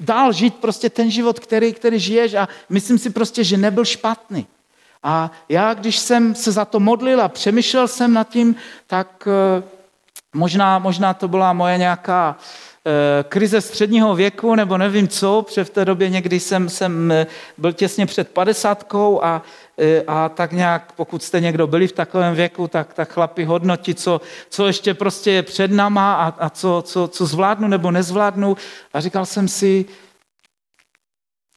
dál 0.00 0.32
žít 0.32 0.54
prostě 0.54 0.90
ten 0.90 1.10
život, 1.10 1.40
který, 1.40 1.72
který 1.72 1.98
žiješ 1.98 2.34
a 2.34 2.48
myslím 2.68 2.98
si 2.98 3.10
prostě, 3.10 3.44
že 3.44 3.56
nebyl 3.56 3.84
špatný. 3.84 4.46
A 5.02 5.30
já, 5.48 5.74
když 5.74 5.98
jsem 5.98 6.34
se 6.34 6.52
za 6.52 6.64
to 6.64 6.80
modlil 6.80 7.20
a 7.20 7.28
přemýšlel 7.28 7.88
jsem 7.88 8.14
nad 8.14 8.28
tím, 8.28 8.56
tak 8.86 9.28
eh, 9.28 9.62
možná, 10.34 10.78
možná 10.78 11.14
to 11.14 11.28
byla 11.28 11.52
moje 11.52 11.78
nějaká 11.78 12.36
eh, 12.38 12.71
krize 13.28 13.60
středního 13.60 14.14
věku, 14.14 14.54
nebo 14.54 14.78
nevím 14.78 15.08
co, 15.08 15.42
protože 15.42 15.64
v 15.64 15.70
té 15.70 15.84
době 15.84 16.08
někdy 16.08 16.40
jsem, 16.40 16.68
jsem 16.68 17.12
eh, 17.12 17.26
byl 17.58 17.72
těsně 17.72 18.06
před 18.06 18.28
padesátkou 18.28 19.24
a, 19.24 19.42
a 20.06 20.28
tak 20.28 20.52
nějak, 20.52 20.92
pokud 20.92 21.22
jste 21.22 21.40
někdo 21.40 21.66
byli 21.66 21.88
v 21.88 21.92
takovém 21.92 22.34
věku, 22.34 22.68
tak, 22.68 22.94
tak 22.94 23.12
chlapi 23.12 23.44
hodnotí, 23.44 23.94
co, 23.94 24.20
co 24.50 24.66
ještě 24.66 24.94
prostě 24.94 25.30
je 25.30 25.42
před 25.42 25.70
náma 25.70 26.14
a, 26.14 26.44
a 26.46 26.50
co, 26.50 26.82
co, 26.86 27.08
co 27.08 27.26
zvládnu 27.26 27.68
nebo 27.68 27.90
nezvládnu. 27.90 28.56
A 28.94 29.00
říkal 29.00 29.26
jsem 29.26 29.48
si, 29.48 29.84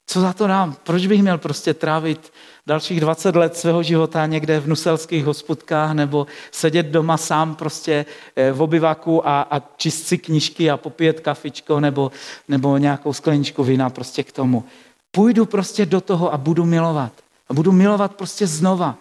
co 0.07 0.21
za 0.21 0.33
to 0.33 0.47
dám? 0.47 0.75
Proč 0.83 1.07
bych 1.07 1.21
měl 1.21 1.37
prostě 1.37 1.73
trávit 1.73 2.31
dalších 2.67 2.99
20 2.99 3.35
let 3.35 3.57
svého 3.57 3.83
života 3.83 4.25
někde 4.25 4.59
v 4.59 4.67
nuselských 4.67 5.25
hospodkách 5.25 5.93
nebo 5.93 6.27
sedět 6.51 6.85
doma 6.85 7.17
sám 7.17 7.55
prostě 7.55 8.05
eh, 8.35 8.51
v 8.51 8.61
obyvaku 8.61 9.27
a, 9.27 9.41
a 9.41 9.61
číst 9.77 10.07
si 10.07 10.17
knížky 10.17 10.71
a 10.71 10.77
popíjet 10.77 11.19
kafičko 11.19 11.79
nebo, 11.79 12.11
nebo 12.47 12.77
nějakou 12.77 13.13
skleničku 13.13 13.63
vína 13.63 13.89
prostě 13.89 14.23
k 14.23 14.31
tomu. 14.31 14.63
Půjdu 15.11 15.45
prostě 15.45 15.85
do 15.85 16.01
toho 16.01 16.33
a 16.33 16.37
budu 16.37 16.65
milovat. 16.65 17.11
A 17.49 17.53
budu 17.53 17.71
milovat 17.71 18.15
prostě 18.15 18.47
znova. 18.47 18.97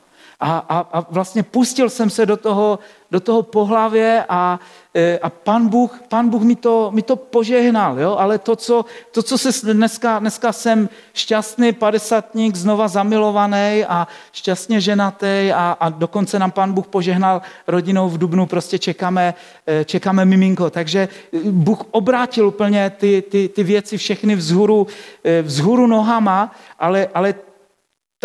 A, 0.46 0.64
a, 0.68 0.78
a 0.92 1.06
vlastně 1.10 1.42
pustil 1.42 1.90
jsem 1.90 2.10
se 2.10 2.26
do 2.26 2.36
toho, 2.36 2.78
do 3.10 3.20
toho 3.20 3.42
pohlavě 3.42 4.24
a, 4.28 4.60
e, 4.94 5.18
a 5.18 5.30
pan 5.30 5.68
Bůh, 5.68 6.00
pan 6.08 6.28
Bůh 6.28 6.42
mi, 6.42 6.56
to, 6.56 6.90
mi 6.94 7.02
to 7.02 7.16
požehnal. 7.16 8.00
Jo? 8.00 8.16
Ale 8.18 8.38
to 8.38 8.56
co, 8.56 8.84
to, 9.10 9.22
co 9.22 9.38
se 9.38 9.72
dneska, 9.72 10.18
dneska 10.18 10.52
jsem 10.52 10.88
šťastný 11.14 11.72
padesátník, 11.72 12.56
znova 12.56 12.88
zamilovaný 12.88 13.84
a 13.88 14.08
šťastně 14.32 14.80
ženatý 14.80 15.52
a, 15.54 15.76
a 15.80 15.88
dokonce 15.88 16.38
nám 16.38 16.50
pan 16.50 16.72
Bůh 16.72 16.86
požehnal 16.86 17.42
rodinou 17.66 18.08
v 18.08 18.18
Dubnu, 18.18 18.46
prostě 18.46 18.78
čekáme, 18.78 19.34
e, 19.66 19.84
čekáme 19.84 20.24
miminko. 20.24 20.70
Takže 20.70 21.08
Bůh 21.50 21.84
obrátil 21.90 22.48
úplně 22.48 22.90
ty, 22.90 23.22
ty, 23.22 23.48
ty 23.48 23.62
věci 23.62 23.96
všechny 23.96 24.36
vzhůru, 24.36 24.86
e, 25.24 25.42
vzhůru 25.42 25.86
nohama, 25.86 26.52
ale, 26.78 27.08
ale 27.14 27.53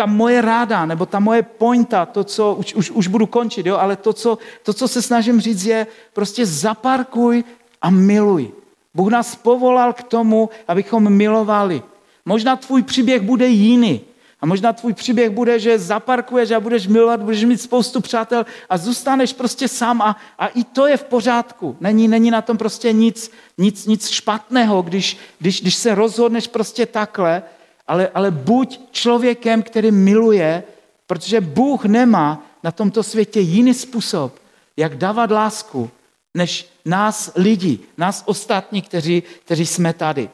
ta 0.00 0.06
moje 0.06 0.40
ráda, 0.40 0.86
nebo 0.86 1.06
ta 1.06 1.20
moje 1.20 1.42
pointa, 1.42 2.06
to, 2.06 2.24
co, 2.24 2.54
už, 2.54 2.74
už, 2.74 2.90
už 2.90 3.06
budu 3.06 3.26
končit, 3.26 3.66
jo, 3.66 3.76
ale 3.76 3.96
to 3.96 4.12
co, 4.12 4.38
to, 4.62 4.72
co 4.72 4.88
se 4.88 5.02
snažím 5.02 5.40
říct, 5.40 5.64
je 5.64 5.86
prostě 6.12 6.46
zaparkuj 6.46 7.44
a 7.82 7.90
miluj. 7.90 8.48
Bůh 8.94 9.10
nás 9.12 9.36
povolal 9.36 9.92
k 9.92 10.02
tomu, 10.02 10.48
abychom 10.68 11.12
milovali. 11.12 11.82
Možná 12.24 12.56
tvůj 12.56 12.82
příběh 12.82 13.22
bude 13.22 13.48
jiný. 13.48 14.00
A 14.40 14.46
možná 14.46 14.72
tvůj 14.72 14.92
příběh 14.92 15.30
bude, 15.30 15.58
že 15.58 15.78
zaparkuješ 15.78 16.50
a 16.50 16.60
budeš 16.60 16.86
milovat, 16.86 17.20
budeš 17.20 17.44
mít 17.44 17.60
spoustu 17.60 18.00
přátel 18.00 18.46
a 18.68 18.78
zůstaneš 18.78 19.32
prostě 19.32 19.68
sám 19.68 20.02
a, 20.02 20.16
a 20.38 20.46
i 20.46 20.64
to 20.64 20.86
je 20.86 20.96
v 20.96 21.04
pořádku. 21.04 21.76
Není, 21.80 22.08
není 22.08 22.30
na 22.30 22.42
tom 22.42 22.56
prostě 22.56 22.92
nic, 22.92 23.30
nic, 23.58 23.86
nic 23.86 24.08
špatného, 24.08 24.82
když, 24.82 25.18
když, 25.38 25.60
když 25.60 25.74
se 25.74 25.94
rozhodneš 25.94 26.46
prostě 26.46 26.86
takhle, 26.86 27.42
ale, 27.90 28.08
ale 28.08 28.30
buď 28.30 28.80
člověkem, 28.90 29.62
který 29.62 29.90
miluje, 29.90 30.62
protože 31.06 31.40
Bůh 31.40 31.84
nemá 31.84 32.46
na 32.62 32.70
tomto 32.70 33.02
světě 33.02 33.40
jiný 33.40 33.74
způsob, 33.74 34.38
jak 34.76 34.96
dávat 34.96 35.30
lásku, 35.30 35.90
než 36.34 36.70
nás 36.84 37.32
lidi, 37.36 37.78
nás 37.98 38.22
ostatní, 38.26 38.82
kteří, 38.82 39.22
kteří 39.44 39.66
jsme 39.66 39.92
tady. 39.92 40.30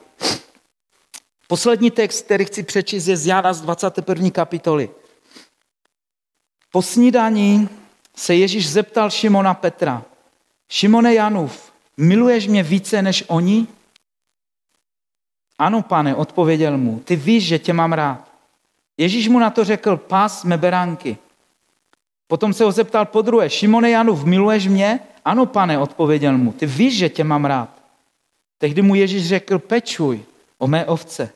Poslední 1.48 1.90
text, 1.90 2.24
který 2.24 2.44
chci 2.44 2.62
přečíst, 2.62 3.06
je 3.06 3.16
z 3.16 3.26
Jana 3.26 3.52
z 3.52 3.60
21. 3.60 4.30
kapitoly. 4.30 4.90
Po 6.72 6.82
snídaní 6.82 7.68
se 8.16 8.34
Ježíš 8.34 8.70
zeptal 8.70 9.10
Šimona 9.10 9.54
Petra. 9.54 10.04
Šimone 10.68 11.14
Janův, 11.14 11.72
miluješ 11.96 12.46
mě 12.46 12.62
více 12.62 13.02
než 13.02 13.24
oni? 13.26 13.66
Ano, 15.58 15.82
pane, 15.82 16.14
odpověděl 16.14 16.78
mu, 16.78 17.00
ty 17.00 17.16
víš, 17.16 17.46
že 17.46 17.58
tě 17.58 17.72
mám 17.72 17.92
rád. 17.92 18.32
Ježíš 18.98 19.28
mu 19.28 19.38
na 19.38 19.50
to 19.50 19.64
řekl, 19.64 19.96
pás 19.96 20.44
mé 20.44 20.58
beránky. 20.58 21.18
Potom 22.26 22.52
se 22.52 22.64
ho 22.64 22.72
zeptal 22.72 23.04
po 23.04 23.22
druhé, 23.22 23.50
Šimone 23.50 23.90
Janův, 23.90 24.24
miluješ 24.24 24.66
mě? 24.66 25.00
Ano, 25.24 25.46
pane, 25.46 25.78
odpověděl 25.78 26.38
mu, 26.38 26.52
ty 26.52 26.66
víš, 26.66 26.96
že 26.96 27.08
tě 27.08 27.24
mám 27.24 27.44
rád. 27.44 27.70
Tehdy 28.58 28.82
mu 28.82 28.94
Ježíš 28.94 29.28
řekl, 29.28 29.58
pečuj 29.58 30.20
o 30.58 30.66
mé 30.66 30.84
ovce. 30.84 31.30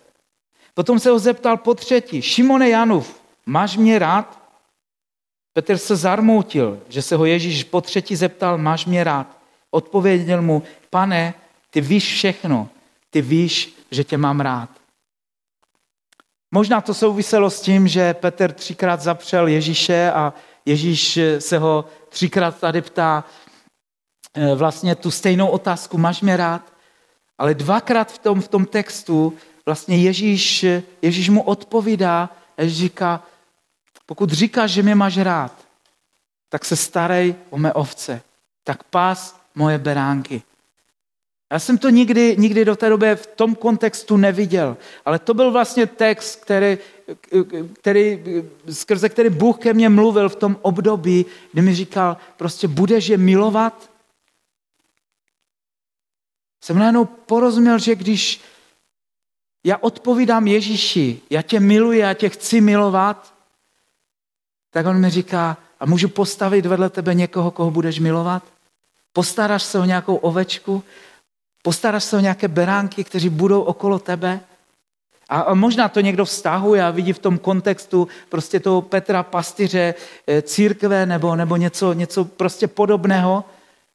Potom 0.75 0.99
se 0.99 1.11
ho 1.11 1.19
zeptal 1.19 1.57
po 1.57 1.75
třetí, 1.75 2.23
Šimone 2.23 2.69
Janův, 2.69 3.21
máš 3.47 3.77
mě 3.77 3.99
rád? 3.99 4.41
Petr 5.53 5.79
se 5.79 5.97
zarmoutil, 5.97 6.81
že 6.89 7.03
se 7.03 7.17
ho 7.17 7.25
Ježíš 7.25 7.65
po 7.65 7.81
třetí 7.81 8.17
zeptal, 8.17 8.59
máš 8.59 8.87
mě 8.87 9.05
rád? 9.05 9.27
Odpověděl 9.71 10.43
mu, 10.43 10.63
pane, 10.91 11.35
ty 11.71 11.81
víš 11.81 12.15
všechno, 12.15 12.69
ty 13.11 13.23
víš, 13.23 13.77
že 13.91 14.05
tě 14.05 14.17
mám 14.17 14.41
rád. 14.41 14.71
Možná 16.51 16.81
to 16.81 16.95
souviselo 16.95 17.51
s 17.51 17.61
tím, 17.61 17.89
že 17.89 18.15
Petr 18.15 18.53
třikrát 18.53 19.01
zapřel 19.01 19.49
Ježíše 19.49 20.13
a 20.13 20.35
Ježíš 20.67 21.19
se 21.39 21.59
ho 21.59 21.85
třikrát 22.09 22.61
tady 22.61 22.83
ptá 22.83 23.25
eh, 24.35 24.55
vlastně 24.55 24.95
tu 24.95 25.11
stejnou 25.11 25.49
otázku, 25.49 25.99
máš 25.99 26.21
mě 26.21 26.37
rád? 26.37 26.73
Ale 27.39 27.55
dvakrát 27.55 28.13
v 28.13 28.19
tom, 28.19 28.41
v 28.41 28.49
tom 28.49 28.67
textu 28.67 29.37
vlastně 29.67 29.97
Ježíš, 29.97 30.67
Ježíš 31.03 31.29
mu 31.29 31.43
odpovídá 31.43 32.31
a 32.57 32.63
Ježíš 32.63 32.79
říká, 32.79 33.23
pokud 34.07 34.31
říkáš, 34.31 34.71
že 34.71 34.83
mě 34.83 34.95
máš 34.95 35.19
rád, 35.19 35.67
tak 36.49 36.65
se 36.65 36.77
starej 36.77 37.35
o 37.51 37.59
mé 37.59 37.73
ovce, 37.73 38.23
tak 38.65 38.83
pás 38.83 39.41
moje 39.55 39.79
beránky. 39.79 40.43
Já 41.53 41.59
jsem 41.59 41.79
to 41.79 41.91
nikdy, 41.91 42.37
nikdy 42.39 42.65
do 42.65 42.77
té 42.77 42.89
doby 42.89 43.17
v 43.17 43.27
tom 43.27 43.55
kontextu 43.55 44.17
neviděl, 44.17 44.77
ale 45.05 45.19
to 45.19 45.35
byl 45.35 45.53
vlastně 45.53 45.87
text, 45.87 46.37
který, 46.37 46.79
který, 47.73 48.25
skrze 48.71 49.09
který 49.09 49.31
Bůh 49.31 49.59
ke 49.59 49.75
mně 49.75 49.89
mluvil 49.89 50.29
v 50.29 50.37
tom 50.37 50.59
období, 50.63 51.27
kdy 51.53 51.63
mi 51.63 51.75
říkal, 51.75 52.17
prostě 52.37 52.69
budeš 52.69 53.09
je 53.09 53.19
milovat. 53.19 53.91
Jsem 56.65 56.79
najednou 56.79 57.05
porozuměl, 57.05 57.79
že 57.79 57.95
když, 57.95 58.41
já 59.65 59.77
odpovídám 59.77 60.47
Ježíši, 60.47 61.21
já 61.31 61.43
tě 61.43 61.61
miluji, 61.61 61.99
já 61.99 62.15
tě 62.15 62.29
chci 62.29 62.61
milovat, 62.61 63.35
tak 64.71 64.87
on 64.87 65.01
mi 65.01 65.11
říká, 65.11 65.57
a 65.81 65.87
můžu 65.87 66.09
postavit 66.09 66.67
vedle 66.67 66.91
tebe 66.91 67.15
někoho, 67.15 67.51
koho 67.51 67.71
budeš 67.71 67.99
milovat? 67.99 68.43
Postaráš 69.13 69.63
se 69.63 69.79
o 69.79 69.85
nějakou 69.85 70.17
ovečku? 70.17 70.85
Postaráš 71.63 72.05
se 72.05 72.17
o 72.17 72.21
nějaké 72.21 72.49
beránky, 72.49 73.05
kteří 73.05 73.29
budou 73.29 73.61
okolo 73.63 73.99
tebe? 73.99 74.41
A 75.29 75.55
možná 75.55 75.89
to 75.89 76.01
někdo 76.01 76.25
vztahuje 76.25 76.85
a 76.85 76.91
vidí 76.91 77.13
v 77.13 77.19
tom 77.19 77.39
kontextu 77.39 78.09
prostě 78.29 78.61
toho 78.61 78.83
Petra 78.83 79.23
pastyře, 79.23 79.95
eh, 80.27 80.43
církve 80.43 81.07
nebo, 81.07 81.37
nebo 81.37 81.57
něco, 81.57 81.93
něco 81.93 82.25
prostě 82.25 82.69
podobného. 82.69 83.45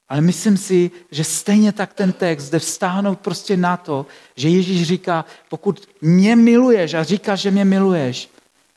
Ale 0.09 0.21
myslím 0.21 0.57
si, 0.57 0.91
že 1.11 1.23
stejně 1.23 1.71
tak 1.71 1.93
ten 1.93 2.11
text 2.13 2.49
jde 2.49 2.59
vztáhnout 2.59 3.19
prostě 3.19 3.57
na 3.57 3.77
to, 3.77 4.05
že 4.35 4.49
Ježíš 4.49 4.87
říká, 4.87 5.25
pokud 5.49 5.89
mě 6.01 6.35
miluješ 6.35 6.93
a 6.93 7.03
říkáš, 7.03 7.39
že 7.39 7.51
mě 7.51 7.65
miluješ, 7.65 8.29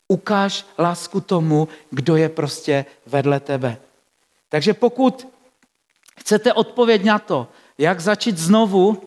ukáž 0.08 0.66
lásku 0.78 1.20
tomu, 1.20 1.68
kdo 1.90 2.16
je 2.16 2.28
prostě 2.28 2.84
vedle 3.06 3.40
tebe. 3.40 3.76
Takže 4.48 4.74
pokud 4.74 5.28
chcete 6.18 6.52
odpověď 6.52 7.04
na 7.04 7.18
to, 7.18 7.48
jak 7.78 8.00
začít 8.00 8.38
znovu, 8.38 9.02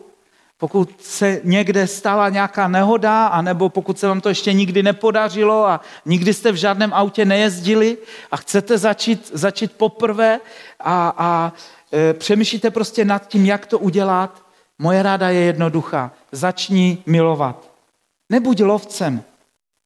pokud 0.57 1.01
se 1.01 1.41
někde 1.43 1.87
stala 1.87 2.29
nějaká 2.29 2.67
nehoda, 2.67 3.27
anebo 3.27 3.69
pokud 3.69 3.99
se 3.99 4.07
vám 4.07 4.21
to 4.21 4.29
ještě 4.29 4.53
nikdy 4.53 4.83
nepodařilo 4.83 5.67
a 5.67 5.81
nikdy 6.05 6.33
jste 6.33 6.51
v 6.51 6.55
žádném 6.55 6.93
autě 6.93 7.25
nejezdili 7.25 7.97
a 8.31 8.37
chcete 8.37 8.77
začít, 8.77 9.31
začít 9.33 9.71
poprvé 9.71 10.39
a, 10.79 11.13
a 11.17 11.53
e, 11.93 12.13
přemýšlíte 12.13 12.71
prostě 12.71 13.05
nad 13.05 13.27
tím, 13.27 13.45
jak 13.45 13.65
to 13.65 13.79
udělat, 13.79 14.43
moje 14.79 15.03
ráda 15.03 15.29
je 15.29 15.39
jednoduchá. 15.39 16.11
Začni 16.31 17.03
milovat. 17.05 17.71
Nebuď 18.29 18.61
lovcem. 18.61 19.23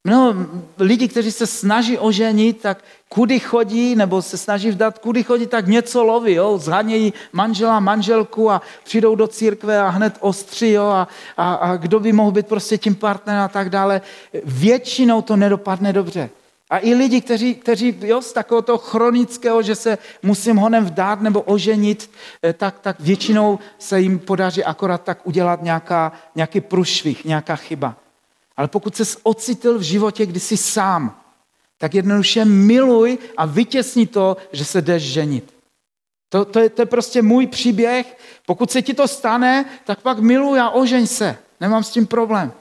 No, 0.06 0.36
lidi, 0.80 1.08
kteří 1.08 1.32
se 1.32 1.48
snaží 1.48 1.98
oženit, 1.98 2.62
tak 2.62 2.84
kudy 3.10 3.40
chodí, 3.40 3.96
nebo 3.96 4.22
se 4.22 4.38
snaží 4.38 4.72
vdat, 4.72 5.00
kudy 5.00 5.24
chodí, 5.24 5.48
tak 5.48 5.68
něco 5.68 6.04
loví, 6.04 6.34
jo? 6.34 6.58
zhanějí 6.58 7.14
manžela, 7.34 7.80
manželku 7.80 8.52
a 8.52 8.62
přijdou 8.84 9.16
do 9.16 9.28
církve 9.28 9.80
a 9.80 9.90
hned 9.90 10.18
ostří, 10.20 10.72
jo? 10.72 10.86
A, 10.86 11.08
a, 11.38 11.54
a 11.54 11.76
kdo 11.76 12.00
by 12.00 12.14
mohl 12.14 12.32
být 12.32 12.48
prostě 12.48 12.78
tím 12.78 12.96
partnerem 12.96 13.42
a 13.42 13.48
tak 13.48 13.70
dále. 13.70 14.02
Většinou 14.44 15.22
to 15.22 15.36
nedopadne 15.36 15.94
dobře. 15.94 16.30
A 16.70 16.80
i 16.80 16.94
lidi, 16.94 17.22
kteří, 17.22 17.56
kteří 17.56 17.98
jo, 18.02 18.22
z 18.22 18.34
takového 18.34 18.62
toho 18.62 18.78
chronického, 18.78 19.62
že 19.62 19.76
se 19.76 19.98
musím 20.24 20.58
honem 20.58 20.86
vdát 20.86 21.22
nebo 21.22 21.42
oženit, 21.42 22.10
eh, 22.44 22.54
tak, 22.54 22.80
tak 22.80 23.00
většinou 23.00 23.60
se 23.80 24.02
jim 24.02 24.20
podaří 24.20 24.64
akorát 24.64 25.04
tak 25.04 25.28
udělat 25.28 25.64
nějaká, 25.64 26.12
nějaký 26.36 26.62
průšvih, 26.62 27.26
nějaká 27.26 27.56
chyba. 27.56 28.05
Ale 28.58 28.68
pokud 28.68 28.96
se 28.96 29.04
ocitl 29.24 29.80
v 29.80 29.82
životě, 29.82 30.26
kdy 30.26 30.40
jsi 30.40 30.58
sám, 30.58 31.22
tak 31.78 31.94
jednoduše 31.94 32.46
miluj 32.46 33.18
a 33.38 33.46
vytěsni 33.46 34.08
to, 34.08 34.38
že 34.52 34.66
se 34.66 34.82
jdeš 34.82 35.04
ženit. 35.04 35.54
To, 36.30 36.46
to, 36.46 36.60
je, 36.60 36.70
to 36.70 36.82
je 36.82 36.86
prostě 36.86 37.22
můj 37.22 37.48
příběh. 37.48 38.18
Pokud 38.46 38.72
se 38.72 38.82
ti 38.82 38.94
to 38.94 39.08
stane, 39.08 39.66
tak 39.86 40.02
pak 40.02 40.20
miluj 40.20 40.60
a 40.60 40.70
ožeň 40.70 41.08
se. 41.08 41.38
Nemám 41.62 41.84
s 41.84 41.90
tím 41.90 42.08
problém. 42.08 42.52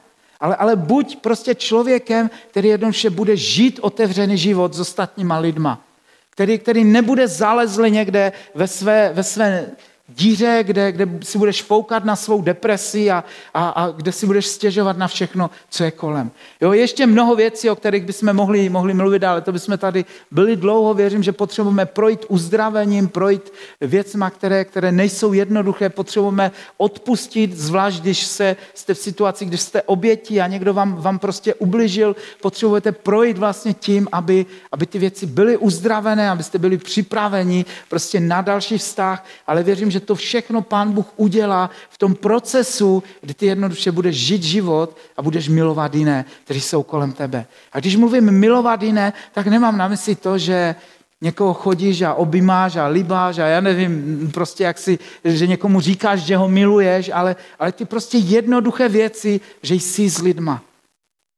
Ale, 0.41 0.57
ale 0.57 0.77
buď 0.77 1.17
prostě 1.17 1.55
člověkem, 1.55 2.31
který 2.51 2.69
jednoduše 2.69 3.11
bude 3.11 3.37
žít 3.37 3.79
otevřený 3.83 4.39
život 4.39 4.75
s 4.75 4.81
ostatníma 4.81 5.39
lidma. 5.39 5.85
Který, 6.31 6.59
který 6.59 6.85
nebude 6.85 7.29
zalezli 7.29 7.91
někde 7.91 8.33
ve 8.55 8.69
své, 8.69 9.11
ve 9.15 9.23
své 9.23 9.71
díře, 10.09 10.59
kde, 10.63 10.93
kde 10.93 11.09
si 11.23 11.39
budeš 11.39 11.63
foukat 11.63 12.05
na 12.05 12.17
svou 12.17 12.43
depresi 12.43 13.11
a, 13.11 13.25
a, 13.55 13.69
a 13.69 13.91
kde 13.91 14.13
si 14.13 14.27
budeš 14.27 14.47
stěžovat 14.47 14.97
na 14.97 15.09
všechno, 15.09 15.51
co 15.71 15.85
je 15.85 15.91
kolem. 15.91 16.31
Jo, 16.61 16.73
ještě 16.73 17.07
mnoho 17.07 17.37
věcí, 17.37 17.71
o 17.71 17.77
kterých 17.77 18.05
bychom 18.05 18.33
mohli, 18.33 18.69
mohli 18.69 18.95
mluvit, 18.95 19.25
ale 19.25 19.41
to 19.41 19.53
bychom 19.53 19.79
tady 19.79 20.05
byli 20.31 20.57
dlouho. 20.57 20.95
Věřím, 20.95 21.23
že 21.23 21.33
potřebujeme 21.33 21.87
projít 21.87 22.25
uzdravením, 22.29 23.09
projít 23.09 23.53
věcma, 23.81 24.31
které, 24.31 24.65
které 24.65 24.93
nejsou 24.93 25.33
jednoduché. 25.33 25.89
Potřebujeme 25.89 26.53
odpustit, 26.77 27.57
zvlášť 27.57 28.01
když 28.01 28.27
se, 28.27 28.57
jste 28.75 28.95
v 28.95 28.99
situaci, 28.99 29.45
když 29.45 29.61
jste 29.61 29.83
oběti 29.83 30.41
a 30.41 30.47
někdo 30.47 30.75
vám, 30.75 30.95
vám 30.95 31.19
prostě 31.19 31.55
ubližil. 31.55 32.17
Potřebujete 32.43 32.93
projít 32.93 33.39
vlastně 33.39 33.75
tím, 33.75 34.09
aby, 34.13 34.47
aby 34.73 34.87
ty 34.87 34.99
věci 34.99 35.27
byly 35.27 35.57
uzdravené, 35.57 36.31
abyste 36.31 36.59
byli 36.59 36.79
připraveni 36.79 37.65
prostě 37.89 38.21
na 38.21 38.41
další 38.41 38.79
vztah, 38.79 39.25
ale 39.47 39.63
věřím, 39.63 39.94
že 39.95 40.01
to 40.01 40.15
všechno 40.15 40.63
Pán 40.63 40.93
Bůh 40.93 41.07
udělá 41.17 41.71
v 41.91 41.99
tom 41.99 42.15
procesu, 42.15 43.03
kdy 43.21 43.35
ty 43.35 43.47
jednoduše 43.47 43.93
budeš 43.93 44.17
žít 44.17 44.43
život 44.43 44.97
a 45.17 45.23
budeš 45.23 45.49
milovat 45.49 45.95
jiné, 45.95 46.25
kteří 46.45 46.61
jsou 46.61 46.83
kolem 46.83 47.13
tebe. 47.13 47.47
A 47.73 47.81
když 47.81 47.97
mluvím 47.97 48.31
milovat 48.31 48.83
jiné, 48.83 49.13
tak 49.33 49.47
nemám 49.47 49.79
na 49.79 49.89
mysli 49.89 50.15
to, 50.15 50.39
že 50.39 50.75
někoho 51.21 51.55
chodíš 51.55 52.03
a 52.03 52.15
objímáš 52.15 52.77
a 52.77 52.87
libáš 52.87 53.39
a 53.39 53.47
já 53.47 53.61
nevím, 53.61 54.31
prostě 54.35 54.65
jak 54.65 54.79
si, 54.79 54.99
že 55.25 55.47
někomu 55.47 55.81
říkáš, 55.81 56.21
že 56.21 56.37
ho 56.37 56.49
miluješ, 56.49 57.11
ale, 57.15 57.37
ale 57.59 57.73
ty 57.73 57.85
prostě 57.85 58.19
jednoduché 58.19 58.89
věci, 58.89 59.41
že 59.63 59.75
jsi 59.75 60.11
s 60.11 60.19
lidma. 60.19 60.63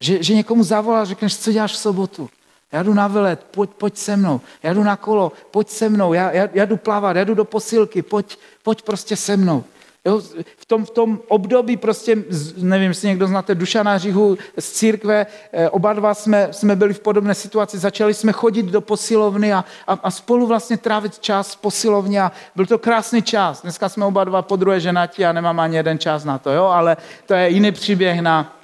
Že, 0.00 0.22
že 0.22 0.34
někomu 0.34 0.64
zavoláš, 0.64 1.08
řekneš, 1.08 1.36
co 1.36 1.52
děláš 1.52 1.72
v 1.72 1.84
sobotu. 1.92 2.30
Já 2.76 2.82
jdu 2.82 2.94
na 2.94 3.08
vylet, 3.08 3.46
pojď, 3.50 3.70
pojď 3.70 3.96
se 3.96 4.16
mnou. 4.16 4.40
Já 4.62 4.72
jdu 4.72 4.82
na 4.82 4.96
kolo, 4.96 5.32
pojď 5.50 5.68
se 5.68 5.88
mnou. 5.88 6.12
Já, 6.12 6.30
já, 6.30 6.48
já 6.52 6.64
jdu 6.64 6.76
plavat, 6.76 7.16
já 7.16 7.24
jdu 7.24 7.34
do 7.34 7.44
posilky, 7.44 8.02
pojď, 8.02 8.38
pojď 8.62 8.82
prostě 8.82 9.16
se 9.16 9.36
mnou. 9.36 9.64
Jo, 10.04 10.20
v, 10.56 10.64
tom, 10.66 10.84
v 10.84 10.90
tom 10.90 11.20
období 11.28 11.76
prostě, 11.76 12.16
nevím, 12.56 12.88
jestli 12.88 13.08
někdo 13.08 13.26
znáte 13.26 13.54
Dušana 13.54 13.98
Říhu 13.98 14.38
z 14.58 14.72
církve, 14.72 15.26
eh, 15.52 15.70
oba 15.70 15.92
dva 15.92 16.14
jsme, 16.14 16.48
jsme 16.50 16.76
byli 16.76 16.94
v 16.94 17.00
podobné 17.00 17.34
situaci, 17.34 17.78
začali 17.78 18.14
jsme 18.14 18.32
chodit 18.32 18.66
do 18.66 18.80
posilovny 18.80 19.52
a, 19.52 19.64
a, 19.86 19.92
a 19.92 20.10
spolu 20.10 20.46
vlastně 20.46 20.76
trávit 20.76 21.18
čas 21.18 21.54
v 21.54 21.60
posilovně 21.60 22.22
a 22.22 22.32
byl 22.56 22.66
to 22.66 22.78
krásný 22.78 23.22
čas. 23.22 23.62
Dneska 23.62 23.88
jsme 23.88 24.04
oba 24.04 24.24
dva 24.24 24.42
po 24.42 24.56
druhé 24.56 24.80
ženatí 24.80 25.24
a 25.24 25.32
nemám 25.32 25.60
ani 25.60 25.76
jeden 25.76 25.98
čas 25.98 26.24
na 26.24 26.38
to, 26.38 26.50
jo, 26.50 26.64
ale 26.64 26.96
to 27.26 27.34
je 27.34 27.48
jiný 27.48 27.72
příběh 27.72 28.20
na, 28.20 28.55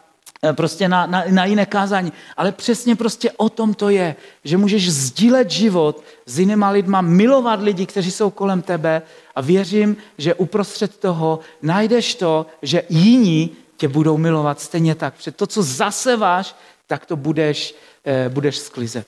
prostě 0.52 0.88
na, 0.88 1.06
na, 1.06 1.24
na 1.30 1.44
jiné 1.44 1.66
kázání. 1.66 2.12
Ale 2.36 2.52
přesně 2.52 2.96
prostě 2.96 3.30
o 3.36 3.48
tom 3.48 3.74
to 3.74 3.88
je, 3.88 4.16
že 4.44 4.56
můžeš 4.56 4.92
sdílet 4.92 5.50
život 5.50 6.02
s 6.26 6.38
jinýma 6.38 6.70
lidma, 6.70 7.00
milovat 7.00 7.62
lidi, 7.62 7.86
kteří 7.86 8.10
jsou 8.10 8.30
kolem 8.30 8.62
tebe 8.62 9.02
a 9.34 9.40
věřím, 9.40 9.96
že 10.18 10.34
uprostřed 10.34 10.96
toho 10.96 11.38
najdeš 11.62 12.14
to, 12.14 12.46
že 12.62 12.82
jiní 12.88 13.50
tě 13.76 13.88
budou 13.88 14.16
milovat 14.16 14.60
stejně 14.60 14.94
tak. 14.94 15.14
Protože 15.14 15.30
to, 15.30 15.46
co 15.46 15.62
zaseváš, 15.62 16.56
tak 16.86 17.06
to 17.06 17.16
budeš, 17.16 17.74
eh, 18.04 18.28
budeš 18.28 18.58
sklizet. 18.58 19.06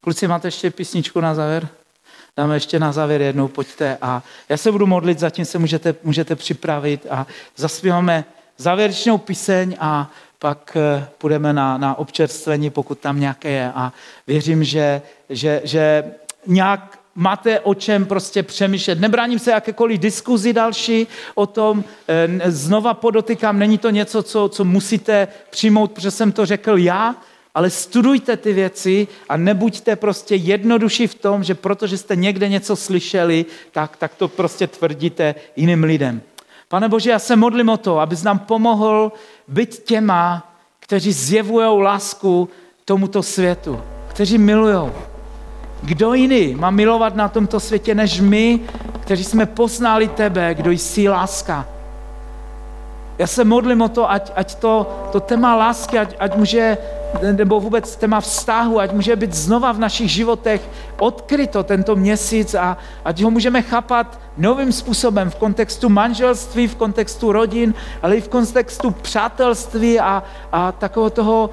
Kluci, 0.00 0.28
máte 0.28 0.48
ještě 0.48 0.70
písničku 0.70 1.20
na 1.20 1.34
závěr? 1.34 1.68
Dáme 2.36 2.56
ještě 2.56 2.78
na 2.78 2.92
závěr 2.92 3.22
jednou, 3.22 3.48
pojďte. 3.48 3.98
A 4.02 4.22
já 4.48 4.56
se 4.56 4.72
budu 4.72 4.86
modlit, 4.86 5.18
zatím 5.18 5.44
se 5.44 5.58
můžete, 5.58 5.94
můžete 6.02 6.36
připravit 6.36 7.06
a 7.10 7.26
zaspíváme 7.56 8.24
závěrečnou 8.58 9.18
píseň 9.18 9.76
a 9.80 10.10
pak 10.44 10.76
eh, 10.76 11.06
půjdeme 11.18 11.52
na, 11.52 11.78
na 11.78 11.98
občerstvení, 11.98 12.70
pokud 12.70 12.98
tam 12.98 13.20
nějaké 13.20 13.50
je. 13.50 13.72
A 13.74 13.92
věřím, 14.26 14.64
že, 14.64 15.02
že, 15.28 15.60
že 15.64 16.04
nějak 16.46 16.98
máte 17.14 17.60
o 17.60 17.74
čem 17.74 18.04
prostě 18.04 18.42
přemýšlet. 18.42 19.00
Nebráním 19.00 19.38
se 19.38 19.50
jakékoliv 19.50 20.00
diskuzi 20.00 20.52
další 20.52 21.06
o 21.34 21.46
tom. 21.46 21.84
Eh, 22.08 22.50
znova 22.50 22.94
podotykám, 22.94 23.58
není 23.58 23.78
to 23.78 23.90
něco, 23.90 24.22
co, 24.22 24.48
co 24.48 24.64
musíte 24.64 25.28
přijmout, 25.50 25.92
protože 25.92 26.10
jsem 26.10 26.32
to 26.32 26.46
řekl 26.46 26.78
já, 26.78 27.16
ale 27.54 27.70
studujte 27.70 28.36
ty 28.36 28.52
věci 28.52 29.08
a 29.28 29.36
nebuďte 29.36 29.96
prostě 29.96 30.34
jednodušší 30.34 31.06
v 31.06 31.14
tom, 31.14 31.44
že 31.44 31.54
protože 31.54 31.98
jste 31.98 32.16
někde 32.16 32.48
něco 32.48 32.76
slyšeli, 32.76 33.46
tak, 33.72 33.96
tak 33.96 34.14
to 34.14 34.28
prostě 34.28 34.66
tvrdíte 34.66 35.34
jiným 35.56 35.84
lidem. 35.84 36.20
Pane 36.74 36.88
Bože, 36.88 37.10
já 37.10 37.18
se 37.18 37.36
modlím 37.36 37.68
o 37.68 37.76
to, 37.76 38.00
abys 38.00 38.22
nám 38.22 38.38
pomohl 38.38 39.12
být 39.48 39.82
těma, 39.84 40.52
kteří 40.80 41.12
zjevují 41.12 41.82
lásku 41.82 42.48
tomuto 42.84 43.22
světu, 43.22 43.80
kteří 44.08 44.38
milují. 44.38 44.90
Kdo 45.82 46.14
jiný 46.14 46.54
má 46.54 46.70
milovat 46.70 47.14
na 47.14 47.28
tomto 47.28 47.60
světě 47.60 47.94
než 47.94 48.20
my, 48.20 48.60
kteří 49.00 49.24
jsme 49.24 49.46
poznali 49.46 50.08
tebe, 50.08 50.54
kdo 50.54 50.70
jsi 50.70 51.08
láska. 51.08 51.66
Já 53.18 53.26
se 53.26 53.44
modlím 53.44 53.82
o 53.82 53.88
to, 53.88 54.10
ať, 54.10 54.32
ať 54.34 54.54
to, 54.54 54.86
to 55.12 55.20
téma 55.20 55.54
lásky, 55.54 55.98
ať, 55.98 56.16
ať 56.18 56.36
může 56.36 56.78
nebo 57.22 57.60
vůbec 57.60 57.96
téma 57.96 58.20
vztahu, 58.20 58.80
ať 58.80 58.92
může 58.92 59.16
být 59.16 59.34
znova 59.34 59.72
v 59.72 59.78
našich 59.78 60.10
životech 60.10 60.60
odkryto 60.98 61.62
tento 61.62 61.96
měsíc 61.96 62.54
a 62.54 62.76
ať 63.04 63.22
ho 63.22 63.30
můžeme 63.30 63.62
chápat 63.62 64.20
novým 64.36 64.72
způsobem 64.72 65.30
v 65.30 65.34
kontextu 65.34 65.88
manželství, 65.88 66.68
v 66.68 66.76
kontextu 66.76 67.32
rodin, 67.32 67.74
ale 68.02 68.16
i 68.16 68.20
v 68.20 68.28
kontextu 68.28 68.90
přátelství 68.90 70.00
a, 70.00 70.22
a 70.52 70.72
takového 70.72 71.10
toho 71.10 71.50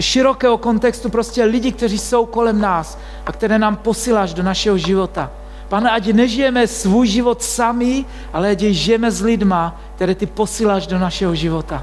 širokého 0.00 0.58
kontextu 0.58 1.08
prostě 1.08 1.44
lidi, 1.44 1.72
kteří 1.72 1.98
jsou 1.98 2.26
kolem 2.26 2.60
nás 2.60 2.98
a 3.26 3.32
které 3.32 3.58
nám 3.58 3.76
posíláš 3.76 4.34
do 4.34 4.42
našeho 4.42 4.78
života. 4.78 5.30
Pane, 5.68 5.90
ať 5.90 6.06
nežijeme 6.12 6.66
svůj 6.66 7.06
život 7.06 7.42
sami, 7.42 8.04
ale 8.32 8.50
ať 8.50 8.60
žijeme 8.60 9.10
s 9.10 9.20
lidma, 9.22 9.80
které 9.94 10.14
ty 10.14 10.26
posíláš 10.26 10.86
do 10.86 10.98
našeho 10.98 11.34
života. 11.34 11.82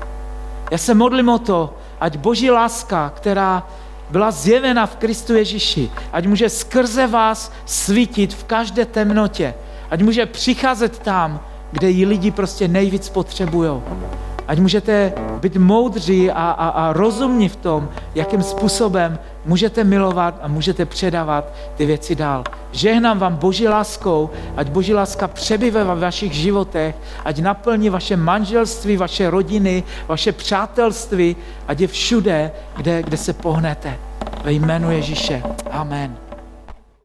Já 0.71 0.77
se 0.77 0.93
modlím 0.93 1.29
o 1.29 1.39
to, 1.39 1.73
ať 2.03 2.17
boží 2.17 2.51
láska, 2.51 3.09
která 3.15 3.67
byla 4.09 4.31
zjevena 4.31 4.85
v 4.85 4.95
Kristu 4.95 5.35
Ježíši, 5.35 5.91
ať 6.13 6.27
může 6.27 6.49
skrze 6.49 7.07
vás 7.07 7.51
svítit 7.65 8.33
v 8.33 8.43
každé 8.43 8.85
temnotě, 8.85 9.53
ať 9.91 10.01
může 10.01 10.25
přicházet 10.25 10.99
tam, 10.99 11.39
kde 11.71 11.89
ji 11.89 12.05
lidi 12.05 12.31
prostě 12.31 12.67
nejvíc 12.67 13.09
potřebují. 13.09 13.81
Ať 14.47 14.59
můžete 14.59 15.13
být 15.39 15.55
moudří 15.55 16.31
a, 16.31 16.51
a, 16.51 16.67
a 16.69 16.93
rozumní 16.93 17.49
v 17.49 17.55
tom, 17.55 17.89
jakým 18.15 18.43
způsobem 18.43 19.19
můžete 19.45 19.83
milovat 19.83 20.39
a 20.41 20.47
můžete 20.47 20.85
předávat 20.85 21.53
ty 21.75 21.85
věci 21.85 22.15
dál. 22.15 22.43
Žehnám 22.71 23.19
vám 23.19 23.35
Boží 23.35 23.67
láskou, 23.67 24.29
ať 24.57 24.69
Boží 24.69 24.93
láska 24.93 25.27
přebyve 25.27 25.83
ve 25.83 25.95
vašich 25.95 26.33
životech, 26.33 26.95
ať 27.25 27.39
naplní 27.39 27.89
vaše 27.89 28.17
manželství, 28.17 28.97
vaše 28.97 29.29
rodiny, 29.29 29.83
vaše 30.07 30.31
přátelství, 30.31 31.35
ať 31.67 31.79
je 31.79 31.87
všude, 31.87 32.51
kde, 32.77 33.03
kde 33.03 33.17
se 33.17 33.33
pohnete. 33.33 33.97
Ve 34.43 34.51
jménu 34.51 34.91
Ježíše. 34.91 35.43
Amen. 35.71 36.22